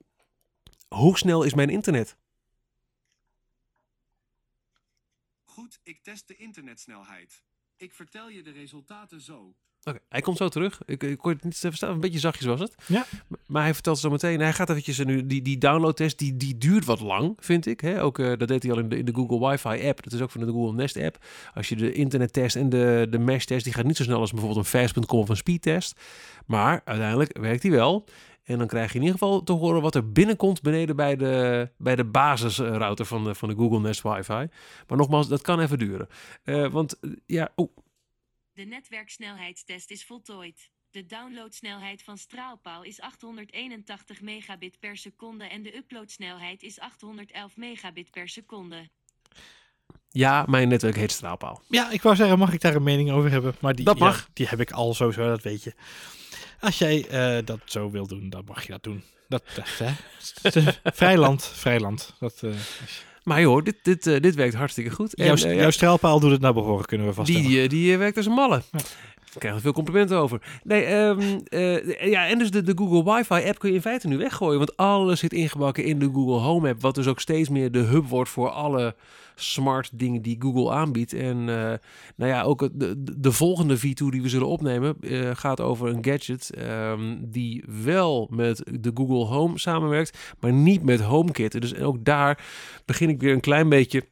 hoe 0.88 1.18
snel 1.18 1.42
is 1.42 1.54
mijn 1.54 1.70
internet? 1.70 2.16
Goed, 5.44 5.78
ik 5.82 6.02
test 6.02 6.28
de 6.28 6.36
internetsnelheid. 6.36 7.42
Ik 7.76 7.94
vertel 7.94 8.28
je 8.28 8.42
de 8.42 8.52
resultaten 8.52 9.20
zo. 9.20 9.54
Oké, 9.88 9.98
hij 10.08 10.20
komt 10.20 10.36
zo 10.36 10.48
terug. 10.48 10.80
Ik, 10.86 11.02
ik 11.02 11.18
kon 11.18 11.32
het 11.32 11.44
niet 11.44 11.56
verstaan. 11.58 11.90
Een 11.90 12.00
beetje 12.00 12.18
zachtjes 12.18 12.46
was 12.46 12.60
het. 12.60 12.74
Ja. 12.86 13.06
Maar 13.46 13.62
hij 13.62 13.74
vertelt 13.74 13.98
zo 13.98 14.10
meteen. 14.10 14.40
Hij 14.40 14.52
gaat 14.52 14.70
eventjes 14.70 15.04
nu. 15.04 15.26
Die, 15.26 15.42
die 15.42 15.58
downloadtest 15.58 16.18
die, 16.18 16.36
die 16.36 16.58
duurt 16.58 16.84
wat 16.84 17.00
lang, 17.00 17.36
vind 17.40 17.66
ik. 17.66 17.80
Hè? 17.80 18.02
Ook 18.02 18.18
uh, 18.18 18.32
dat 18.38 18.48
deed 18.48 18.62
hij 18.62 18.72
al 18.72 18.78
in 18.78 18.88
de, 18.88 18.98
in 18.98 19.04
de 19.04 19.14
Google 19.14 19.48
Wi-Fi 19.48 19.88
app. 19.88 20.02
Dat 20.02 20.12
is 20.12 20.20
ook 20.20 20.30
van 20.30 20.40
de 20.40 20.52
Google 20.52 20.74
Nest 20.74 20.96
app. 20.96 21.24
Als 21.54 21.68
je 21.68 21.76
de 21.76 21.92
internettest 21.92 22.56
en 22.56 22.68
de, 22.68 23.06
de 23.10 23.18
mesh 23.18 23.44
test, 23.44 23.64
die 23.64 23.72
gaat 23.72 23.84
niet 23.84 23.96
zo 23.96 24.02
snel 24.02 24.20
als 24.20 24.30
bijvoorbeeld 24.30 24.64
een 24.64 24.80
fast.com 24.80 25.18
of 25.18 25.28
een 25.28 25.36
speedtest. 25.36 26.00
Maar 26.46 26.80
uiteindelijk 26.84 27.38
werkt 27.38 27.62
hij 27.62 27.72
wel. 27.72 28.04
En 28.44 28.58
dan 28.58 28.66
krijg 28.66 28.92
je 28.92 28.98
in 28.98 29.04
ieder 29.04 29.18
geval 29.18 29.42
te 29.42 29.52
horen 29.52 29.82
wat 29.82 29.94
er 29.94 30.12
binnenkomt 30.12 30.62
beneden 30.62 30.96
bij 30.96 31.16
de, 31.16 31.68
bij 31.76 31.96
de 31.96 32.04
basisrouter 32.04 33.06
van 33.06 33.24
de, 33.24 33.34
van 33.34 33.48
de 33.48 33.54
Google 33.54 33.80
Nest 33.80 34.02
Wi-Fi. 34.02 34.46
Maar 34.86 34.98
nogmaals, 34.98 35.28
dat 35.28 35.42
kan 35.42 35.60
even 35.60 35.78
duren. 35.78 36.08
Uh, 36.44 36.68
want 36.68 36.98
ja, 37.26 37.52
oh. 37.54 37.76
De 38.56 38.64
netwerksnelheidstest 38.64 39.90
is 39.90 40.04
voltooid. 40.04 40.70
De 40.90 41.06
downloadsnelheid 41.06 42.02
van 42.02 42.18
Straalpaal 42.18 42.82
is 42.82 43.00
881 43.00 44.20
megabit 44.20 44.78
per 44.80 44.96
seconde 44.96 45.44
en 45.44 45.62
de 45.62 45.76
uploadsnelheid 45.76 46.62
is 46.62 46.80
811 46.80 47.56
megabit 47.56 48.10
per 48.10 48.28
seconde. 48.28 48.88
Ja, 50.08 50.44
mijn 50.48 50.68
netwerk 50.68 50.96
heet 50.96 51.12
Straalpaal. 51.12 51.62
Ja, 51.68 51.90
ik 51.90 52.02
wou 52.02 52.16
zeggen, 52.16 52.38
mag 52.38 52.52
ik 52.52 52.60
daar 52.60 52.74
een 52.74 52.82
mening 52.82 53.10
over 53.10 53.30
hebben? 53.30 53.54
Maar 53.60 53.74
die, 53.74 53.84
dat 53.84 53.98
mag. 53.98 54.18
Ja, 54.18 54.26
die 54.32 54.46
heb 54.48 54.60
ik 54.60 54.70
al 54.70 54.94
sowieso, 54.94 55.26
dat 55.26 55.42
weet 55.42 55.62
je. 55.62 55.74
Als 56.60 56.78
jij 56.78 57.06
uh, 57.38 57.44
dat 57.44 57.60
zo 57.64 57.90
wil 57.90 58.06
doen, 58.06 58.30
dan 58.30 58.44
mag 58.44 58.62
je 58.62 58.72
dat 58.72 58.82
doen. 58.82 59.04
Dat, 59.28 59.44
dat 59.54 59.78
hè? 59.78 59.92
vrijland, 61.02 61.46
vrijland. 61.46 62.14
Dat, 62.18 62.42
uh, 62.42 62.54
maar 63.26 63.40
joh, 63.40 63.64
dit, 63.64 63.76
dit, 63.82 64.06
uh, 64.06 64.20
dit 64.20 64.34
werkt 64.34 64.54
hartstikke 64.54 64.90
goed. 64.90 65.12
Jouw, 65.14 65.36
en, 65.36 65.56
jouw 65.56 65.70
straalpaal 65.70 66.20
doet 66.20 66.30
het 66.30 66.40
naar 66.40 66.52
behoren, 66.52 66.84
kunnen 66.84 67.06
we 67.06 67.12
vaststellen. 67.12 67.50
Die, 67.50 67.68
die 67.68 67.98
werkt 67.98 68.16
als 68.16 68.26
een 68.26 68.32
malle. 68.32 68.62
Ja. 68.72 68.78
Ik 69.36 69.42
krijg 69.42 69.54
er 69.54 69.60
veel 69.60 69.72
complimenten 69.72 70.16
over. 70.16 70.40
Nee, 70.62 70.94
um, 70.94 71.42
uh, 71.50 72.10
ja, 72.10 72.26
en 72.26 72.38
dus 72.38 72.50
de, 72.50 72.62
de 72.62 72.72
Google 72.76 73.12
Wi-Fi 73.12 73.48
app 73.48 73.58
kun 73.58 73.68
je 73.68 73.74
in 73.74 73.80
feite 73.80 74.08
nu 74.08 74.16
weggooien. 74.16 74.58
Want 74.58 74.76
alles 74.76 75.20
zit 75.20 75.32
ingebakken 75.32 75.84
in 75.84 75.98
de 75.98 76.10
Google 76.12 76.38
Home 76.38 76.68
app. 76.68 76.80
Wat 76.80 76.94
dus 76.94 77.06
ook 77.06 77.20
steeds 77.20 77.48
meer 77.48 77.72
de 77.72 77.78
hub 77.78 78.08
wordt 78.08 78.30
voor 78.30 78.50
alle 78.50 78.94
smart 79.40 79.98
dingen 79.98 80.22
die 80.22 80.36
Google 80.38 80.72
aanbiedt. 80.72 81.12
En 81.12 81.36
uh, 81.36 81.72
nou 82.16 82.30
ja, 82.30 82.42
ook 82.42 82.68
de, 82.72 83.02
de 83.18 83.32
volgende 83.32 83.78
V2 83.78 84.06
die 84.10 84.22
we 84.22 84.28
zullen 84.28 84.48
opnemen 84.48 84.96
uh, 85.00 85.30
gaat 85.34 85.60
over 85.60 85.88
een 85.88 86.04
gadget 86.04 86.50
um, 86.58 87.30
die 87.30 87.64
wel 87.82 88.28
met 88.30 88.62
de 88.80 88.90
Google 88.94 89.24
Home 89.24 89.58
samenwerkt, 89.58 90.34
maar 90.40 90.52
niet 90.52 90.82
met 90.82 91.00
HomeKit. 91.00 91.60
Dus 91.60 91.74
ook 91.74 92.04
daar 92.04 92.44
begin 92.84 93.08
ik 93.08 93.20
weer 93.20 93.32
een 93.32 93.40
klein 93.40 93.68
beetje 93.68 94.04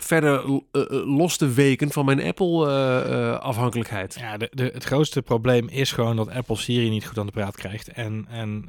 verder 0.00 0.44
uh, 0.44 0.60
los 1.16 1.36
te 1.36 1.48
weken 1.48 1.90
van 1.90 2.04
mijn 2.04 2.22
Apple-afhankelijkheid. 2.22 4.16
Uh, 4.16 4.22
uh, 4.22 4.28
ja, 4.28 4.36
de, 4.36 4.50
de, 4.52 4.70
het 4.74 4.84
grootste 4.84 5.22
probleem 5.22 5.68
is 5.68 5.92
gewoon 5.92 6.16
dat 6.16 6.30
Apple 6.30 6.56
Siri 6.56 6.88
niet 6.88 7.06
goed 7.06 7.18
aan 7.18 7.26
de 7.26 7.32
praat 7.32 7.56
krijgt. 7.56 7.88
En, 7.88 8.26
en 8.28 8.68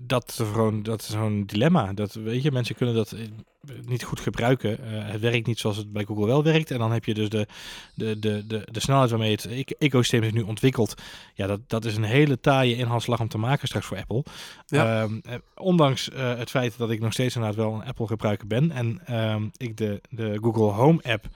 dat, 0.00 0.28
is 0.28 0.34
gewoon, 0.34 0.82
dat 0.82 1.00
is 1.00 1.10
zo'n 1.10 1.42
dilemma. 1.46 1.92
Dat, 1.92 2.12
weet 2.12 2.42
je, 2.42 2.52
mensen 2.52 2.74
kunnen 2.74 2.94
dat 2.94 3.14
niet 3.82 4.04
goed 4.04 4.20
gebruiken. 4.20 4.78
het 4.82 5.20
werkt 5.20 5.46
niet 5.46 5.58
zoals 5.58 5.76
het 5.76 5.92
bij 5.92 6.04
Google 6.04 6.26
wel 6.26 6.42
werkt. 6.42 6.70
En 6.70 6.78
dan 6.78 6.92
heb 6.92 7.04
je 7.04 7.14
dus 7.14 7.28
de, 7.28 7.46
de, 7.94 8.18
de, 8.18 8.46
de, 8.46 8.68
de 8.70 8.80
snelheid 8.80 9.10
waarmee 9.10 9.30
het 9.30 9.74
ecosysteem 9.78 10.22
is 10.22 10.32
nu 10.32 10.42
ontwikkeld. 10.42 10.94
Ja, 11.34 11.46
dat, 11.46 11.60
dat 11.66 11.84
is 11.84 11.96
een 11.96 12.02
hele 12.02 12.40
taaie 12.40 12.76
inhaalslag 12.76 13.20
om 13.20 13.28
te 13.28 13.38
maken 13.38 13.66
straks 13.66 13.86
voor 13.86 13.96
Apple. 13.96 14.24
Ja. 14.66 15.02
Um, 15.02 15.20
ondanks 15.54 16.10
het 16.14 16.50
feit 16.50 16.78
dat 16.78 16.90
ik 16.90 17.00
nog 17.00 17.12
steeds 17.12 17.34
inderdaad 17.34 17.58
wel 17.58 17.74
een 17.74 17.84
Apple 17.84 18.06
gebruiker 18.06 18.46
ben. 18.46 18.70
En 18.70 19.16
um, 19.32 19.50
ik 19.56 19.76
de, 19.76 20.00
de 20.10 20.36
Google 20.42 20.70
Home 20.70 21.02
app. 21.02 21.28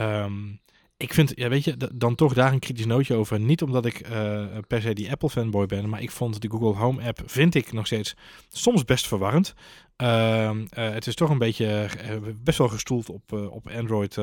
Um, 0.00 0.60
ik 0.96 1.14
vind, 1.14 1.32
ja, 1.34 1.48
weet 1.48 1.64
je, 1.64 1.76
dan 1.94 2.14
toch 2.14 2.34
daar 2.34 2.52
een 2.52 2.58
kritisch 2.58 2.86
nootje 2.86 3.14
over. 3.14 3.40
Niet 3.40 3.62
omdat 3.62 3.86
ik 3.86 4.08
uh, 4.08 4.44
per 4.66 4.82
se 4.82 4.92
die 4.92 5.10
Apple 5.10 5.30
fanboy 5.30 5.66
ben, 5.66 5.88
maar 5.88 6.02
ik 6.02 6.10
vond 6.10 6.42
de 6.42 6.50
Google 6.50 6.80
Home 6.80 7.02
app, 7.02 7.22
vind 7.26 7.54
ik 7.54 7.72
nog 7.72 7.86
steeds 7.86 8.14
soms 8.48 8.84
best 8.84 9.06
verwarrend. 9.06 9.54
Uh, 10.02 10.50
uh, 10.50 10.60
het 10.70 11.06
is 11.06 11.14
toch 11.14 11.30
een 11.30 11.38
beetje 11.38 11.88
best 12.36 12.58
wel 12.58 12.68
gestoeld 12.68 13.08
op, 13.08 13.32
op 13.32 13.70
Android 13.70 14.16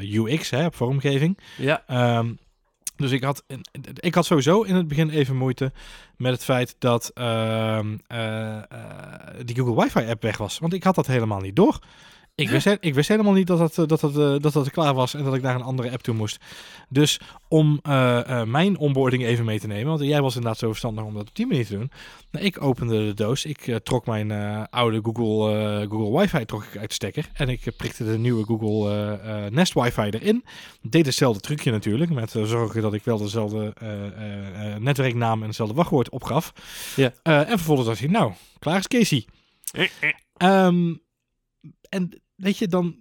UX, 0.00 0.50
hè, 0.50 0.66
op 0.66 0.74
vormgeving. 0.74 1.38
Ja. 1.56 2.16
Um, 2.18 2.38
dus 2.96 3.10
ik 3.10 3.22
had, 3.22 3.44
ik 3.94 4.14
had 4.14 4.26
sowieso 4.26 4.62
in 4.62 4.74
het 4.74 4.88
begin 4.88 5.10
even 5.10 5.36
moeite 5.36 5.72
met 6.16 6.32
het 6.32 6.44
feit 6.44 6.76
dat 6.78 7.10
die 9.44 9.56
Google 9.56 9.82
Wifi 9.82 10.10
app 10.10 10.22
weg 10.22 10.36
was. 10.36 10.58
Want 10.58 10.72
ik 10.72 10.84
had 10.84 10.94
dat 10.94 11.06
helemaal 11.06 11.40
niet 11.40 11.56
door. 11.56 11.78
Ik 12.38 12.48
wist, 12.48 12.76
ik 12.80 12.94
wist 12.94 13.08
helemaal 13.08 13.32
niet 13.32 13.46
dat 13.46 13.58
dat, 13.58 13.78
eh, 13.78 13.86
dat, 13.86 14.00
dat, 14.00 14.18
eh, 14.18 14.34
dat 14.40 14.52
dat 14.52 14.70
klaar 14.70 14.94
was 14.94 15.14
en 15.14 15.24
dat 15.24 15.34
ik 15.34 15.42
naar 15.42 15.54
een 15.54 15.62
andere 15.62 15.90
app 15.90 16.02
toe 16.02 16.14
moest. 16.14 16.38
Dus 16.88 17.20
om 17.48 17.78
eh, 17.82 18.40
eh, 18.40 18.46
mijn 18.48 18.78
onboarding 18.78 19.24
even 19.24 19.44
mee 19.44 19.60
te 19.60 19.66
nemen, 19.66 19.86
want 19.86 20.00
jij 20.00 20.20
was 20.20 20.34
inderdaad 20.34 20.58
zo 20.58 20.68
verstandig 20.68 21.04
om 21.04 21.14
dat 21.14 21.28
op 21.28 21.36
die 21.36 21.46
manier 21.46 21.66
te 21.66 21.76
doen. 21.76 21.90
Nou, 22.30 22.44
ik 22.44 22.62
opende 22.62 23.06
de 23.06 23.14
doos, 23.14 23.44
ik 23.44 23.66
eh, 23.66 23.76
trok 23.76 24.06
mijn 24.06 24.30
eh, 24.30 24.62
oude 24.70 25.00
Google, 25.02 25.52
eh, 25.80 25.90
Google 25.90 26.20
Wifi 26.20 26.44
trok 26.44 26.64
ik 26.64 26.76
uit 26.78 26.88
de 26.88 26.94
stekker 26.94 27.30
en 27.32 27.48
ik 27.48 27.76
prikte 27.76 28.04
de 28.04 28.18
nieuwe 28.18 28.44
Google 28.44 28.90
eh, 28.90 29.44
eh, 29.46 29.52
Nest 29.52 29.74
Wifi 29.74 30.08
erin. 30.08 30.44
Deed 30.82 31.06
hetzelfde 31.06 31.40
trucje 31.40 31.70
natuurlijk, 31.70 32.10
met 32.10 32.30
zorgen 32.30 32.82
dat 32.82 32.94
ik 32.94 33.04
wel 33.04 33.18
dezelfde 33.18 33.72
eh, 33.78 34.06
eh, 34.06 34.74
eh, 34.74 34.80
netwerknaam 34.80 35.40
en 35.40 35.46
hetzelfde 35.46 35.74
wachtwoord 35.74 36.08
opgaf. 36.10 36.52
Ja. 36.96 37.12
Eh, 37.22 37.38
en 37.38 37.46
vervolgens 37.46 37.86
dacht 37.88 38.00
ik, 38.00 38.10
nou, 38.10 38.32
klaar 38.58 38.78
is 38.78 38.86
Casey. 38.88 39.26
Ehm, 40.36 40.94
en 41.88 42.22
weet 42.38 42.58
je, 42.58 42.68
dan, 42.68 42.96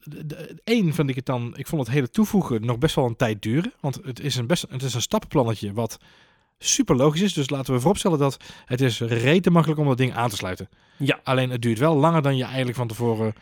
één 0.63 0.93
vind 0.93 1.09
ik 1.09 1.15
het 1.15 1.25
dan, 1.25 1.53
ik 1.57 1.67
vond 1.67 1.81
het 1.81 1.91
hele 1.91 2.09
toevoegen 2.09 2.65
nog 2.65 2.77
best 2.77 2.95
wel 2.95 3.05
een 3.05 3.15
tijd 3.15 3.41
duren. 3.41 3.73
Want 3.79 3.99
het 4.03 4.19
is 4.19 4.35
een, 4.35 4.47
best, 4.47 4.65
het 4.69 4.83
is 4.83 4.93
een 4.93 5.01
stappenplannetje 5.01 5.73
wat 5.73 5.97
super 6.57 6.95
logisch 6.95 7.21
is. 7.21 7.33
Dus 7.33 7.49
laten 7.49 7.73
we 7.73 7.79
vooropstellen 7.79 8.19
dat 8.19 8.37
het 8.65 8.81
is 8.81 8.99
rete 8.99 9.49
makkelijk 9.51 9.79
om 9.79 9.87
dat 9.87 9.97
ding 9.97 10.13
aan 10.13 10.29
te 10.29 10.35
sluiten. 10.35 10.69
Ja. 10.97 11.19
Alleen 11.23 11.49
het 11.49 11.61
duurt 11.61 11.79
wel 11.79 11.95
langer 11.95 12.21
dan 12.21 12.37
je 12.37 12.43
eigenlijk 12.43 12.77
van 12.77 12.87
tevoren 12.87 13.33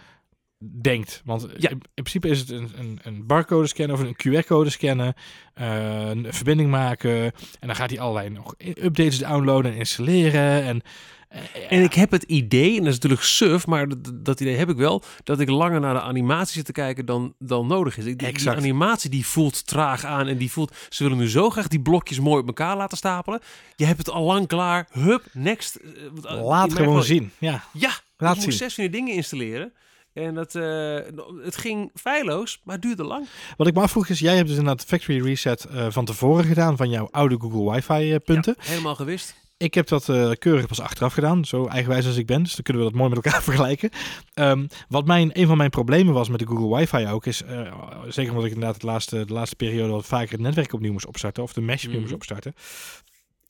denkt. 0.82 1.22
Want 1.26 1.48
Ja. 1.58 1.70
in, 1.70 1.76
in 1.94 2.04
principe 2.04 2.28
is 2.28 2.40
het 2.40 2.50
een, 2.50 2.72
een, 2.78 3.00
een 3.04 3.26
barcode 3.26 3.68
scannen 3.68 3.96
of 3.96 4.02
een 4.02 4.16
QR-code 4.44 4.70
scannen, 4.70 5.14
eh, 5.54 6.10
een 6.10 6.34
verbinding 6.34 6.70
maken. 6.70 7.24
En 7.60 7.68
dan 7.68 7.76
gaat 7.76 7.90
hij 7.90 8.00
allerlei 8.00 8.30
nog 8.30 8.54
updates 8.58 9.18
downloaden 9.18 9.72
en 9.72 9.78
installeren. 9.78 10.64
En, 10.64 10.82
eh, 11.30 11.42
En 11.70 11.84
ik 11.84 11.94
heb 11.94 12.12
het 12.12 12.24
idee, 12.24 12.70
en 12.70 12.78
dat 12.84 12.88
is 12.88 12.94
natuurlijk 12.94 13.22
suf, 13.22 13.68
maar 13.68 13.88
dat, 13.90 14.12
dat 14.14 14.40
idee 14.40 14.56
heb 14.56 14.70
ik 14.70 14.76
wel, 14.78 15.04
dat 15.24 15.40
ik 15.40 15.50
langer 15.50 15.80
naar 15.80 15.94
de 15.94 16.02
animatie 16.02 16.54
zit 16.54 16.66
te 16.66 16.72
kijken 16.72 17.06
dan, 17.06 17.34
dan 17.40 17.68
nodig 17.68 17.98
is. 17.98 18.06
Ik, 18.06 18.20
die, 18.20 18.34
die 18.34 18.50
animatie 18.50 19.10
die 19.10 19.26
voelt 19.26 19.68
traag 19.68 20.04
aan 20.06 20.28
en 20.28 20.38
die 20.38 20.52
voelt, 20.52 20.76
ze 20.90 21.04
willen 21.04 21.18
nu 21.18 21.30
zo 21.30 21.50
graag 21.50 21.68
die 21.68 21.82
blokjes 21.82 22.20
mooi 22.20 22.42
op 22.42 22.48
elkaar 22.48 22.78
laten 22.78 22.98
stapelen. 22.98 23.40
Je 23.76 23.86
hebt 23.86 23.98
het 23.98 24.10
al 24.10 24.24
lang 24.24 24.48
klaar. 24.48 24.88
Hup, 24.92 25.24
next. 25.34 25.76
Eh, 25.76 25.90
in 26.04 26.22
laat 26.42 26.72
gewoon 26.72 26.88
geval- 26.88 27.02
zien. 27.02 27.32
Ja. 27.38 27.64
Ja, 27.74 27.92
Laat 28.18 28.32
ik 28.36 28.40
zien. 28.42 28.50
moest 28.50 28.58
zes 28.62 28.76
die 28.76 28.90
dingen 28.90 29.14
installeren. 29.14 29.74
En 30.14 30.34
dat, 30.34 30.56
eh, 30.56 30.98
het 31.44 31.58
ging 31.58 31.92
feilloos, 31.94 32.62
maar 32.64 32.76
het 32.76 32.84
duurde 32.84 33.04
lang. 33.04 33.28
Wat 33.58 33.68
ik 33.68 33.74
me 33.74 33.82
afvroeg 33.82 34.08
is, 34.08 34.20
jij 34.20 34.36
hebt 34.36 34.48
dus 34.48 34.58
inderdaad 34.58 34.86
factory 34.86 35.22
reset 35.26 35.64
eh, 35.66 35.86
van 35.90 36.06
tevoren 36.06 36.44
gedaan 36.46 36.78
van 36.78 36.90
jouw 36.90 37.08
oude 37.12 37.40
Google 37.40 37.72
Wifi 37.72 38.14
eh, 38.14 38.20
punten. 38.26 38.56
Ja, 38.60 38.66
helemaal 38.70 38.96
gewist. 38.96 39.36
Ik 39.58 39.74
heb 39.74 39.88
dat 39.88 40.10
eh, 40.10 40.32
keurig 40.39 40.68
pas 40.68 40.80
achteraf 40.82 41.13
gedaan, 41.13 41.46
zo 41.46 41.65
eigenwijs 41.68 42.06
als 42.06 42.15
ik 42.18 42.26
ben. 42.26 42.44
Dus 42.44 42.54
dan 42.56 42.63
kunnen 42.63 42.84
we 42.84 42.89
dat 42.89 42.98
mooi 42.98 43.13
met 43.15 43.26
elkaar 43.26 43.44
vergelijken. 43.52 43.89
Ehm, 44.34 44.68
wat 44.88 45.06
mijn, 45.06 45.39
een 45.39 45.48
van 45.48 45.58
mijn 45.58 45.70
problemen 45.70 46.13
was 46.13 46.30
met 46.30 46.39
de 46.39 46.46
Google 46.48 46.78
Wifi 46.78 47.08
ook, 47.08 47.26
is 47.26 47.44
eh, 47.44 47.74
zeker 48.08 48.32
omdat 48.32 48.46
ik 48.48 48.54
inderdaad 48.54 48.82
de 48.82 48.88
laatste, 48.88 49.26
de 49.26 49.34
laatste 49.34 49.56
periode 49.56 49.91
wat 49.91 50.06
vaker 50.06 50.32
het 50.32 50.41
netwerk 50.41 50.74
opnieuw 50.74 50.91
moest 50.91 51.06
opstarten, 51.06 51.44
of 51.44 51.54
de 51.54 51.62
mesh 51.62 51.84
opnieuw 51.84 52.00
moest 52.00 52.12
Mhm. 52.12 52.20
opstarten, 52.22 52.54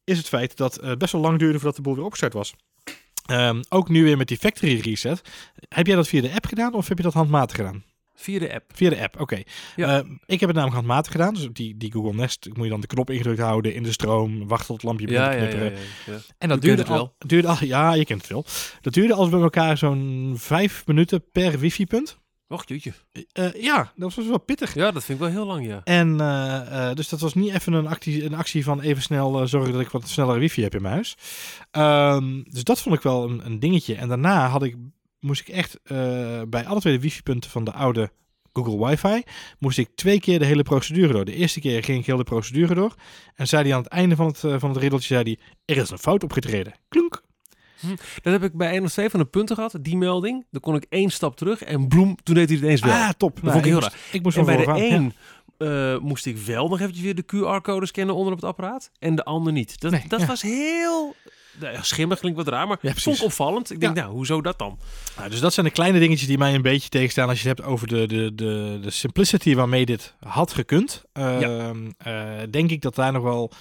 is 0.03 0.17
het 0.17 0.27
feit 0.27 0.57
dat 0.57 0.75
het 0.81 0.97
best 0.97 1.11
wel 1.11 1.21
lang 1.21 1.39
duurde 1.39 1.57
voordat 1.57 1.75
de 1.75 1.81
boel 1.81 1.95
weer 1.95 2.03
opgestart 2.03 2.33
was. 2.33 2.53
Ehm, 3.25 3.61
ook 3.69 3.89
nu 3.89 4.03
weer 4.03 4.17
met 4.17 4.27
die 4.27 4.37
factory 4.37 4.79
reset. 4.79 5.21
Heb 5.69 5.87
jij 5.87 5.95
dat 5.95 6.07
via 6.07 6.21
de 6.21 6.33
app 6.33 6.45
gedaan 6.45 6.73
of 6.73 6.87
heb 6.87 6.97
je 6.97 7.03
dat 7.03 7.13
handmatig 7.13 7.55
gedaan? 7.55 7.83
Via 8.15 8.39
de 8.39 8.53
app. 8.53 8.63
Via 8.73 8.89
de 8.89 9.01
app, 9.01 9.19
oké. 9.21 9.41
Ja. 9.75 9.97
Eh, 9.99 10.05
ik 10.25 10.39
heb 10.39 10.49
het 10.49 10.57
namelijk 10.57 10.73
handmatig 10.73 11.11
gedaan. 11.11 11.33
Dus 11.33 11.47
die, 11.53 11.77
die 11.77 11.91
Google 11.91 12.13
Nest 12.13 12.47
moet 12.53 12.63
je 12.63 12.69
dan 12.69 12.81
de 12.81 12.87
knop 12.87 13.09
ingedrukt 13.09 13.39
houden 13.39 13.73
in 13.73 13.83
de 13.83 13.91
stroom, 13.91 14.47
wachten 14.47 14.67
tot 14.67 14.75
het 14.75 14.85
lampje 14.85 15.05
begint 15.07 15.23
Ja, 15.25 15.31
te 15.31 15.37
ja, 15.37 15.43
ja, 15.43 15.49
knipperen. 15.49 15.79
ja. 16.05 16.17
En 16.37 16.49
dat 16.49 16.61
duurde 16.61 16.81
het 16.81 16.91
al, 16.91 16.97
wel. 16.97 17.15
duurde 17.17 17.47
al, 17.47 17.57
ja, 17.59 17.93
je 17.93 18.05
kent 18.05 18.21
het 18.21 18.31
wel. 18.31 18.45
Dat 18.81 18.93
duurde 18.93 19.13
als 19.13 19.29
bij 19.29 19.41
elkaar 19.41 19.77
zo'n 19.77 20.33
vijf 20.37 20.83
minuten 20.85 21.23
per 21.31 21.59
wifi-punt. 21.59 22.23
Och, 22.47 22.63
jeetje. 22.67 22.93
Eh, 23.31 23.53
ja, 23.53 23.91
dat 23.95 24.13
was 24.13 24.27
wel 24.27 24.39
pittig. 24.39 24.73
Ja, 24.73 24.91
dat 24.91 25.03
vind 25.03 25.19
ik 25.19 25.23
wel 25.25 25.33
heel 25.33 25.45
lang, 25.45 25.65
ja. 25.67 25.81
En 25.83 26.19
eh, 26.21 26.89
eh, 26.89 26.95
dus 26.95 27.09
dat 27.09 27.19
was 27.19 27.33
niet 27.33 27.53
even 27.53 27.73
een 27.73 27.87
actie, 27.87 28.25
een 28.25 28.33
actie 28.33 28.63
van 28.63 28.81
even 28.81 29.01
snel 29.03 29.41
eh, 29.41 29.47
zorgen 29.47 29.71
dat 29.71 29.81
ik 29.81 29.89
wat 29.89 30.07
snellere 30.07 30.39
wifi 30.39 30.61
heb 30.61 30.75
in 30.75 30.81
mijn 30.81 30.93
huis. 30.93 31.17
Ehm, 31.71 32.41
dus 32.49 32.63
dat 32.63 32.81
vond 32.81 32.95
ik 32.95 33.01
wel 33.01 33.23
een, 33.29 33.45
een 33.45 33.59
dingetje. 33.59 33.95
En 33.95 34.07
daarna 34.07 34.47
had 34.47 34.63
ik, 34.63 34.75
moest 35.25 35.41
ik 35.41 35.47
echt 35.47 35.79
eh, 35.83 35.97
bij 36.47 36.65
alle 36.65 36.79
twee 36.79 36.93
de 36.93 36.99
wifi-punten 36.99 37.49
van 37.49 37.63
de 37.63 37.71
oude 37.71 38.11
Google 38.53 38.87
Wifi, 38.87 39.23
moest 39.59 39.77
ik 39.77 39.89
twee 39.95 40.19
keer 40.19 40.39
de 40.39 40.45
hele 40.45 40.63
procedure 40.63 41.13
door. 41.13 41.25
De 41.25 41.35
eerste 41.35 41.59
keer 41.59 41.83
ging 41.83 41.99
ik 41.99 42.05
heel 42.05 42.17
de 42.17 42.23
procedure 42.23 42.75
door. 42.75 42.95
En 43.35 43.47
zei 43.47 43.63
hij 43.63 43.73
aan 43.73 43.83
het 43.83 43.91
einde 43.91 44.15
van 44.15 44.27
het, 44.27 44.43
eh, 44.43 44.55
van 44.57 44.69
het 44.69 44.79
riddeltje, 44.79 45.13
zei 45.13 45.23
hij, 45.23 45.39
er 45.75 45.81
is 45.81 45.89
een 45.89 45.97
fout 45.97 46.23
opgetreden. 46.23 46.73
Klunk. 46.89 47.23
Dat 48.21 48.33
heb 48.33 48.43
ik 48.43 48.53
bij 48.53 48.81
twee 48.81 49.09
van 49.09 49.19
de 49.19 49.25
punten 49.25 49.55
gehad, 49.55 49.77
die 49.81 49.97
melding. 49.97 50.45
Dan 50.51 50.61
kon 50.61 50.75
ik 50.75 50.85
één 50.89 51.09
stap 51.09 51.35
terug 51.35 51.63
en 51.63 51.87
bloem, 51.87 52.15
toen 52.23 52.35
deed 52.35 52.47
hij 52.47 52.55
het 52.55 52.65
ineens 52.65 52.81
wel. 52.81 52.93
Ah, 52.93 53.09
top. 53.17 53.39
vond 53.39 53.55
ik 53.55 53.63
heel 53.63 53.79
moest, 53.79 53.95
ik 54.11 54.23
moest 54.23 54.37
en 54.37 54.45
bij 54.45 54.57
de 54.57 54.71
één 54.71 55.13
eh, 55.57 55.97
moest 55.97 56.25
ik 56.25 56.37
wel 56.37 56.67
nog 56.67 56.79
eventjes 56.79 57.03
weer 57.03 57.15
de 57.15 57.25
QR-code 57.25 57.85
scannen 57.85 58.15
onder 58.15 58.33
op 58.33 58.39
het 58.39 58.49
apparaat. 58.49 58.91
En 58.99 59.15
de 59.15 59.23
ander 59.23 59.53
niet. 59.53 59.79
Dat, 59.79 59.91
Nee, 59.91 60.03
dat 60.07 60.19
ja. 60.19 60.25
was 60.25 60.41
heel... 60.41 61.15
Schimmig 61.81 62.19
klinkt 62.19 62.37
wat 62.37 62.47
raar, 62.47 62.67
maar 62.67 62.77
Ja, 62.81 62.93
vond 62.95 63.17
ik 63.17 63.23
opvallend. 63.23 63.71
Ik 63.71 63.79
denk, 63.79 63.95
Ja. 63.95 64.01
nou, 64.03 64.13
hoezo 64.15 64.41
dat 64.41 64.59
dan? 64.59 64.79
Nou, 65.17 65.29
dus 65.29 65.39
dat 65.39 65.53
zijn 65.53 65.65
de 65.65 65.71
kleine 65.71 65.99
dingetjes 65.99 66.27
die 66.27 66.37
mij 66.37 66.55
een 66.55 66.61
beetje 66.61 66.89
tegenstaan 66.89 67.29
als 67.29 67.41
je 67.41 67.47
het 67.49 67.57
hebt 67.57 67.69
over 67.69 67.87
de, 67.87 68.07
de, 68.07 68.35
de, 68.35 68.79
de 68.81 68.89
simplicity 68.89 69.55
waarmee 69.55 69.85
dit 69.85 70.13
had 70.19 70.53
gekund. 70.53 71.03
Ehm, 71.13 71.89
eh, 71.97 72.13
denk 72.49 72.71
ik 72.71 72.81
dat 72.81 72.95
daar 72.95 73.11
nog 73.11 73.23
wel, 73.23 73.51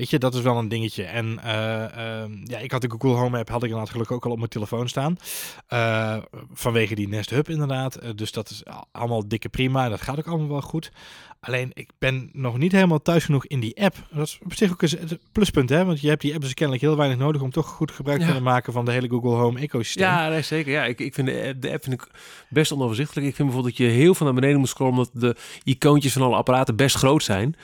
weet 0.00 0.10
je, 0.10 0.18
dat 0.18 0.34
is 0.34 0.40
wel 0.40 0.58
een 0.58 0.68
dingetje. 0.68 1.04
En 1.04 1.38
eh, 1.42 2.22
ehm, 2.22 2.32
ja, 2.44 2.58
ik 2.58 2.70
had 2.70 2.80
de 2.80 2.90
Google 2.90 3.10
Home 3.20 3.38
app, 3.38 3.48
had 3.48 3.58
ik 3.62 3.68
inderdaad 3.68 3.90
gelukkig 3.90 4.16
ook 4.16 4.24
al 4.24 4.30
op 4.30 4.36
mijn 4.38 4.50
telefoon 4.50 4.88
staan. 4.88 5.18
Eh, 5.66 6.16
vanwege 6.52 6.94
die 6.94 7.08
Nest 7.08 7.30
Hub 7.30 7.48
inderdaad. 7.48 7.94
Eh, 7.94 8.10
dus 8.14 8.32
dat 8.32 8.50
is 8.50 8.62
allemaal 8.92 9.28
dikke 9.28 9.48
prima 9.48 9.88
dat 9.88 10.00
gaat 10.00 10.18
ook 10.18 10.26
allemaal 10.26 10.48
wel 10.48 10.60
goed. 10.60 10.92
Alleen 11.40 11.70
ik 11.74 11.90
ben 11.98 12.30
nog 12.32 12.58
niet 12.58 12.72
helemaal 12.72 13.02
thuis 13.02 13.24
genoeg 13.24 13.46
in 13.46 13.60
die 13.60 13.82
app. 13.82 13.96
Dat 14.12 14.26
is 14.26 14.38
op 14.44 14.54
zich 14.54 14.70
ook 14.72 14.82
een 14.82 15.20
pluspunt, 15.32 15.68
hè? 15.68 15.84
Want 15.84 16.00
je 16.00 16.08
hebt 16.08 16.20
die 16.20 16.32
app 16.34 16.42
dus 16.42 16.54
kennelijk 16.54 16.84
heel 16.84 16.96
weinig 16.96 17.18
nodig 17.18 17.42
om 17.42 17.50
toch 17.50 17.66
goed 17.66 17.90
gebruik 17.90 18.18
te 18.18 18.24
Ja. 18.24 18.30
kunnen 18.32 18.50
maken 18.50 18.72
van 18.72 18.84
de 18.84 18.90
hele 18.92 19.08
Google 19.08 19.30
Home 19.30 19.60
ecosysteem. 19.60 20.06
Ja, 20.06 20.28
nee, 20.28 20.42
zeker. 20.42 20.72
Ja, 20.72 20.84
ik, 20.84 21.00
ik 21.00 21.14
vind 21.14 21.26
de, 21.26 21.46
app- 21.48 21.62
de 21.62 21.72
app 21.72 21.82
vind 21.82 22.02
ik 22.02 22.08
best 22.48 22.72
onoverzichtelijk. 22.72 23.26
Ik 23.26 23.34
vind 23.34 23.48
bijvoorbeeld 23.48 23.76
dat 23.78 23.86
je 23.86 23.92
heel 23.92 24.14
veel 24.14 24.26
naar 24.26 24.34
beneden 24.34 24.58
moet 24.58 24.68
scrollen... 24.68 24.92
omdat 24.92 25.10
de 25.12 25.36
icoontjes 25.64 26.12
van 26.12 26.22
alle 26.22 26.36
apparaten 26.36 26.76
best 26.76 26.96
groot 26.96 27.22
zijn. 27.22 27.54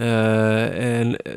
Eh, 0.00 0.98
en 0.98 1.16
eh, 1.16 1.32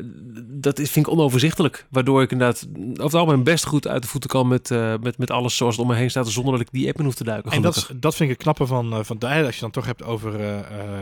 dat 0.46 0.78
is, 0.78 0.90
vind 0.90 1.06
ik 1.06 1.12
onoverzichtelijk. 1.12 1.86
Waardoor 1.90 2.22
ik 2.22 2.30
inderdaad 2.30 2.66
over 2.76 3.02
het 3.02 3.14
algemeen 3.14 3.42
best 3.42 3.64
goed 3.66 3.88
uit 3.88 4.02
de 4.02 4.08
voeten 4.08 4.30
kan... 4.30 4.48
met, 4.48 4.70
eh, 4.70 4.94
met, 5.00 5.18
met 5.18 5.30
alles 5.30 5.56
zoals 5.56 5.76
het 5.76 5.84
om 5.84 5.90
me 5.90 5.96
heen 5.96 6.10
staat... 6.10 6.28
zonder 6.28 6.52
dat 6.52 6.60
ik 6.60 6.68
die 6.70 6.88
app 6.88 6.98
in 6.98 7.04
hoef 7.04 7.14
te 7.14 7.24
duiken. 7.24 7.50
En 7.50 7.62
dat, 7.62 7.90
dat 7.94 8.14
vind 8.14 8.30
ik 8.30 8.34
het 8.34 8.42
knappe 8.42 8.66
van, 8.66 9.04
van 9.04 9.18
de, 9.18 9.26
als 9.26 9.54
je 9.54 9.60
dan 9.60 9.70
toch 9.70 9.86
hebt 9.86 10.02
over 10.02 10.32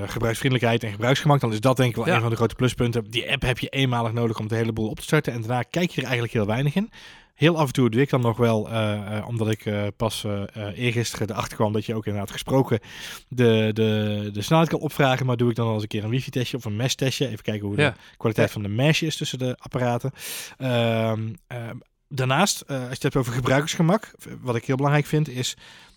gebruiksvriendelijkheid 0.07 0.85
en 0.85 0.91
gebruiksgemak, 0.91 1.41
dan 1.41 1.53
is 1.53 1.61
dat 1.61 1.77
denk 1.77 1.91
ik 1.91 1.97
wel 1.97 2.07
Ja. 2.07 2.15
een 2.15 2.21
van 2.21 2.31
de 2.31 2.37
grote 2.37 2.55
pluspunten. 2.55 3.11
Die 3.11 3.33
app 3.33 3.43
heb 3.43 3.59
je 3.59 3.69
eenmalig 3.69 4.13
nodig 4.13 4.39
om 4.39 4.49
de 4.49 4.55
hele 4.55 4.73
boel 4.73 4.89
op 4.89 4.97
te 4.97 5.03
starten 5.03 5.33
en 5.33 5.41
daarna 5.41 5.63
kijk 5.63 5.91
je 5.91 5.97
er 5.97 6.03
eigenlijk 6.03 6.33
heel 6.33 6.47
weinig 6.47 6.75
in. 6.75 6.91
Heel 7.35 7.59
af 7.59 7.67
en 7.67 7.73
toe 7.73 7.91
doe 7.91 8.01
ik 8.01 8.11
dan 8.11 8.21
nog 8.21 8.37
wel, 8.37 8.69
eh, 8.71 9.17
eh, 9.17 9.29
omdat 9.29 9.51
ik 9.51 9.67
eh, 9.67 9.87
pas 9.97 10.27
eergisteren 10.75 11.31
erachter 11.31 11.57
kwam 11.57 11.73
dat 11.73 11.87
je 11.87 11.95
ook 11.95 12.07
inderdaad 12.07 12.31
gesproken 12.31 12.81
de, 13.29 13.71
de, 13.73 14.31
de 14.33 14.43
snelheid 14.43 14.69
kan 14.69 14.79
opvragen, 14.79 15.27
maar 15.27 15.37
doe 15.37 15.51
ik 15.51 15.57
dan 15.57 15.67
al 15.67 15.73
eens 15.73 15.83
een 15.83 15.89
keer 15.89 16.05
een 16.05 16.11
wifi-testje 16.11 16.57
of 16.57 16.65
een 16.65 16.77
mesh-testje. 16.77 17.27
Even 17.29 17.43
kijken 17.43 17.67
hoe 17.67 17.77
Ja. 17.77 17.91
de 17.91 18.17
kwaliteit 18.17 18.51
van 18.51 18.63
de 18.63 18.69
mesh 18.69 19.03
is 19.03 19.17
tussen 19.17 19.39
de 19.39 19.57
apparaten. 19.59 20.11
Ehm, 20.59 21.33
ehm, 21.47 21.77
daarnaast, 22.09 22.67
als 22.67 22.79
je 22.79 22.89
het 22.89 23.03
hebt 23.03 23.17
over 23.17 23.33
gebruikersgemak, 23.33 24.15
wat 24.41 24.57
ik 24.57 24.65
heel 24.65 24.77
belangrijk 24.77 25.07
vind, 25.07 25.29
is 25.29 25.57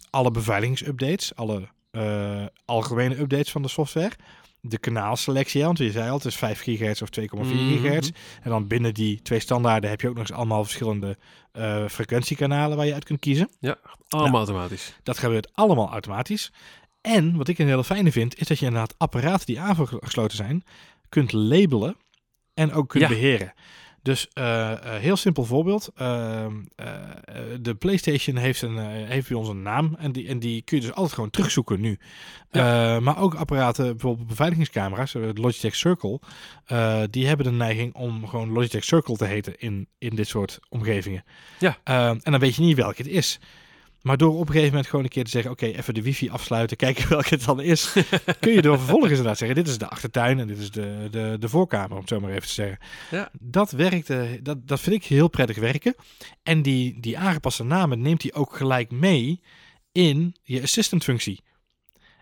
alle 0.09 0.31
beveiligingsupdates, 0.31 1.35
alle 1.35 1.67
algemene 2.65 3.19
updates 3.19 3.51
van 3.51 3.61
de 3.61 3.67
software. 3.67 4.11
De 4.67 4.77
kanaalselectie, 4.77 5.59
ja, 5.59 5.65
want 5.65 5.77
je 5.77 5.91
zei 5.91 6.09
al, 6.09 6.15
het 6.15 6.25
is 6.25 6.35
5 6.35 6.61
gigahertz 6.61 7.01
of 7.01 7.09
2,4 7.09 7.55
Mhm. 7.55 7.65
gigahertz. 7.67 8.09
En 8.41 8.49
dan 8.49 8.67
binnen 8.67 8.93
die 8.93 9.21
twee 9.21 9.39
standaarden 9.39 9.89
heb 9.89 10.01
je 10.01 10.07
ook 10.07 10.15
nog 10.15 10.27
eens 10.27 10.37
allemaal 10.37 10.63
verschillende 10.63 11.17
eh, 11.51 11.87
frequentiekanalen 11.87 12.77
waar 12.77 12.85
je 12.85 12.93
uit 12.93 13.03
kunt 13.03 13.19
kiezen. 13.19 13.49
Allemaal 14.09 14.37
automatisch. 14.39 14.93
Dat 15.03 15.17
gebeurt 15.17 15.49
allemaal 15.53 15.89
automatisch. 15.89 16.51
En 17.01 17.37
wat 17.37 17.47
ik 17.47 17.57
een 17.59 17.67
hele 17.67 17.83
fijne 17.83 18.11
vind, 18.11 18.39
is 18.39 18.47
dat 18.47 18.59
je 18.59 18.65
inderdaad 18.65 18.95
apparaten 18.97 19.45
die 19.45 19.59
aangesloten 19.59 20.37
zijn, 20.37 20.63
kunt 21.09 21.31
labelen 21.31 21.95
en 22.53 22.73
ook 22.73 22.89
kunt 22.89 23.03
Ja. 23.03 23.09
beheren. 23.09 23.53
Dus 24.05 24.27
eh, 24.33 24.73
heel 24.81 25.15
simpel 25.15 25.45
voorbeeld. 25.45 25.91
Ehm, 25.95 26.53
eh, 26.75 26.87
de 27.61 27.75
PlayStation 27.75 28.35
heeft, 28.35 28.61
een, 28.61 28.77
heeft 28.87 29.27
bij 29.27 29.37
ons 29.37 29.47
een 29.47 29.61
naam. 29.61 29.95
En 29.99 30.11
die, 30.11 30.27
en 30.27 30.39
die 30.39 30.61
kun 30.61 30.77
je 30.77 30.83
dus 30.83 30.93
altijd 30.93 31.13
gewoon 31.13 31.29
terugzoeken 31.29 31.79
nu. 31.79 31.99
Maar 33.01 33.19
ook 33.19 33.35
apparaten, 33.35 33.85
bijvoorbeeld 33.85 34.27
beveiligingscamera's, 34.27 35.13
Logitech 35.13 35.75
Circle. 35.75 36.19
die 37.09 37.27
hebben 37.27 37.45
de 37.45 37.51
neiging 37.51 37.95
om 37.95 38.27
gewoon 38.27 38.51
Logitech 38.51 38.83
Circle 38.83 39.15
te 39.15 39.25
heten 39.25 39.57
in, 39.57 39.87
in 39.97 40.15
dit 40.15 40.27
soort 40.27 40.59
omgevingen. 40.69 41.23
Ja. 41.59 41.77
Ehm, 41.83 42.19
en 42.23 42.31
dan 42.31 42.39
weet 42.39 42.55
je 42.55 42.61
niet 42.61 42.77
welke 42.77 43.01
het 43.01 43.11
is. 43.11 43.39
Maar 44.05 44.17
door 44.17 44.33
op 44.33 44.39
een 44.39 44.47
gegeven 44.47 44.69
moment 44.69 44.87
gewoon 44.87 45.03
een 45.03 45.11
keer 45.11 45.23
te 45.23 45.29
zeggen: 45.29 45.51
Oké, 45.51 45.65
even 45.65 45.93
de 45.93 46.01
wifi 46.01 46.29
afsluiten, 46.29 46.77
kijken 46.85 47.09
welke 47.09 47.33
het 47.33 47.45
dan 47.45 47.61
is. 47.61 47.93
kun 48.39 48.53
je 48.53 48.61
door 48.61 48.77
vervolgens 48.77 49.09
inderdaad 49.11 49.37
zeggen: 49.37 49.55
Dit 49.55 49.67
is 49.67 49.77
de 49.77 49.87
achtertuin 49.87 50.39
en 50.39 50.47
dit 50.47 50.57
is 50.57 50.71
de, 50.71 51.07
de, 51.11 51.35
de 51.39 51.49
voorkamer, 51.49 51.91
om 51.91 51.97
het 51.97 52.09
zo 52.09 52.19
maar 52.19 52.29
even 52.29 52.47
te 52.47 52.53
zeggen. 52.53 52.79
Ja. 53.11 53.29
Dat 53.39 53.71
werkt, 53.71 54.09
eh, 54.09 54.21
dat, 54.41 54.67
dat 54.67 54.79
vind 54.79 54.95
ik 54.95 55.03
heel 55.03 55.27
prettig 55.27 55.57
werken. 55.57 55.95
En 56.43 56.61
die, 56.61 56.99
die 56.99 57.17
aangepaste 57.17 57.63
namen 57.63 58.01
neemt 58.01 58.21
hij 58.21 58.33
ook 58.33 58.55
gelijk 58.55 58.91
mee 58.91 59.41
in 59.91 60.35
je 60.43 60.61
assistant 60.61 61.03
functie. 61.03 61.43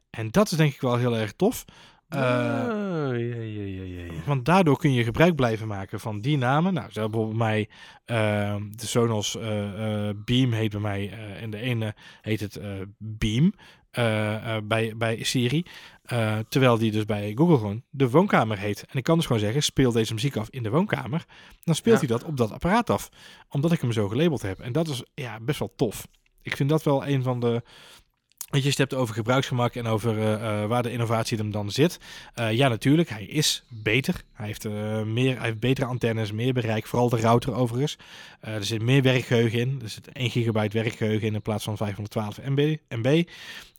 En 0.10 0.32
dat 0.32 0.52
is 0.52 0.58
denk 0.58 0.74
ik 0.74 0.82
wel 0.82 0.98
heel 0.98 1.18
erg 1.18 1.34
tof. 1.34 1.66
Uh, 2.14 2.20
ja, 2.20 3.14
ja, 3.14 3.64
ja, 3.64 3.84
ja, 3.84 4.04
ja. 4.06 4.22
Want 4.26 4.46
daardoor 4.46 4.78
kun 4.78 4.94
je 4.94 5.04
gebruik 5.04 5.36
blijven 5.36 5.68
maken 5.68 6.00
van 6.00 6.20
die 6.20 6.38
namen. 6.38 6.74
Nou, 6.74 6.86
bijvoorbeeld 6.94 7.38
bij 7.38 7.38
mij, 7.38 7.70
uh, 8.06 8.56
de 8.70 8.88
Sonos 8.88 9.36
uh, 9.36 10.10
Beam 10.16 10.52
heet 10.52 10.72
bij 10.72 10.80
mij, 10.80 11.12
en 11.42 11.50
de 11.50 11.58
ene 11.58 11.96
heet 12.22 12.40
het 12.40 12.60
Beam 12.98 13.54
bij, 14.64 14.94
bij 14.98 15.24
Siri. 15.24 15.66
terwijl 16.50 16.78
die 16.78 16.92
dus 16.92 17.06
bij 17.06 17.32
Google 17.36 17.58
gewoon 17.58 17.84
de 17.90 18.10
woonkamer 18.10 18.58
heet. 18.58 18.86
En 18.90 18.98
ik 18.98 19.04
kan 19.04 19.18
dus 19.18 19.26
gewoon 19.26 19.42
zeggen, 19.42 19.64
speel 19.64 19.92
deze 19.92 20.14
muziek 20.14 20.36
af 20.36 20.50
in 20.50 20.64
de 20.64 20.70
woonkamer. 20.70 21.26
Dan 21.64 21.76
speelt 21.76 22.00
hij 22.00 22.08
dat 22.08 22.24
op 22.24 22.38
dat 22.38 22.52
apparaat 22.52 22.90
af. 22.90 23.10
Omdat 23.50 23.72
ik 23.72 23.82
hem 23.82 23.92
zo 23.92 24.08
gelabeld 24.08 24.42
heb. 24.42 24.60
En 24.60 24.72
dat 24.72 24.88
is 24.88 25.04
ja, 25.14 25.40
best 25.40 25.60
wel 25.60 25.74
tof. 25.76 26.08
Ik 26.42 26.56
vind 26.56 26.70
dat 26.70 26.84
wel 26.84 27.08
een 27.08 27.24
van 27.24 27.40
de 27.40 27.64
Weet 28.54 28.64
je, 28.64 28.70
je 28.70 28.76
hebt 28.78 28.94
over 28.94 29.16
gebruiksgemak 29.16 29.76
en 29.76 29.88
over 29.88 30.18
uh, 30.18 30.32
uh, 30.32 30.66
waar 30.66 30.84
de 30.84 30.92
innovatie 30.92 31.38
hem 31.38 31.52
dan 31.52 31.72
zit. 31.72 32.00
Uh, 32.36 32.52
ja, 32.52 32.68
natuurlijk, 32.68 33.10
hij 33.10 33.24
is 33.24 33.64
beter. 33.70 34.24
Hij 34.34 34.46
heeft, 34.46 34.64
meer, 35.06 35.38
hij 35.38 35.46
heeft 35.46 35.60
betere 35.60 35.88
antennes, 35.88 36.32
meer 36.32 36.54
bereik, 36.54 36.88
vooral 36.88 37.10
de 37.10 37.20
router 37.20 37.54
overigens. 37.54 37.98
er 38.40 38.64
zit 38.64 38.82
meer 38.82 39.02
werkgeheugen 39.02 39.60
in. 39.60 39.80
Er 39.84 39.90
zit 39.90 40.12
1 40.12 40.30
gigabyte 40.30 40.82
werkgeheugen 40.82 41.28
in 41.28 41.34
in 41.34 41.42
plaats 41.42 41.64
van 41.64 41.78
512 41.78 42.38
MB. 42.46 42.78
MB. 42.90 43.24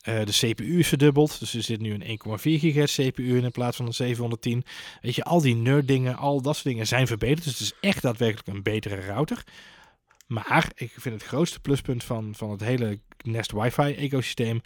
de 0.02 0.32
CPU 0.32 0.78
is 0.78 0.88
verdubbeld, 0.88 1.38
dus 1.38 1.54
er 1.54 1.62
zit 1.62 1.80
nu 1.80 1.94
een 1.94 2.18
1,4 2.18 2.42
gigahertz 2.42 2.96
CPU 2.96 3.36
in 3.36 3.44
in 3.44 3.52
plaats 3.52 3.76
van 3.76 3.86
een 3.86 3.94
710. 3.94 4.64
Weet 5.02 5.14
je, 5.14 5.24
al 5.24 5.40
die 5.40 5.54
nerd 5.54 5.88
dingen, 5.88 6.16
al 6.16 6.42
dat 6.42 6.54
soort 6.54 6.66
dingen 6.66 6.86
zijn 6.86 7.06
verbeterd. 7.06 7.44
Dus 7.44 7.58
het 7.58 7.62
is 7.62 7.72
echt 7.80 8.02
daadwerkelijk 8.02 8.48
een 8.48 8.62
betere 8.62 9.00
router. 9.00 9.44
Maar 10.26 10.72
ik 10.74 10.92
vind 10.96 11.14
het 11.14 11.28
grootste 11.28 11.60
pluspunt 11.60 12.04
van, 12.04 12.34
van 12.34 12.50
het 12.50 12.60
hele 12.60 13.00
Nest 13.22 13.52
Wi-Fi 13.52 13.94
ecosysteem. 13.94 14.60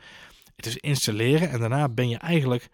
Het 0.56 0.66
is 0.66 0.76
installeren 0.76 1.50
en 1.50 1.60
daarna 1.60 1.88
ben 1.88 2.08
je 2.08 2.16
eigenlijk, 2.16 2.68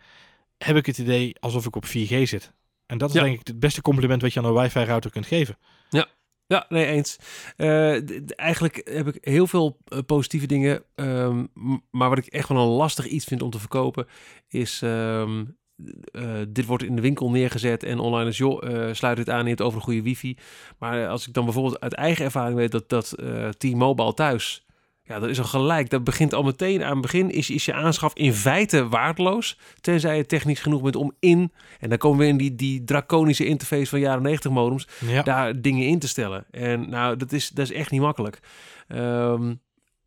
heb 0.59 0.77
ik 0.77 0.87
het 0.87 0.99
idee 0.99 1.35
alsof 1.41 1.67
ik 1.67 1.77
op 1.77 1.85
4G 1.87 2.23
zit. 2.23 2.53
En 2.87 2.99
dat 2.99 3.15
is 3.15 3.21
denk 3.21 3.41
ik 3.41 3.47
het 3.47 3.61
beste 3.61 3.83
compliment 3.83 4.23
wat 4.23 4.33
je 4.33 4.41
aan 4.41 4.47
een 4.47 4.55
wifi 4.55 4.85
router 4.85 5.11
kunt 5.11 5.27
geven. 5.27 5.59
Ja, 5.89 6.09
ja, 6.47 6.67
nee, 6.69 6.87
eens. 6.87 7.17
Uh, 7.57 8.39
eigenlijk 8.39 8.81
heb 8.85 9.07
ik 9.07 9.19
heel 9.21 9.47
veel 9.47 9.79
uh, 9.89 9.99
positieve 10.07 10.47
dingen. 10.47 10.85
Um, 10.95 11.49
maar 11.91 12.09
wat 12.09 12.19
ik 12.19 12.27
echt 12.27 12.49
wel 12.49 12.59
een 12.59 12.69
lastig 12.69 13.07
iets 13.07 13.25
vind 13.25 13.43
om 13.43 13.51
te 13.51 13.59
verkopen, 13.59 14.07
is 14.49 14.81
um, 14.85 15.57
uh, 15.77 16.25
dit 16.49 16.67
wordt 16.67 16.85
in 16.85 16.97
de 16.97 17.03
winkel 17.03 17.31
neergezet 17.31 17.83
en 17.83 17.99
online 17.99 18.29
is, 18.29 18.37
joh, 18.37 18.63
uh, 18.71 18.89
sluit 18.93 19.19
het 19.19 19.31
aan, 19.31 19.43
je 19.43 19.49
hebt 19.49 19.63
over 19.63 19.79
een 19.79 19.85
goede 19.85 20.03
wifi. 20.03 20.37
Maar 20.79 21.09
als 21.09 21.27
ik 21.27 21.35
dan 21.35 21.45
bijvoorbeeld 21.45 21.81
uit 21.81 21.95
eigen 21.95 22.25
ervaring 22.25 22.57
weet 22.57 22.73
dat, 22.73 22.89
dat 22.89 23.15
uh, 23.21 23.49
T-Mobile 23.49 24.15
thuis 24.15 24.65
ja, 25.07 25.19
dat 25.19 25.29
is 25.29 25.39
al 25.39 25.45
gelijk. 25.45 25.91
Dat 25.91 26.05
begint 26.05 26.35
al 26.35 26.43
meteen 26.43 26.85
aan 26.85 26.93
het 26.93 27.01
begin. 27.01 27.31
Is, 27.31 27.51
is 27.51 27.65
je 27.65 27.73
aanschaf 27.73 28.15
in 28.15 28.35
feite 28.35 28.89
waardeloos. 28.89 29.59
Tenzij 29.81 30.17
je 30.17 30.27
technisch 30.27 30.61
genoeg 30.61 30.83
bent 30.83 30.97
om 30.97 31.13
in. 31.21 31.53
En 31.81 31.89
dan 31.89 31.99
komen 31.99 32.19
we 32.19 32.27
in 32.27 32.37
die, 32.37 32.55
die 32.55 32.85
draconische 32.85 33.47
interface 33.47 33.87
van 33.87 34.01
jaren 34.01 34.23
90 34.23 34.51
modems. 34.51 34.89
Daar 35.25 35.61
dingen 35.61 35.87
in 35.87 35.99
te 35.99 36.09
stellen. 36.09 36.45
En 36.51 36.91
nou, 36.91 37.17
dat 37.17 37.33
is, 37.33 37.49
dat 37.49 37.65
is 37.65 37.77
echt 37.77 37.91
niet 37.91 38.01
makkelijk. 38.01 38.41
Um, 38.89 39.61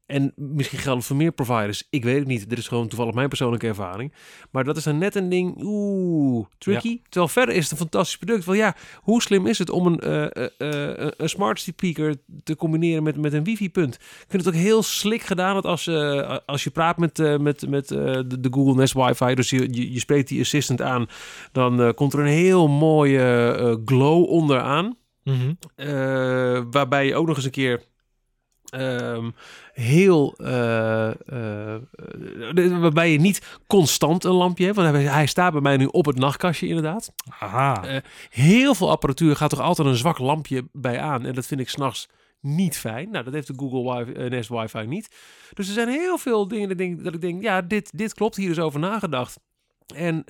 en 0.08 0.34
misschien 0.36 0.80
geldt 0.80 0.97
het 0.97 1.08
voor 1.08 1.16
meer 1.16 1.32
providers. 1.32 1.88
Ik 1.89 2.03
weet 2.03 2.20
het 2.20 2.28
niet. 2.28 2.49
Dit 2.49 2.58
is 2.58 2.68
gewoon 2.68 2.88
toevallig 2.88 3.14
mijn 3.14 3.28
persoonlijke 3.28 3.68
ervaring. 3.68 4.14
Maar 4.51 4.64
dat 4.64 4.78
is 4.78 4.84
dan 4.84 4.97
net 4.97 5.16
een 5.16 5.30
ding. 5.30 5.62
Oeh, 5.64 6.45
tricky. 6.58 7.01
Terwijl 7.03 7.28
verder 7.28 7.55
is 7.55 7.64
het 7.64 7.72
een 7.72 7.78
fantastisch 7.78 8.18
product. 8.18 8.45
Wel 8.45 8.55
ja, 8.55 8.76
hoe 8.95 9.22
slim 9.22 9.47
is 9.47 9.58
het 9.58 9.70
om 9.70 9.86
een, 9.86 9.99
uh, 10.03 10.45
uh, 10.58 11.10
een 11.18 11.30
smart 11.30 11.60
speaker 11.60 12.16
te 12.43 12.55
combineren 12.55 13.03
met, 13.03 13.18
met 13.18 13.34
een 13.34 13.43
wifi-punt? 13.43 13.95
Ik 13.95 14.26
vind 14.28 14.45
het 14.45 14.55
ook 14.55 14.62
heel 14.62 14.84
slik 14.84 15.22
gedaan 15.22 15.53
dat 15.53 15.66
als, 15.66 15.88
als 16.45 16.64
je 16.64 16.70
praat 16.70 16.97
met, 16.97 17.18
met, 17.39 17.70
met 17.70 17.88
de, 17.88 18.39
de, 18.39 18.49
Google 18.51 18.76
Nest 18.76 18.93
Wi-Fi, 18.93 19.36
dus 19.36 19.49
je, 19.49 19.74
je, 19.74 19.93
je 19.93 19.99
spreekt 19.99 20.28
die 20.28 20.41
assistant 20.41 20.82
aan, 20.82 21.08
dan 21.51 21.93
komt 21.93 22.14
er 22.14 22.20
een 22.20 22.26
heel 22.26 22.68
mooie 22.68 23.82
glow 23.86 24.30
onderaan. 24.30 24.97
Mm 25.24 25.58
waarbij 26.72 27.05
je 27.05 27.16
ook 27.16 27.28
nog 27.28 27.36
eens 27.36 27.45
een 27.45 27.51
keer 27.51 27.84
Um, 28.76 29.36
heel. 29.80 30.36
Uh, 30.38 31.11
uh, 31.34 31.75
waarbij 32.80 33.11
je 33.11 33.19
niet 33.19 33.57
constant 33.67 34.23
een 34.23 34.32
lampje 34.32 34.63
hebt. 34.63 34.75
Want 34.75 34.91
hij, 34.91 35.03
hij, 35.03 35.25
staat 35.25 35.51
bij 35.51 35.61
mij 35.61 35.78
nu 35.78 35.86
op 35.86 36.05
het 36.05 36.17
nachtkastje, 36.17 36.67
inderdaad. 36.67 37.13
Aha. 37.39 37.93
Uh, 37.93 37.97
heel 38.30 38.75
veel 38.75 38.89
apparatuur 38.89 39.36
gaat 39.36 39.51
er 39.51 39.61
altijd 39.61 39.88
een 39.88 39.95
zwak 39.95 40.17
lampje 40.17 40.67
bij 40.71 40.99
aan. 40.99 41.25
En 41.25 41.36
dat 41.36 41.45
vind 41.45 41.59
ik 41.59 41.69
s'nachts 41.69 42.07
niet 42.41 42.78
fijn. 42.78 43.09
Nou, 43.09 43.23
dat 43.23 43.34
heeft 43.34 43.47
de 43.47 43.53
Google 43.57 44.05
Wi 44.05 44.30
Nest 44.30 44.49
Wi-Fi 44.49 44.86
niet. 44.86 45.15
Dus 45.53 45.67
er 45.67 45.73
zijn 45.73 45.89
heel 45.89 46.17
veel 46.17 46.47
dingen 46.47 46.69
dat 46.69 46.80
ik 46.80 46.86
denk, 46.86 47.03
dat 47.03 47.13
ik 47.13 47.21
denk 47.21 47.43
ja, 47.43 47.61
dit, 47.61 47.97
dit 47.97 48.13
klopt. 48.13 48.36
Hier 48.36 48.49
is 48.49 48.59
over 48.59 48.80
nagedacht. 48.80 49.39
En 49.96 50.26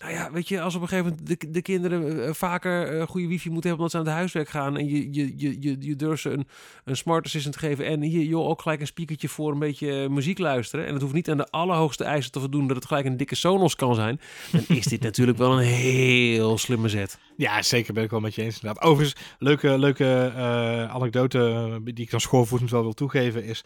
nou 0.00 0.12
ja, 0.12 0.32
weet 0.32 0.48
je, 0.48 0.60
als 0.60 0.74
op 0.74 0.82
een 0.82 0.88
gegeven 0.88 1.10
moment 1.10 1.40
de, 1.40 1.50
de 1.50 1.62
kinderen 1.62 2.16
uh, 2.16 2.32
vaker 2.32 2.96
uh, 2.96 3.02
goede 3.06 3.26
wifi 3.26 3.50
moeten 3.50 3.68
hebben 3.68 3.86
omdat 3.86 3.90
ze 3.90 3.96
aan 3.96 4.04
het 4.04 4.14
huiswerk 4.14 4.48
gaan 4.48 4.76
en 4.76 4.88
je, 4.88 5.12
je, 5.12 5.32
je, 5.36 5.56
je, 5.60 5.76
je 5.80 5.96
durft 5.96 6.22
ze 6.22 6.30
een, 6.30 6.46
een 6.84 6.96
smart 6.96 7.24
assistant 7.24 7.56
geven 7.56 7.84
en 7.84 8.02
hier 8.02 8.24
joh, 8.24 8.48
ook 8.48 8.62
gelijk 8.62 8.80
een 8.80 8.86
speakertje 8.86 9.28
voor 9.28 9.52
een 9.52 9.58
beetje 9.58 10.08
muziek 10.08 10.38
luisteren. 10.38 10.86
En 10.86 10.92
het 10.92 11.02
hoeft 11.02 11.14
niet 11.14 11.30
aan 11.30 11.36
de 11.36 11.50
allerhoogste 11.50 12.04
eisen 12.04 12.32
te 12.32 12.40
voldoen 12.40 12.66
dat 12.66 12.76
het 12.76 12.86
gelijk 12.86 13.06
een 13.06 13.16
dikke 13.16 13.34
Sonos 13.34 13.76
kan 13.76 13.94
zijn. 13.94 14.20
Dan 14.52 14.64
is 14.76 14.86
dit 14.86 15.02
natuurlijk 15.10 15.38
wel 15.38 15.52
een 15.52 15.66
heel 15.66 16.58
slimme 16.58 16.88
zet. 16.88 17.18
Ja, 17.36 17.62
zeker 17.62 17.94
ben 17.94 18.04
ik 18.04 18.10
wel 18.10 18.20
met 18.20 18.34
je 18.34 18.42
eens 18.42 18.54
inderdaad. 18.54 18.82
Overigens, 18.84 19.22
leuke, 19.38 19.78
leuke 19.78 20.32
uh, 20.36 20.94
anekdote 20.94 21.80
die 21.84 22.04
ik 22.04 22.10
dan 22.10 22.20
schoolvoetend 22.20 22.70
wel 22.70 22.82
wil 22.82 22.92
toegeven 22.92 23.44
is, 23.44 23.64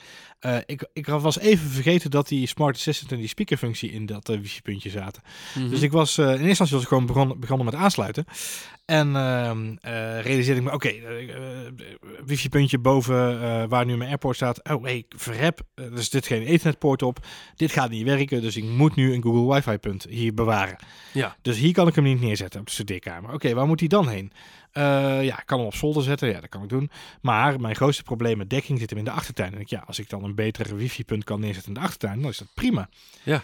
ik, 0.66 0.88
ik 0.92 1.06
was 1.06 1.38
even 1.38 1.70
vergeten 1.70 2.10
dat 2.10 2.28
die 2.28 2.46
smart 2.46 2.76
assistant 2.76 3.12
en 3.12 3.18
die 3.18 3.28
speakerfunctie 3.28 3.90
in 3.90 4.06
dat 4.06 4.28
wifi-puntje 4.28 4.90
zaten. 4.90 5.22
-hmm. 5.54 5.70
Dus 5.70 5.80
ik 5.80 5.92
was 5.92 6.18
uh, 6.18 6.24
in 6.24 6.30
eerste 6.30 6.48
instantie 6.48 6.74
was 6.74 6.82
ik 6.82 6.88
gewoon 6.88 7.06
begon, 7.06 7.40
begonnen 7.40 7.66
met 7.66 7.74
aansluiten. 7.74 8.24
En 8.84 9.08
uh, 9.08 9.50
uh, 9.50 10.20
realiseerde 10.20 10.60
ik 10.60 10.66
me, 10.66 10.72
oké, 10.72 10.88
okay, 10.88 11.74
wifi-puntje 12.24 12.78
boven 12.78 13.68
waar 13.68 13.84
nu 13.84 13.96
mijn 13.96 14.08
airport 14.08 14.36
staat. 14.36 14.68
Oh, 14.68 14.82
hey, 14.82 15.04
verrep, 15.08 15.60
er 15.74 15.92
is 15.92 16.10
dit 16.10 16.26
geen 16.26 16.42
ethernetpoort 16.42 17.02
op. 17.02 17.26
Dit 17.56 17.72
gaat 17.72 17.90
niet 17.90 18.04
werken, 18.04 18.40
dus 18.40 18.56
ik 18.56 18.64
moet 18.64 18.94
nu 18.94 19.14
een 19.14 19.22
Google 19.22 19.54
wifi-punt 19.54 20.06
hier 20.08 20.34
bewaren. 20.34 20.76
Ja. 21.12 21.36
Dus 21.42 21.58
hier 21.58 21.72
kan 21.72 21.88
ik 21.88 21.94
hem 21.94 22.04
niet 22.04 22.20
neerzetten 22.20 22.60
op 22.60 22.66
de 22.66 22.72
studeerkamer. 22.72 23.32
Oké, 23.32 23.54
waar 23.54 23.66
moet 23.66 23.80
hij 23.80 23.88
dan 23.88 24.08
heen? 24.08 24.32
ja, 25.22 25.38
ik 25.38 25.46
kan 25.46 25.58
hem 25.58 25.66
op 25.66 25.74
zolder 25.74 26.02
zetten, 26.02 26.28
ja, 26.28 26.40
dat 26.40 26.48
kan 26.48 26.62
ik 26.62 26.68
doen. 26.68 26.90
Maar 27.20 27.60
mijn 27.60 27.76
grootste 27.76 28.02
probleem 28.02 28.38
met 28.38 28.50
dekking 28.50 28.78
zit 28.78 28.90
hem 28.90 28.98
in 28.98 29.04
de 29.04 29.10
achtertuin. 29.10 29.54
En 29.54 29.60
ik, 29.60 29.68
ja, 29.68 29.84
als 29.86 29.98
ik 29.98 30.08
dan 30.08 30.24
een 30.24 30.34
betere 30.34 30.74
wifi-punt 30.74 31.24
kan 31.24 31.40
neerzetten 31.40 31.74
in 31.74 31.80
de 31.80 31.86
achtertuin, 31.86 32.20
dan 32.20 32.30
is 32.30 32.38
dat 32.38 32.48
prima. 32.54 32.88
Ja. 33.22 33.42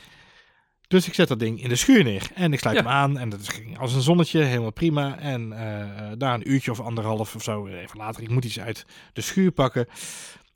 Dus 0.91 1.07
ik 1.07 1.15
zet 1.15 1.29
dat 1.29 1.39
ding 1.39 1.63
in 1.63 1.69
de 1.69 1.77
schuur 1.77 2.05
neer 2.05 2.31
en 2.35 2.53
ik 2.53 2.59
sluit 2.59 2.77
hem 2.77 2.89
aan 2.89 3.19
en 3.19 3.29
dat 3.29 3.49
ging 3.49 3.79
als 3.79 3.95
een 3.95 4.01
zonnetje, 4.01 4.43
helemaal 4.43 4.73
prima. 4.73 5.19
En 5.19 5.53
uh, 5.53 5.59
na 6.19 6.35
een 6.35 6.51
uurtje 6.51 6.71
of 6.71 6.81
anderhalf 6.81 7.35
of 7.35 7.43
zo, 7.43 7.67
even 7.67 7.99
later, 7.99 8.23
ik 8.23 8.31
moet 8.31 8.45
iets 8.45 8.61
uit 8.61 8.87
de 9.13 9.21
schuur 9.21 9.51
pakken. 9.51 9.87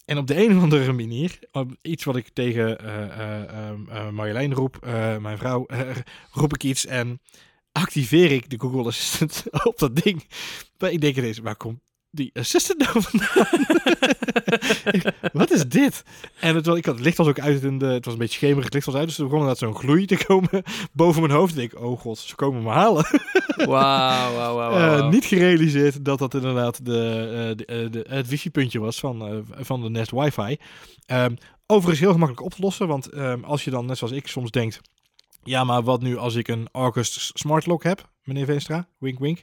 En 0.04 0.18
op 0.18 0.26
de 0.26 0.44
een 0.44 0.56
of 0.56 0.62
andere 0.62 0.92
manier, 0.92 1.38
iets 1.82 2.04
wat 2.04 2.16
ik 2.16 2.28
tegen 2.28 2.78
uh, 2.84 3.96
uh, 3.96 4.08
Marjolein 4.08 4.52
roep, 4.52 4.78
mijn 5.20 5.38
vrouw, 5.38 5.66
roep 6.40 6.54
ik 6.54 6.64
iets 6.64 6.86
en 6.86 7.20
activeer 7.72 8.32
ik 8.32 8.50
de 8.50 8.60
Google 8.60 8.84
Assistant 8.84 9.44
op 9.70 9.78
dat 9.78 9.96
ding. 9.96 10.26
Maar 10.78 10.90
ik 10.90 11.00
denk 11.00 11.16
ineens, 11.16 11.38
waar 11.38 11.56
komt 11.56 11.80
die 12.14 12.30
assistant 12.34 12.78
nou 12.78 13.02
vandaan? 13.02 13.66
Wat 15.32 15.50
is 15.50 15.68
dit? 15.68 16.02
En 16.40 16.54
het, 16.54 16.66
ik 16.66 16.84
had, 16.84 16.94
het 16.94 17.04
licht 17.04 17.16
was 17.16 17.26
ook 17.26 17.40
uit 17.40 17.62
in 17.62 17.78
de, 17.78 17.86
het 17.86 18.04
was 18.04 18.14
een 18.14 18.20
beetje 18.20 18.36
schemerig, 18.36 18.64
het 18.64 18.74
licht 18.74 18.86
was 18.86 18.94
uit, 18.94 19.06
dus 19.06 19.18
er 19.18 19.24
begon 19.24 19.38
inderdaad 19.38 19.62
zo'n 19.62 19.76
gloei 19.76 20.06
te 20.06 20.24
komen 20.24 20.62
boven 20.92 21.22
mijn 21.22 21.34
hoofd. 21.34 21.56
En 21.56 21.62
ik, 21.62 21.80
oh 21.80 22.00
god, 22.00 22.18
ze 22.18 22.34
komen 22.34 22.62
me 22.62 22.70
halen. 22.70 23.06
Wauw, 23.56 24.34
wauw, 24.34 24.56
wauw. 24.56 24.98
Uh, 24.98 25.08
niet 25.14 25.24
gerealiseerd 25.24 26.04
dat 26.04 26.18
dat 26.18 26.34
inderdaad 26.34 26.84
de, 26.84 27.28
uh, 27.30 27.66
de, 27.66 27.90
de, 27.90 28.04
het 28.08 28.28
wifi-puntje 28.28 28.78
was 28.78 28.98
van, 28.98 29.32
uh, 29.32 29.38
van 29.44 29.82
de 29.82 29.90
Nest 29.90 30.10
Wi-Fi. 30.10 30.56
Um, 31.06 31.36
overigens 31.66 32.00
heel 32.00 32.12
gemakkelijk 32.12 32.44
op 32.44 32.54
te 32.54 32.62
lossen, 32.62 32.88
want 32.88 33.16
um, 33.16 33.44
als 33.44 33.64
je 33.64 33.70
dan 33.70 33.86
net 33.86 33.98
zoals 33.98 34.12
ik 34.12 34.26
soms 34.26 34.50
denkt, 34.50 34.80
ja, 35.44 35.64
maar 35.64 35.82
wat 35.82 36.02
nu 36.02 36.16
als 36.16 36.34
ik 36.34 36.48
een 36.48 36.68
August 36.72 37.30
Smart 37.38 37.66
Lock 37.66 37.82
heb, 37.82 38.08
meneer 38.22 38.44
Veenstra? 38.44 38.88
Wink, 38.98 39.18
wink. 39.18 39.42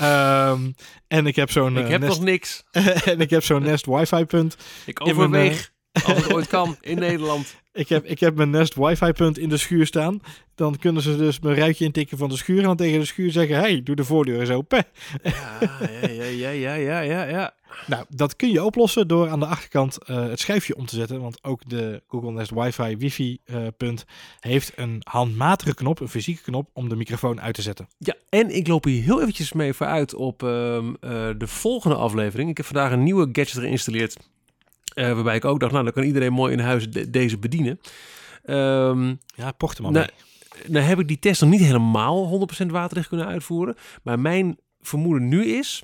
Um, 0.00 0.74
en 1.08 1.26
ik 1.26 1.36
heb 1.36 1.50
zo'n... 1.50 1.78
Ik 1.78 1.88
heb 1.88 2.00
Nest... 2.00 2.16
nog 2.16 2.24
niks. 2.24 2.64
en 3.04 3.20
ik 3.20 3.30
heb 3.30 3.44
zo'n 3.44 3.62
Nest 3.62 3.86
wifi 3.86 4.24
punt. 4.24 4.56
Ik 4.86 5.00
overweeg, 5.00 5.30
mijn, 5.30 5.66
als 5.92 6.16
het 6.16 6.32
ooit 6.32 6.46
kan, 6.46 6.76
in 6.80 6.98
Nederland. 6.98 7.60
Ik 7.72 7.88
heb, 7.88 8.04
ik 8.04 8.20
heb 8.20 8.34
mijn 8.34 8.50
Nest 8.50 8.74
wifi 8.74 9.12
punt 9.12 9.38
in 9.38 9.48
de 9.48 9.56
schuur 9.56 9.86
staan. 9.86 10.20
Dan 10.54 10.78
kunnen 10.78 11.02
ze 11.02 11.16
dus 11.16 11.40
mijn 11.40 11.56
ruitje 11.56 11.84
intikken 11.84 12.18
van 12.18 12.28
de 12.28 12.36
schuur. 12.36 12.58
En 12.58 12.64
dan 12.64 12.76
tegen 12.76 13.00
de 13.00 13.06
schuur 13.06 13.30
zeggen, 13.30 13.56
hey, 13.56 13.82
doe 13.82 13.96
de 13.96 14.04
voordeur 14.04 14.40
eens 14.40 14.50
open. 14.50 14.84
Ja, 15.22 15.58
ja, 16.08 16.24
ja, 16.26 16.48
ja, 16.48 16.74
ja, 16.74 17.00
ja, 17.00 17.24
ja. 17.24 17.54
Nou, 17.86 18.04
dat 18.08 18.36
kun 18.36 18.50
je 18.50 18.64
oplossen 18.64 19.08
door 19.08 19.28
aan 19.28 19.40
de 19.40 19.46
achterkant 19.46 19.98
uh, 20.06 20.28
het 20.28 20.40
schijfje 20.40 20.76
om 20.76 20.86
te 20.86 20.96
zetten. 20.96 21.20
Want 21.20 21.44
ook 21.44 21.68
de 21.68 22.02
Google 22.08 22.32
Nest 22.32 22.50
Wi-Fi 22.50 22.96
wifi 22.96 23.38
uh, 23.46 23.66
punt 23.76 24.04
heeft 24.40 24.72
een 24.76 25.00
handmatige 25.04 25.74
knop, 25.74 26.00
een 26.00 26.08
fysieke 26.08 26.42
knop, 26.42 26.70
om 26.72 26.88
de 26.88 26.96
microfoon 26.96 27.40
uit 27.40 27.54
te 27.54 27.62
zetten. 27.62 27.88
Ja, 27.98 28.14
en 28.28 28.56
ik 28.56 28.66
loop 28.66 28.84
hier 28.84 29.02
heel 29.02 29.20
eventjes 29.20 29.52
mee 29.52 29.72
vooruit 29.72 30.14
op 30.14 30.42
uh, 30.42 30.48
de 31.38 31.46
volgende 31.46 31.96
aflevering. 31.96 32.50
Ik 32.50 32.56
heb 32.56 32.66
vandaag 32.66 32.92
een 32.92 33.02
nieuwe 33.02 33.28
gadget 33.32 33.58
geïnstalleerd. 33.58 34.16
Waarbij 34.94 35.36
ik 35.36 35.44
ook 35.44 35.60
dacht, 35.60 35.72
nou 35.72 35.84
dan 35.84 35.92
kan 35.92 36.02
iedereen 36.02 36.32
mooi 36.32 36.52
in 36.52 36.58
huis 36.58 36.90
de 36.90 37.10
deze 37.10 37.38
bedienen. 37.38 37.80
Um, 38.44 39.20
ja, 39.34 39.52
pocht 39.52 39.76
hem 39.76 39.86
al 39.86 39.92
nou, 39.92 40.08
nou 40.66 40.84
heb 40.84 40.98
ik 40.98 41.08
die 41.08 41.18
test 41.18 41.40
nog 41.40 41.50
niet 41.50 41.60
helemaal 41.60 42.48
100% 42.62 42.66
waterdicht 42.66 43.08
kunnen 43.08 43.26
uitvoeren. 43.26 43.76
Maar 44.02 44.20
mijn 44.20 44.58
vermoeden 44.80 45.28
nu 45.28 45.44
is 45.44 45.82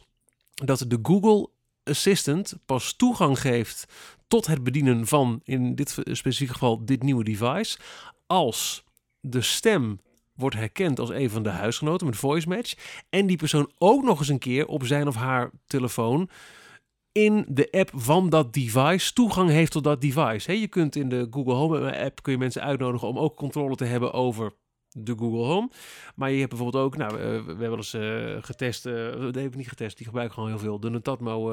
dat 0.54 0.84
de 0.88 0.98
Google 1.02 1.48
Assistant 1.84 2.54
pas 2.66 2.92
toegang 2.96 3.40
geeft 3.40 3.86
tot 4.28 4.46
het 4.46 4.64
bedienen 4.64 5.06
van, 5.06 5.40
in 5.44 5.74
dit 5.74 5.96
specifieke 6.04 6.52
geval, 6.52 6.84
dit 6.84 7.02
nieuwe 7.02 7.24
device. 7.24 7.78
Als 8.26 8.84
de 9.20 9.40
stem 9.40 10.00
wordt 10.34 10.56
herkend 10.56 11.00
als 11.00 11.11
een 11.11 11.30
van 11.30 11.42
de 11.42 11.48
huisgenoten 11.48 12.06
met 12.06 12.16
voice 12.16 12.48
match. 12.48 12.74
En 13.11 13.26
die 13.26 13.36
persoon 13.36 13.72
ook 13.78 14.04
nog 14.04 14.18
eens 14.18 14.28
een 14.28 14.38
keer 14.38 14.66
op 14.66 14.86
zijn 14.86 15.09
of 15.09 15.14
haar 15.14 15.50
telefoon 15.66 16.28
in 17.25 17.45
de 17.49 17.69
app 17.71 17.91
van 17.95 18.29
dat 18.29 18.53
device 18.53 19.12
toegang 19.12 19.51
heeft 19.51 19.73
tot 19.73 19.85
dat 19.85 20.01
device. 20.01 20.61
je 20.61 20.69
kunt 20.69 20.97
in 20.97 21.09
de 21.09 21.27
Google 21.31 21.55
Home 21.55 21.99
app 21.99 22.23
kun 22.23 22.33
je 22.33 22.39
mensen 22.39 22.62
uitnodigen 22.62 23.09
om 23.09 23.19
ook 23.19 23.37
controle 23.37 23.77
te 23.77 23.85
hebben 23.85 24.12
over 24.12 24.53
de 24.89 25.14
Google 25.19 25.45
Home. 25.45 25.71
Maar 26.14 26.31
je 26.31 26.39
hebt 26.39 26.49
bijvoorbeeld 26.49 26.85
ook, 26.85 26.97
nou, 26.97 27.12
uh, 27.12 27.19
we 27.45 27.57
hebben 27.59 27.77
eens 27.77 27.95
uh, 27.95 28.37
getest, 28.41 28.87
uh, 28.87 28.95
dat 29.21 29.35
heb 29.35 29.45
ik 29.45 29.57
niet 29.57 29.69
getest, 29.69 29.97
die 29.97 30.07
gebruiken 30.07 30.35
gewoon 30.35 30.51
heel 30.51 30.59
veel, 30.59 30.81
de 30.81 30.91
Netatmo 30.91 31.51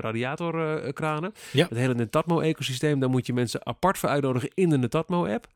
radiatorkranen. 0.00 1.32
Ja. 1.52 1.66
Het 1.68 1.78
hele 1.78 1.94
Netatmo 1.94 2.40
ecosysteem, 2.40 3.00
daar 3.00 3.10
moet 3.10 3.26
je 3.26 3.32
mensen 3.32 3.66
apart 3.66 3.98
voor 3.98 4.08
uitnodigen 4.08 4.50
in 4.54 4.68
de 4.68 4.78
Netatmo 4.78 5.26
app. 5.26 5.46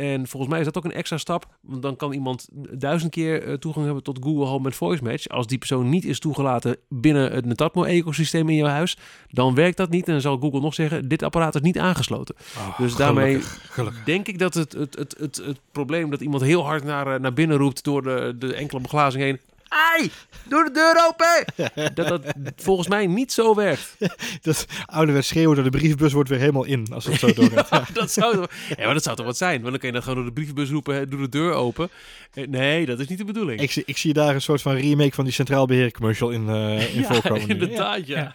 En 0.00 0.26
volgens 0.26 0.50
mij 0.50 0.60
is 0.60 0.66
dat 0.66 0.76
ook 0.76 0.84
een 0.84 0.92
extra 0.92 1.16
stap. 1.16 1.46
Want 1.60 1.82
dan 1.82 1.96
kan 1.96 2.12
iemand 2.12 2.48
duizend 2.70 3.10
keer 3.10 3.42
eh, 3.42 3.54
toegang 3.54 3.84
hebben 3.84 4.02
tot 4.02 4.18
Google 4.22 4.44
Home 4.44 4.62
met 4.62 4.74
Voice 4.74 5.02
Match. 5.02 5.28
Als 5.28 5.46
die 5.46 5.58
persoon 5.58 5.88
niet 5.88 6.04
is 6.04 6.18
toegelaten 6.18 6.76
binnen 6.88 7.32
het 7.32 7.44
Netatmo-ecosysteem 7.44 8.48
in 8.48 8.56
jouw 8.56 8.68
huis, 8.68 8.96
dan 9.30 9.54
werkt 9.54 9.76
dat 9.76 9.90
niet. 9.90 10.06
En 10.06 10.12
dan 10.12 10.20
zal 10.20 10.38
Google 10.38 10.60
nog 10.60 10.74
zeggen: 10.74 11.08
dit 11.08 11.22
apparaat 11.22 11.54
is 11.54 11.60
niet 11.60 11.78
aangesloten. 11.78 12.34
Oh, 12.56 12.78
dus 12.78 12.96
daarmee 12.96 13.34
gelukkig, 13.34 13.74
gelukkig. 13.74 14.04
denk 14.04 14.28
ik 14.28 14.38
dat 14.38 14.54
het, 14.54 14.72
het, 14.72 14.96
het, 14.96 15.14
het, 15.18 15.36
het 15.36 15.60
probleem 15.72 16.10
dat 16.10 16.20
iemand 16.20 16.42
heel 16.42 16.64
hard 16.64 16.84
naar, 16.84 17.14
eh, 17.14 17.20
naar 17.20 17.32
binnen 17.32 17.56
roept 17.56 17.84
door 17.84 18.02
de, 18.02 18.34
de 18.38 18.54
enkele 18.54 18.80
beglazing 18.80 19.22
heen. 19.22 19.40
Ai, 19.72 20.10
doe 20.48 20.64
de 20.64 20.70
deur 20.70 21.06
open! 21.08 21.44
dat 21.94 22.08
dat 22.08 22.34
volgens 22.56 22.88
mij 22.88 23.06
niet 23.06 23.32
zo 23.32 23.54
werkt. 23.54 23.96
Dat 24.42 24.66
ouderwets 24.86 25.28
schreeuwen 25.28 25.54
door 25.54 25.64
de 25.64 25.70
brievenbus 25.78 26.12
wordt 26.12 26.28
weer 26.28 26.38
helemaal 26.38 26.64
in 26.64 26.86
als 26.92 27.04
het 27.04 27.18
zo 27.18 27.32
doorgaat. 27.40 27.68
Ja, 27.70 27.84
dat 27.92 28.10
zou, 28.12 28.34
toch- 28.36 28.50
ja, 28.76 28.84
maar 28.84 28.94
dat 28.94 29.02
zou 29.02 29.16
toch 29.16 29.26
wat 29.26 29.36
zijn? 29.36 29.58
Want 29.60 29.70
dan 29.70 29.78
kun 29.78 29.88
je 29.88 29.94
dat 29.94 30.02
gewoon 30.02 30.18
door 30.18 30.26
de 30.26 30.32
brievenbus 30.32 30.70
roepen, 30.70 30.94
hè, 30.94 31.08
doe 31.08 31.20
de 31.20 31.28
deur 31.28 31.52
open. 31.52 31.88
Eh, 32.34 32.46
Nee, 32.46 32.86
dat 32.86 32.98
is 32.98 33.06
niet 33.08 33.18
de 33.18 33.24
bedoeling. 33.24 33.60
ik, 33.60 33.70
zie, 33.70 33.82
ik 33.86 33.96
zie 33.96 34.12
daar 34.12 34.34
een 34.34 34.40
soort 34.42 34.62
van 34.62 34.74
remake 34.74 35.14
van 35.14 35.24
die 35.24 35.32
Centraal 35.34 35.66
Beheer 35.66 35.90
commercial 35.92 36.30
in, 36.30 36.48
eh 36.48 36.94
in 36.94 37.00
ja, 37.00 37.06
voorkomen. 37.06 37.46
nu. 37.46 37.52
inderdaad, 37.54 38.06
ja. 38.06 38.34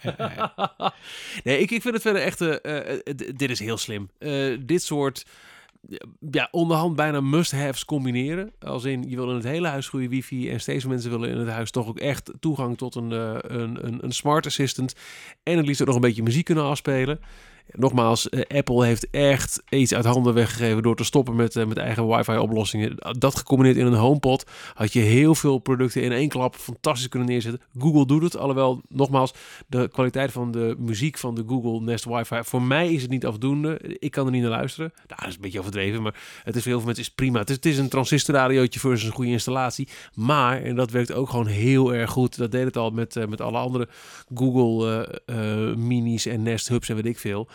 nee, 1.43 1.59
ik, 1.59 1.71
ik 1.71 1.81
vind 1.81 1.93
het 1.93 2.03
verder 2.03 2.21
echt... 2.21 2.37
d- 2.37 3.37
dit 3.39 3.49
is 3.49 3.59
heel 3.59 3.77
slim. 3.77 4.09
Eh, 4.19 4.57
dit 4.59 4.83
soort... 4.83 5.25
Ja, 6.31 6.47
onderhand 6.51 6.95
bijna 6.95 7.21
must-haves 7.21 7.85
combineren. 7.85 8.51
Als 8.59 8.83
in, 8.83 9.09
je 9.09 9.15
wil 9.15 9.29
in 9.29 9.35
het 9.35 9.43
hele 9.43 9.67
huis 9.67 9.87
goede 9.87 10.09
wifi... 10.09 10.49
en 10.49 10.59
steeds 10.59 10.85
mensen 10.85 11.11
willen 11.11 11.29
in 11.29 11.37
het 11.37 11.49
huis 11.49 11.71
toch 11.71 11.87
ook 11.87 11.99
echt 11.99 12.31
toegang 12.39 12.77
tot 12.77 12.95
een, 12.95 13.11
eh, 13.11 13.37
een, 13.41 13.85
een, 13.87 14.03
een 14.03 14.11
smart 14.11 14.45
assistant... 14.45 14.95
en 15.43 15.57
het 15.57 15.65
liefst 15.65 15.81
ook 15.81 15.87
nog 15.87 15.95
een 15.95 16.01
beetje 16.01 16.23
muziek 16.23 16.45
kunnen 16.45 16.63
afspelen. 16.63 17.19
Nogmaals, 17.71 18.29
eh, 18.29 18.57
Apple 18.57 18.85
heeft 18.85 19.09
echt 19.09 19.63
iets 19.69 19.93
uit 19.93 20.05
handen 20.05 20.33
weggegeven 20.33 20.83
door 20.83 20.95
te 20.95 21.03
stoppen 21.03 21.35
met, 21.35 21.55
eh, 21.55 21.65
met 21.65 21.77
eigen 21.77 22.07
wifi-oplossingen. 22.07 22.95
Dat 23.19 23.35
gecombineerd 23.35 23.77
in 23.77 23.85
een 23.85 23.93
HomePod 23.93 24.45
had 24.73 24.93
je 24.93 24.99
heel 24.99 25.35
veel 25.35 25.57
producten 25.57 26.01
in 26.01 26.11
één 26.11 26.29
klap 26.29 26.55
fantastisch 26.55 27.07
kunnen 27.07 27.29
neerzetten. 27.29 27.61
Google 27.79 28.05
doet 28.05 28.23
het, 28.23 28.37
alhoewel, 28.37 28.81
nogmaals, 28.87 29.33
de 29.67 29.89
kwaliteit 29.91 30.31
van 30.31 30.51
de 30.51 30.75
muziek 30.79 31.17
van 31.17 31.35
de 31.35 31.43
Google 31.47 31.81
Nest 31.81 32.05
Wifi, 32.05 32.43
voor 32.43 32.61
mij 32.61 32.93
is 32.93 33.01
het 33.01 33.11
niet 33.11 33.25
afdoende. 33.25 33.79
Ik 33.99 34.11
kan 34.11 34.25
er 34.25 34.31
niet 34.31 34.41
naar 34.41 34.51
luisteren. 34.51 34.91
Nou, 34.95 35.19
dat 35.19 35.29
is 35.29 35.35
een 35.35 35.41
beetje 35.41 35.59
overdreven, 35.59 36.01
maar 36.01 36.15
het 36.43 36.55
is 36.55 36.61
voor 36.61 36.71
heel 36.71 36.77
veel 36.77 36.85
mensen 36.85 37.03
is 37.03 37.13
prima. 37.13 37.39
Het 37.39 37.65
is, 37.65 37.77
een 37.77 37.89
transistorradiootje 37.89 38.79
versus 38.79 39.07
een 39.07 39.13
goede 39.13 39.31
installatie. 39.31 39.87
Maar, 40.13 40.63
en 40.63 40.75
dat 40.75 40.91
werkt 40.91 41.13
ook 41.13 41.29
gewoon 41.29 41.47
heel 41.47 41.93
erg 41.93 42.11
goed. 42.11 42.37
Dat 42.37 42.51
deed 42.51 42.65
het 42.65 42.77
al 42.77 42.89
met, 42.89 43.15
eh, 43.15 43.27
met 43.27 43.41
alle 43.41 43.57
andere 43.57 43.87
Google 44.35 45.73
minis 45.77 46.25
en 46.25 46.43
Nest 46.43 46.67
Hubs 46.67 46.89
en 46.89 46.95
weet 46.95 47.05
ik 47.05 47.19
veel 47.19 47.47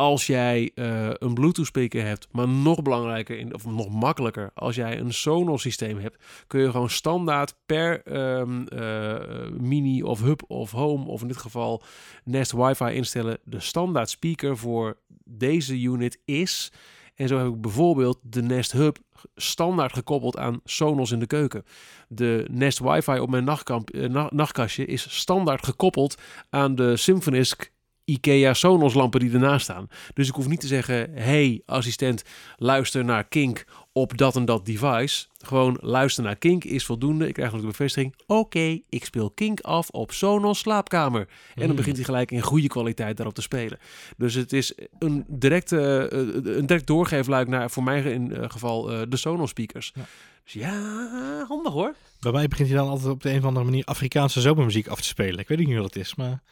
als 0.00 0.26
jij 0.26 0.70
eh, 0.74 1.08
een 1.12 1.34
Bluetooth 1.34 1.66
speaker 1.66 2.04
hebt, 2.04 2.28
maar 2.30 2.48
nog 2.48 2.82
belangrijker 2.82 3.54
of 3.54 3.66
nog 3.66 3.88
makkelijker, 3.88 4.50
als 4.54 4.74
jij 4.74 4.98
een 4.98 5.12
Sonos 5.14 5.62
systeem 5.62 5.98
hebt, 5.98 6.24
kun 6.46 6.60
je 6.60 6.70
gewoon 6.70 6.90
standaard 6.90 7.54
per 7.66 8.02
ehm, 8.02 8.62
eh, 8.62 9.48
mini 9.58 10.02
of 10.02 10.20
hub 10.20 10.42
of 10.46 10.70
home 10.70 11.06
of 11.06 11.22
in 11.22 11.28
dit 11.28 11.36
geval 11.36 11.82
Nest 12.24 12.52
Wi-Fi 12.52 12.84
instellen. 12.84 13.38
De 13.44 13.60
standaard 13.60 14.10
speaker 14.10 14.56
voor 14.56 14.96
deze 15.24 15.80
unit 15.80 16.18
is. 16.24 16.72
En 17.14 17.28
zo 17.28 17.38
heb 17.38 17.46
ik 17.46 17.60
bijvoorbeeld 17.60 18.18
de 18.22 18.42
Nest 18.42 18.72
Hub 18.72 18.98
standaard 19.34 19.92
gekoppeld 19.92 20.38
aan 20.38 20.60
Sonos 20.64 21.10
in 21.10 21.18
de 21.18 21.26
keuken. 21.26 21.64
De 22.08 22.46
Nest 22.50 22.78
Wi-Fi 22.78 23.18
op 23.18 23.30
mijn 23.30 23.48
eh, 23.48 24.08
na- 24.08 24.30
nachtkastje 24.32 24.84
is 24.84 25.16
standaard 25.18 25.64
gekoppeld 25.64 26.14
aan 26.50 26.74
de 26.74 26.96
Symfonisk 26.96 27.72
IKEA 28.10 28.54
Sonos 28.54 28.94
lampen 28.94 29.20
die 29.20 29.32
ernaast 29.32 29.64
staan. 29.64 29.88
Dus 30.14 30.28
ik 30.28 30.34
hoef 30.34 30.48
niet 30.48 30.60
te 30.60 30.66
zeggen, 30.66 31.10
hey 31.14 31.62
assistent, 31.66 32.22
luister 32.56 33.04
naar 33.04 33.24
Kink 33.24 33.64
op 33.92 34.16
dat 34.16 34.36
en 34.36 34.44
dat 34.44 34.66
device. 34.66 35.26
Gewoon 35.38 35.78
luister 35.80 36.24
naar 36.24 36.36
Kink 36.36 36.64
is 36.64 36.84
voldoende. 36.84 37.28
Ik 37.28 37.34
krijg 37.34 37.52
nog 37.52 37.60
de 37.60 37.66
bevestiging, 37.66 38.14
oké, 38.26 38.80
ik 38.88 39.04
speel 39.04 39.30
Kink 39.30 39.60
af 39.60 39.88
op 39.88 40.12
Sonos 40.12 40.58
slaapkamer. 40.58 41.28
En 41.54 41.66
dan 41.66 41.76
begint 41.76 41.96
hij 41.96 42.04
gelijk 42.04 42.30
in 42.30 42.40
goede 42.40 42.68
kwaliteit 42.68 43.16
daarop 43.16 43.34
te 43.34 43.42
spelen. 43.42 43.78
Dus 44.16 44.34
het 44.34 44.52
is 44.52 44.74
een 44.98 45.24
directe, 45.28 46.08
eh, 46.12 46.56
een 46.56 46.66
direct 46.66 46.86
doorgeefluik 46.86 47.48
naar, 47.48 47.70
voor 47.70 47.82
mij 47.82 48.02
in 48.02 48.36
eh, 48.36 48.50
geval, 48.50 48.92
eh, 48.92 49.02
de 49.08 49.16
Sonos 49.16 49.50
speakers. 49.50 49.92
Ja. 49.94 50.02
Dus 50.44 50.52
ja, 50.52 51.44
handig 51.48 51.72
hoor. 51.72 51.94
Bij 52.20 52.32
mij 52.32 52.48
begint 52.48 52.68
hij 52.68 52.78
dan 52.78 52.88
altijd 52.88 53.08
op 53.08 53.22
de 53.22 53.30
een 53.30 53.38
of 53.38 53.44
andere 53.44 53.64
manier 53.64 53.84
Afrikaanse 53.84 54.40
zomermuziek 54.40 54.88
af 54.88 55.00
te 55.00 55.06
spelen. 55.06 55.38
Ik 55.38 55.48
weet 55.48 55.58
niet 55.58 55.68
hoe 55.68 55.76
dat 55.76 55.96
is, 55.96 56.14
maar... 56.14 56.42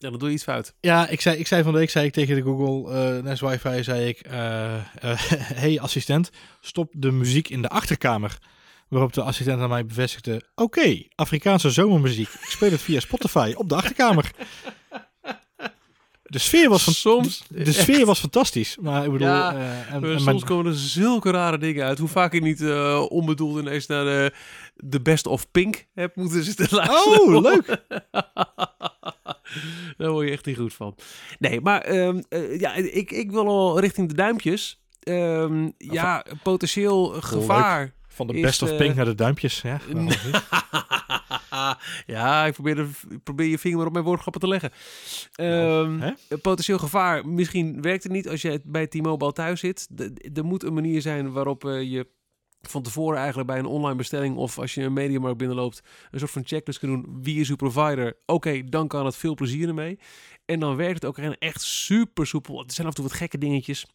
Ja, 0.00 0.10
dan 0.10 0.18
doe 0.18 0.28
je 0.28 0.34
iets 0.34 0.44
fout. 0.44 0.74
Ja, 0.80 1.08
ik 1.08 1.20
zei, 1.20 1.36
ik 1.36 1.46
zei 1.46 1.62
van 1.62 1.72
de 1.72 1.78
week 1.78 1.90
zei 1.90 2.06
ik 2.06 2.12
tegen 2.12 2.34
de 2.34 2.42
Google 2.42 2.94
eh 3.16 3.22
Nest 3.22 3.40
Wifi, 3.40 3.82
zei 3.82 4.08
ik, 4.08 4.20
eh, 4.26 4.74
hey 5.54 5.80
assistent, 5.80 6.30
stop 6.60 6.88
de 6.92 7.10
muziek 7.10 7.48
in 7.48 7.62
de 7.62 7.68
achterkamer. 7.68 8.38
Waarop 8.88 9.12
de 9.12 9.22
assistent 9.22 9.60
aan 9.60 9.68
mij 9.68 9.86
bevestigde, 9.86 10.42
oké, 10.54 11.02
Afrikaanse 11.14 11.70
zomermuziek. 11.70 12.28
Ik 12.28 12.48
speel 12.50 12.70
het 12.70 12.80
via 12.82 13.00
Spotify 13.00 13.52
op 13.56 13.68
de 13.68 13.74
achterkamer. 13.74 14.30
De 16.22 16.38
sfeer 16.38 16.68
was, 16.68 16.82
van, 16.84 16.92
Soms 16.92 17.42
de, 17.48 17.62
de 17.64 17.72
sfeer 17.72 18.06
was 18.06 18.18
fantastisch. 18.20 18.76
Maar 18.80 19.04
ik 19.04 19.12
bedoel, 19.12 19.26
Ja, 19.28 19.52
en, 19.52 20.00
Maar 20.00 20.10
en 20.10 20.20
soms 20.20 20.24
mijn- 20.24 20.44
komen 20.44 20.72
er 20.72 20.78
zulke 20.78 21.30
rare 21.30 21.58
dingen 21.58 21.84
uit. 21.86 21.98
Hoe 21.98 22.08
vaak 22.08 22.32
ik 22.32 22.42
niet 22.42 22.60
eh, 22.60 23.04
onbedoeld 23.08 23.58
ineens 23.60 23.86
naar 23.86 24.04
de, 24.04 24.32
de 24.76 25.00
Best 25.00 25.26
of 25.26 25.50
Pink 25.50 25.86
heb 25.94 26.16
moeten 26.16 26.44
zitten 26.44 26.68
luisteren. 26.70 27.20
Oh, 27.20 27.40
leuk. 27.42 27.82
Daar 29.96 30.10
word 30.10 30.26
je 30.26 30.32
echt 30.32 30.46
niet 30.46 30.56
goed 30.56 30.74
van. 30.74 30.96
Nee, 31.38 31.60
maar 31.60 31.80
ehm, 31.80 32.20
eh, 32.28 32.60
ja, 32.60 32.74
ik, 32.74 33.10
ik 33.10 33.30
wil 33.30 33.46
al 33.46 33.80
richting 33.80 34.08
de 34.08 34.14
duimpjes. 34.14 34.80
Ehm, 35.00 35.70
ja, 35.78 36.24
potentieel 36.42 37.06
gevaar. 37.06 37.94
Van 38.06 38.26
de 38.26 38.40
best 38.40 38.62
of 38.62 38.76
pink 38.76 38.94
naar 38.94 39.04
de 39.04 39.14
duimpjes. 39.14 39.60
Ja, 39.60 39.80
ja, 42.06 42.46
ik 42.46 42.52
probeer, 42.52 42.74
de, 42.74 42.88
ik 43.08 43.22
probeer 43.22 43.46
je 43.46 43.58
vinger 43.58 43.86
op 43.86 43.92
mijn 43.92 44.04
woordschappen 44.04 44.40
te 44.40 44.48
leggen. 44.48 44.70
Ehm, 45.34 46.00
hè? 46.00 46.38
potentieel 46.42 46.78
gevaar. 46.78 47.26
Misschien 47.28 47.82
werkt 47.82 48.02
het 48.02 48.12
niet 48.12 48.28
als 48.28 48.42
je 48.42 48.60
bij 48.64 48.86
T-Mobile 48.86 49.32
thuis 49.32 49.60
zit. 49.60 49.88
Er 50.34 50.44
moet 50.44 50.62
een 50.62 50.74
manier 50.74 51.00
zijn 51.00 51.32
waarop 51.32 51.64
eh, 51.64 51.82
je 51.82 52.06
van 52.62 52.82
tevoren 52.82 53.18
eigenlijk 53.18 53.48
bij 53.48 53.58
een 53.58 53.66
online 53.66 53.96
bestelling 53.96 54.36
of 54.36 54.58
als 54.58 54.74
je 54.74 54.82
een 54.82 54.92
mediamarkt 54.92 55.38
binnenloopt 55.38 55.82
een 56.10 56.18
soort 56.18 56.30
van 56.30 56.46
checklist 56.46 56.78
kan 56.78 56.88
doen. 56.88 57.18
Wie 57.22 57.40
is 57.40 57.48
uw 57.48 57.56
provider? 57.56 58.16
Oké, 58.26 58.64
dan 58.64 58.88
kan 58.88 59.04
het 59.04 59.16
veel 59.16 59.34
plezier 59.34 59.68
ermee. 59.68 59.98
En 60.44 60.60
dan 60.60 60.76
werkt 60.76 61.02
het 61.02 61.04
ook 61.04 61.18
echt 61.18 61.60
super 61.60 62.26
soepel. 62.26 62.64
Er 62.64 62.72
zijn 62.72 62.86
af 62.86 62.92
en 62.92 63.00
toe 63.00 63.08
wat 63.08 63.18
gekke 63.18 63.38
dingetjes. 63.38 63.86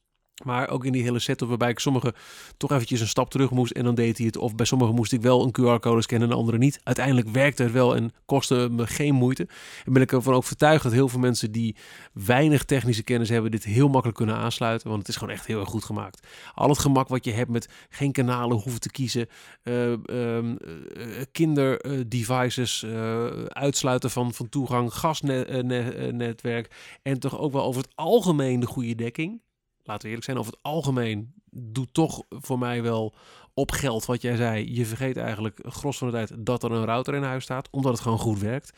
Maar 0.44 0.70
ook 0.70 0.86
in 0.86 0.92
die 0.92 1.04
hele 1.04 1.20
setup 1.20 1.48
waarbij 1.48 1.70
ik 1.70 1.80
sommige 1.80 2.14
toch 2.58 2.72
eventjes 2.72 3.02
een 3.02 3.08
stap 3.08 3.30
terug 3.30 3.52
moest 3.52 3.72
en 3.72 3.84
dan 3.84 3.96
deed 3.96 4.18
hij 4.18 4.26
het. 4.26 4.38
Of 4.38 4.56
bij 4.56 4.66
sommigen 4.66 4.96
moest 4.96 5.12
ik 5.12 5.22
wel 5.22 5.44
een 5.44 5.50
QR-code 5.50 6.02
scannen 6.02 6.28
en 6.28 6.34
de 6.34 6.40
andere 6.40 6.58
niet. 6.58 6.80
Uiteindelijk 6.84 7.28
werkte 7.30 7.64
het 7.64 7.72
wel 7.72 7.96
en 7.96 8.14
kostte 8.26 8.68
me 8.72 8.88
geen 8.88 9.14
moeite. 9.14 9.48
En 9.86 9.94
ben 9.94 10.02
ik 10.02 10.12
ervan 10.12 10.34
ook 10.34 10.40
overtuigd 10.40 10.84
dat 10.84 10.92
heel 10.92 11.10
veel 11.10 11.20
mensen 11.20 11.52
die 11.52 11.76
weinig 12.14 12.64
technische 12.64 13.04
kennis 13.04 13.30
hebben 13.30 13.52
dit 13.52 13.64
heel 13.64 13.88
makkelijk 13.88 14.18
kunnen 14.18 14.36
aansluiten. 14.36 14.88
Want 14.88 15.00
het 15.00 15.10
is 15.10 15.16
gewoon 15.16 15.34
echt 15.34 15.46
heel 15.46 15.60
erg 15.60 15.70
goed 15.70 15.84
gemaakt. 15.84 16.28
Al 16.54 16.70
het 16.70 16.80
gemak 16.80 17.08
wat 17.08 17.26
je 17.26 17.32
hebt 17.32 17.52
met 17.52 17.70
geen 17.90 18.12
kanalen 18.12 18.58
hoeven 18.58 18.82
te 18.82 18.92
kiezen. 18.92 19.28
eh, 19.64 19.92
ehm, 19.92 20.56
eh, 20.56 21.22
kinderdevices, 21.32 22.84
eh, 22.84 23.26
uitsluiten 23.46 24.12
van, 24.12 24.34
van 24.34 24.50
toegang, 24.50 24.94
gasnetwerk. 24.94 26.72
en 27.02 27.20
toch 27.20 27.38
ook 27.38 27.52
wel 27.52 27.64
over 27.64 27.82
het 27.82 27.92
algemeen 27.96 28.60
de 28.60 28.66
goede 28.66 28.96
dekking 28.96 29.44
laten 29.88 30.02
we 30.02 30.08
eerlijk 30.08 30.26
zijn, 30.26 30.38
over 30.38 30.52
het 30.52 30.62
algemeen 30.62 31.34
doet 31.52 31.94
toch 31.94 32.24
voor 32.30 32.60
mij 32.60 32.82
wel 32.82 33.16
op 33.54 33.72
geld 33.72 34.06
wat 34.06 34.22
jij 34.22 34.36
zei. 34.36 34.76
Je 34.76 34.86
vergeet 34.86 35.18
eigenlijk 35.18 35.60
gros 35.64 35.98
van 35.98 36.08
de 36.08 36.14
tijd 36.14 36.46
dat 36.46 36.64
er 36.64 36.72
een 36.72 36.86
router 36.86 37.14
in 37.14 37.24
huis 37.24 37.44
staat, 37.44 37.70
omdat 37.72 37.92
het 37.92 38.02
gewoon 38.02 38.20
goed 38.20 38.40
werkt. 38.40 38.78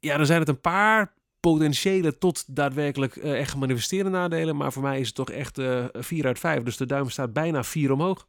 Ja, 0.00 0.16
dan 0.16 0.26
zijn 0.26 0.40
het 0.40 0.48
een 0.48 0.60
paar 0.60 1.14
potentiële 1.40 2.18
tot 2.18 2.44
daadwerkelijk 2.54 3.16
eh, 3.16 3.38
echt 3.38 3.50
gemanifesteerde 3.50 4.10
nadelen. 4.10 4.56
Maar 4.56 4.72
voor 4.72 4.82
mij 4.82 5.00
is 5.00 5.06
het 5.06 5.16
toch 5.16 5.30
echt 5.30 5.58
eh 5.58 5.84
4 5.92 6.26
uit 6.26 6.38
5. 6.38 6.62
Dus 6.62 6.76
de 6.76 6.86
duim 6.86 7.10
staat 7.10 7.32
bijna 7.32 7.64
4 7.64 7.92
omhoog. 7.92 8.26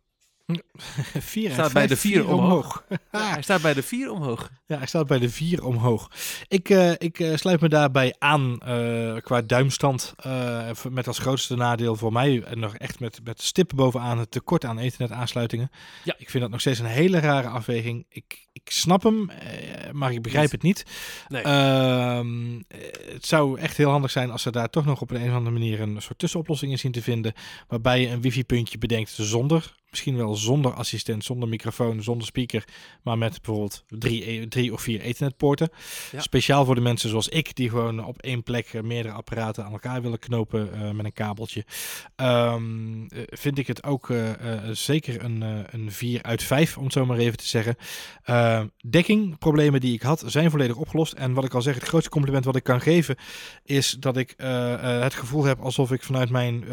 Vier 1.20 1.46
uit 1.46 1.54
Staat 1.60 1.74
bij 1.74 1.88
de 1.88 1.98
vier 1.98 2.28
omhoog. 2.28 2.84
Ja, 2.90 2.98
Ja, 3.12 3.30
hij 3.30 3.42
staat 3.42 3.62
bij 3.62 3.74
de 3.74 3.84
4 3.84 4.12
omhoog. 4.12 4.50
Ja, 4.66 4.78
hij 4.78 4.88
staat 4.88 5.08
bij 5.08 5.20
de 5.20 5.30
4 5.30 5.64
omhoog. 5.64 6.12
Ik, 6.48 6.70
eh, 6.70 6.92
ik 6.92 7.20
eh, 7.20 7.36
sluit 7.36 7.62
me 7.62 7.70
daarbij 7.70 8.16
aan 8.20 8.60
eh, 8.60 9.16
qua 9.22 9.42
duimstand. 9.42 10.16
met 10.90 11.08
als 11.08 11.20
grootste 11.20 11.56
nadeel 11.56 11.96
voor 11.96 12.12
mij 12.12 12.44
en 12.44 12.60
nog 12.60 12.76
echt 12.76 13.00
met, 13.00 13.20
met 13.24 13.42
stippen 13.42 13.78
bovenaan 13.78 14.20
het 14.20 14.32
tekort 14.32 14.66
aan 14.66 14.80
internetaansluitingen. 14.80 15.70
Ja. 16.04 16.16
Ik 16.18 16.30
vind 16.30 16.44
dat 16.44 16.52
nog 16.52 16.62
steeds 16.62 16.80
een 16.80 16.86
hele 16.86 17.20
rare 17.20 17.48
afweging. 17.48 18.06
Ik, 18.10 18.48
ik 18.64 18.72
snap 18.72 19.04
hem, 19.04 19.30
maar 19.92 20.12
ik 20.12 20.22
begrijp 20.22 20.52
het 20.52 20.62
niet. 20.62 20.86
Nee. 21.28 21.42
Ehm, 21.42 22.62
eh, 22.68 22.80
het 23.14 23.26
zou 23.26 23.60
echt 23.60 23.78
heel 23.78 23.90
handig 23.90 24.12
zijn 24.12 24.32
als 24.32 24.42
ze 24.42 24.52
daar 24.52 24.70
toch 24.70 24.86
nog 24.86 25.02
op 25.02 25.12
een, 25.12 25.30
of 25.30 25.34
andere 25.34 25.52
manier 25.52 25.82
een 25.82 26.02
soort 26.02 26.20
tussenoplossing 26.20 26.72
in 26.72 26.80
zien 26.80 26.92
te 26.92 27.02
vinden. 27.02 27.34
Waarbij 27.68 28.02
je 28.02 28.08
een 28.08 28.22
wifi-puntje 28.22 28.78
bedenkt 28.78 29.10
zonder, 29.10 29.76
misschien 29.90 30.18
wel 30.18 30.36
zonder 30.36 30.74
assistent, 30.74 31.24
zonder 31.24 31.50
microfoon, 31.50 32.04
zonder 32.04 32.28
speaker. 32.28 32.64
Maar 33.04 33.18
met 33.18 33.42
bijvoorbeeld 33.42 33.84
drie, 33.88 34.30
e- 34.30 34.48
drie 34.48 34.74
of 34.74 34.82
vier 34.82 35.02
ethernet-poorten. 35.02 35.70
Ja. 36.12 36.22
Speciaal 36.22 36.66
voor 36.66 36.76
de 36.76 36.82
mensen 36.82 37.10
zoals 37.10 37.28
ik, 37.28 37.56
die 37.56 37.70
gewoon 37.70 38.06
op 38.06 38.22
één 38.22 38.44
plek 38.44 38.74
eh, 38.74 38.82
meerdere 38.82 39.14
apparaten 39.14 39.66
aan 39.66 39.72
elkaar 39.72 40.02
willen 40.02 40.20
knopen 40.20 40.74
eh, 40.74 40.92
met 40.92 41.06
een 41.06 41.14
kabeltje. 41.14 41.66
Ehm, 42.16 43.06
eh, 43.08 43.22
vind 43.26 43.58
ik 43.58 43.68
het 43.68 43.84
ook 43.84 44.14
zeker 44.72 45.24
een, 45.24 45.42
een 45.70 45.92
4 45.92 46.24
uit 46.24 46.44
5, 46.44 46.78
om 46.78 46.84
het 46.84 46.94
zo 46.94 47.06
maar 47.06 47.18
even 47.18 47.38
te 47.38 47.48
zeggen. 47.48 47.76
Uh, 48.26 48.62
dekking, 48.88 49.38
problemen 49.38 49.80
die 49.80 49.94
ik 49.94 50.02
had, 50.02 50.24
zijn 50.26 50.52
volledig 50.52 50.76
opgelost. 50.76 51.14
En 51.14 51.34
wat 51.34 51.46
ik 51.46 51.54
al 51.54 51.62
zeg, 51.62 51.76
het 51.76 51.84
grootste 51.84 52.10
compliment 52.10 52.46
wat 52.46 52.56
ik 52.56 52.64
kan 52.64 52.82
geven, 52.82 53.16
is 53.64 53.92
dat 54.00 54.18
ik 54.18 54.34
het 54.38 55.14
gevoel 55.14 55.44
heb 55.44 55.60
alsof 55.60 55.92
ik 55.92 56.04
vanuit 56.04 56.30
mijn 56.30 56.64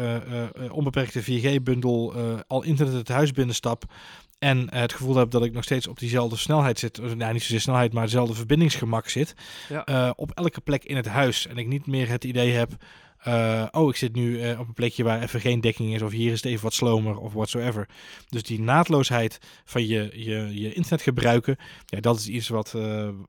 onbeperkte 0.71 1.23
4G-bundel 1.23 2.13
eh, 2.13 2.39
al 2.47 2.63
internet 2.63 2.93
het 3.07 3.15
huis 3.15 3.31
binnenstap. 3.31 3.83
En 4.39 4.69
eh, 4.69 4.79
het 4.81 4.93
gevoel 4.93 5.15
heb 5.15 5.31
dat 5.31 5.43
ik 5.45 5.53
nog 5.53 5.63
steeds 5.63 5.87
op 5.87 5.99
diezelfde 5.99 6.35
snelheid 6.37 6.79
zit. 6.79 7.15
Nou, 7.15 7.33
niet 7.33 7.41
zozeer 7.41 7.61
snelheid, 7.61 7.93
maar 7.93 8.01
hetzelfde 8.03 8.33
verbindingsgemak 8.35 9.09
zit. 9.09 9.33
Ja. 9.69 9.85
Eh, 9.85 10.09
op 10.15 10.31
elke 10.31 10.61
plek 10.61 10.83
in 10.83 10.95
het 10.95 11.05
huis. 11.07 11.47
En 11.47 11.57
ik 11.57 11.67
niet 11.67 11.87
meer 11.87 12.09
het 12.09 12.23
idee 12.23 12.51
heb. 12.51 12.71
eh, 13.17 13.65
oh, 13.71 13.89
ik 13.89 13.95
zit 13.95 14.15
nu 14.15 14.51
op 14.51 14.67
een 14.67 14.73
plekje 14.73 15.03
waar 15.03 15.21
even 15.21 15.41
geen 15.41 15.61
dekking 15.61 15.93
is. 15.93 16.01
Of 16.01 16.11
hier 16.11 16.31
is 16.31 16.41
het 16.41 16.51
even 16.51 16.63
wat 16.63 16.73
slomer 16.73 17.17
of 17.17 17.33
whatsoever. 17.33 17.89
Dus 18.29 18.43
die 18.43 18.61
naadloosheid 18.61 19.39
van 19.65 19.87
je, 19.87 20.11
je, 20.13 20.49
je 20.61 20.73
internet 20.73 21.01
gebruiken. 21.01 21.57
Ja, 21.85 21.99
dat 21.99 22.19
is 22.19 22.27
iets 22.27 22.47
wat, 22.47 22.75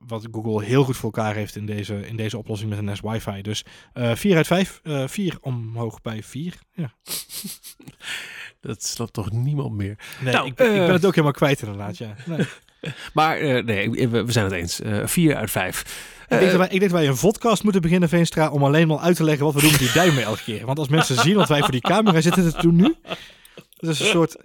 wat 0.07 0.27
Google 0.31 0.63
heel 0.63 0.83
goed 0.83 0.97
voor 0.97 1.11
elkaar 1.13 1.35
heeft 1.35 1.55
in 1.55 1.65
deze, 1.65 2.07
in 2.07 2.15
deze 2.15 2.37
oplossing 2.37 2.69
met 2.69 2.79
een 2.79 2.85
Nest 2.85 3.01
Wi-Fi. 3.01 3.41
Dus 3.41 3.65
eh 3.93 4.15
4 4.15 4.35
uit 4.35 4.47
5. 4.47 4.79
eh 4.83 5.07
4 5.07 5.37
omhoog 5.41 6.01
bij 6.01 6.23
4. 6.23 6.53
Ja. 6.73 6.93
Dat 8.61 8.83
snapt 8.83 9.13
toch 9.13 9.31
niemand 9.31 9.73
meer. 9.73 9.95
Nee, 10.21 10.33
Nou, 10.33 10.47
ik, 10.47 10.55
ben- 10.55 10.67
ik 10.67 10.79
eh, 10.79 10.85
ben 10.85 10.93
het 10.93 11.05
ook 11.05 11.11
helemaal 11.11 11.31
kwijt 11.33 11.61
inderdaad. 11.61 11.97
Ja. 11.97 12.15
Nee. 12.25 12.45
Maar 13.13 13.37
eh, 13.37 13.63
nee, 13.63 14.09
we, 14.09 14.25
we 14.25 14.31
zijn 14.31 14.45
het 14.45 14.53
eens. 14.53 14.81
Eh 14.81 15.05
4 15.07 15.35
uit 15.35 15.51
5. 15.51 15.81
Ik 16.29 16.39
denk, 16.39 16.41
dat 16.51 16.59
wij, 16.59 16.65
ik 16.69 16.79
denk 16.79 16.91
dat 16.91 16.99
wij 17.01 17.07
een 17.09 17.17
podcast 17.17 17.63
moeten 17.63 17.81
beginnen, 17.81 18.09
Veenstra, 18.09 18.49
om 18.49 18.63
alleen 18.63 18.87
maar 18.87 18.97
uit 18.97 19.15
te 19.15 19.23
leggen 19.23 19.45
wat 19.45 19.53
we 19.53 19.61
doen 19.61 19.71
met 19.71 19.79
die 19.79 19.91
duimen 19.91 20.23
elke 20.23 20.43
keer. 20.43 20.65
Want 20.65 20.79
als 20.79 20.87
mensen 20.87 21.15
zien 21.15 21.35
wat 21.35 21.47
wij 21.47 21.59
voor 21.59 21.71
die 21.71 21.81
camera 21.81 22.21
zitten 22.21 22.53
te 22.53 22.61
doen 22.61 22.75
nu, 22.75 22.95
het 23.79 23.89
is 23.89 23.99
een 23.99 24.05
soort, 24.05 24.35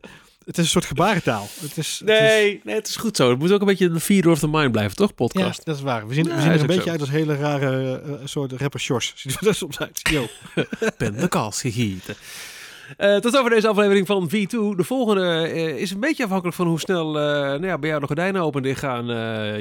het 0.45 0.59
is 0.59 0.65
een 0.65 0.71
soort 0.71 0.85
gebarentaal. 0.85 1.49
Het 1.61 1.63
is, 1.63 1.99
het 1.99 2.09
is- 2.09 2.19
Nee, 2.19 2.61
nee, 2.65 2.75
het 2.75 2.89
is 2.89 2.97
goed 2.97 3.17
zo. 3.17 3.31
Het 3.31 3.39
moet 3.39 3.53
ook 3.53 3.61
een 3.61 3.67
beetje 3.67 3.91
de 3.91 4.01
feeder 4.01 4.31
of 4.31 4.39
the 4.39 4.49
mind 4.49 4.73
blijven, 4.73 4.97
toch, 4.97 5.09
ja, 5.09 5.15
podcast? 5.15 5.65
dat 5.65 5.77
is 5.77 5.83
waar. 5.83 6.07
We 6.09 6.15
zien, 6.15 6.25
Ja, 6.27 6.35
we 6.35 6.41
zien 6.41 6.51
er 6.51 6.61
een 6.61 6.67
beetje 6.67 6.83
zo. 6.83 6.91
uit 6.91 7.01
als 7.01 7.11
hele 7.11 7.37
rare 7.37 8.03
soort 8.25 8.53
rapper 8.53 8.81
Shores. 8.81 9.13
Ziet 9.17 9.47
er 9.47 9.55
soms 9.55 9.79
uit. 9.81 10.01
Yo. 10.11 10.27
ben 10.99 11.17
de 11.17 11.29
kals 11.29 11.61
gegieten. 11.61 12.15
Eh, 12.97 13.17
tot 13.17 13.39
over 13.39 13.51
deze 13.51 13.69
aflevering 13.69 14.07
van 14.07 14.29
V2. 14.29 14.77
De 14.77 14.85
volgende 14.85 15.49
eh, 15.49 15.77
is 15.77 15.91
een 15.91 16.01
beetje 16.01 16.23
afhankelijk 16.25 16.57
van 16.57 16.67
hoe 16.67 16.81
snel 16.81 17.19
eh, 17.19 17.25
nou 17.35 17.67
ja, 17.67 17.79
bij 17.79 17.89
jou 17.89 18.01
de 18.01 18.07
gordijnen 18.07 18.43
open 18.43 18.63
en 18.63 18.69
dicht 18.69 18.81
gaan, 18.81 19.07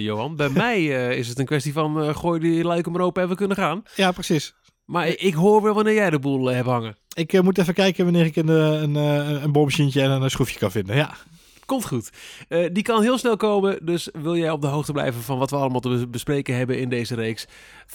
Johan. 0.01 0.35
Bij 0.35 0.49
mij 0.65 0.85
is 1.17 1.27
het 1.27 1.39
een 1.39 1.45
kwestie 1.45 1.73
van 1.73 2.15
gooi 2.15 2.39
die 2.39 2.63
luiken 2.63 2.91
maar 2.91 3.01
open 3.01 3.23
en 3.23 3.29
we 3.29 3.35
kunnen 3.35 3.57
gaan. 3.57 3.83
Ja, 3.95 4.11
precies. 4.11 4.53
Maar 4.85 5.07
ik, 5.07 5.21
ik 5.21 5.33
hoor 5.33 5.61
wel 5.61 5.73
wanneer 5.73 5.93
jij 5.93 6.09
de 6.09 6.19
boel 6.19 6.45
hebt 6.45 6.67
hangen. 6.67 6.97
Ik 7.13 7.41
moet 7.41 7.57
even 7.57 7.73
kijken 7.73 8.03
wanneer 8.03 8.25
ik 8.25 8.35
een, 8.35 8.47
een, 8.47 8.95
een 9.43 9.51
bommachientje 9.51 10.01
en 10.01 10.11
een 10.11 10.29
schroefje 10.29 10.59
kan 10.59 10.71
vinden. 10.71 10.95
Ja. 10.95 11.13
Komt 11.65 11.85
goed. 11.87 12.09
Eh, 12.47 12.69
die 12.71 12.83
kan 12.83 13.01
heel 13.01 13.17
snel 13.17 13.37
komen. 13.37 13.85
Dus 13.85 14.09
wil 14.13 14.35
jij 14.37 14.51
op 14.51 14.61
de 14.61 14.67
hoogte 14.67 14.91
blijven 14.91 15.21
van 15.21 15.37
wat 15.37 15.49
we 15.49 15.55
allemaal 15.55 15.79
te 15.79 15.89
bes- 15.89 16.09
bespreken 16.09 16.55
hebben 16.55 16.79
in 16.79 16.89
deze 16.89 17.15
reeks? 17.15 17.45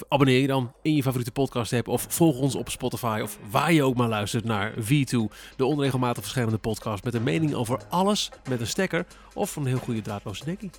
Abonneer 0.08 0.40
je 0.40 0.46
dan 0.46 0.72
in 0.82 0.94
je 0.94 1.02
favoriete 1.02 1.32
podcast 1.32 1.72
app. 1.72 1.88
Of 1.88 2.06
volg 2.08 2.38
ons 2.38 2.54
op 2.54 2.68
Spotify. 2.68 3.20
Of 3.22 3.38
waar 3.50 3.72
je 3.72 3.82
ook 3.82 3.96
maar 3.96 4.08
luistert 4.08 4.44
naar 4.44 4.72
V2. 4.78 5.18
De 5.56 5.64
onregelmatig 5.64 6.22
verschijnende 6.22 6.58
podcast 6.58 7.04
met 7.04 7.14
een 7.14 7.22
mening 7.22 7.54
over 7.54 7.80
alles 7.88 8.30
met 8.48 8.60
een 8.60 8.66
stekker. 8.66 9.06
Of 9.34 9.56
een 9.56 9.66
heel 9.66 9.78
goede 9.78 10.02
draadloze 10.02 10.44
dekking. 10.44 10.72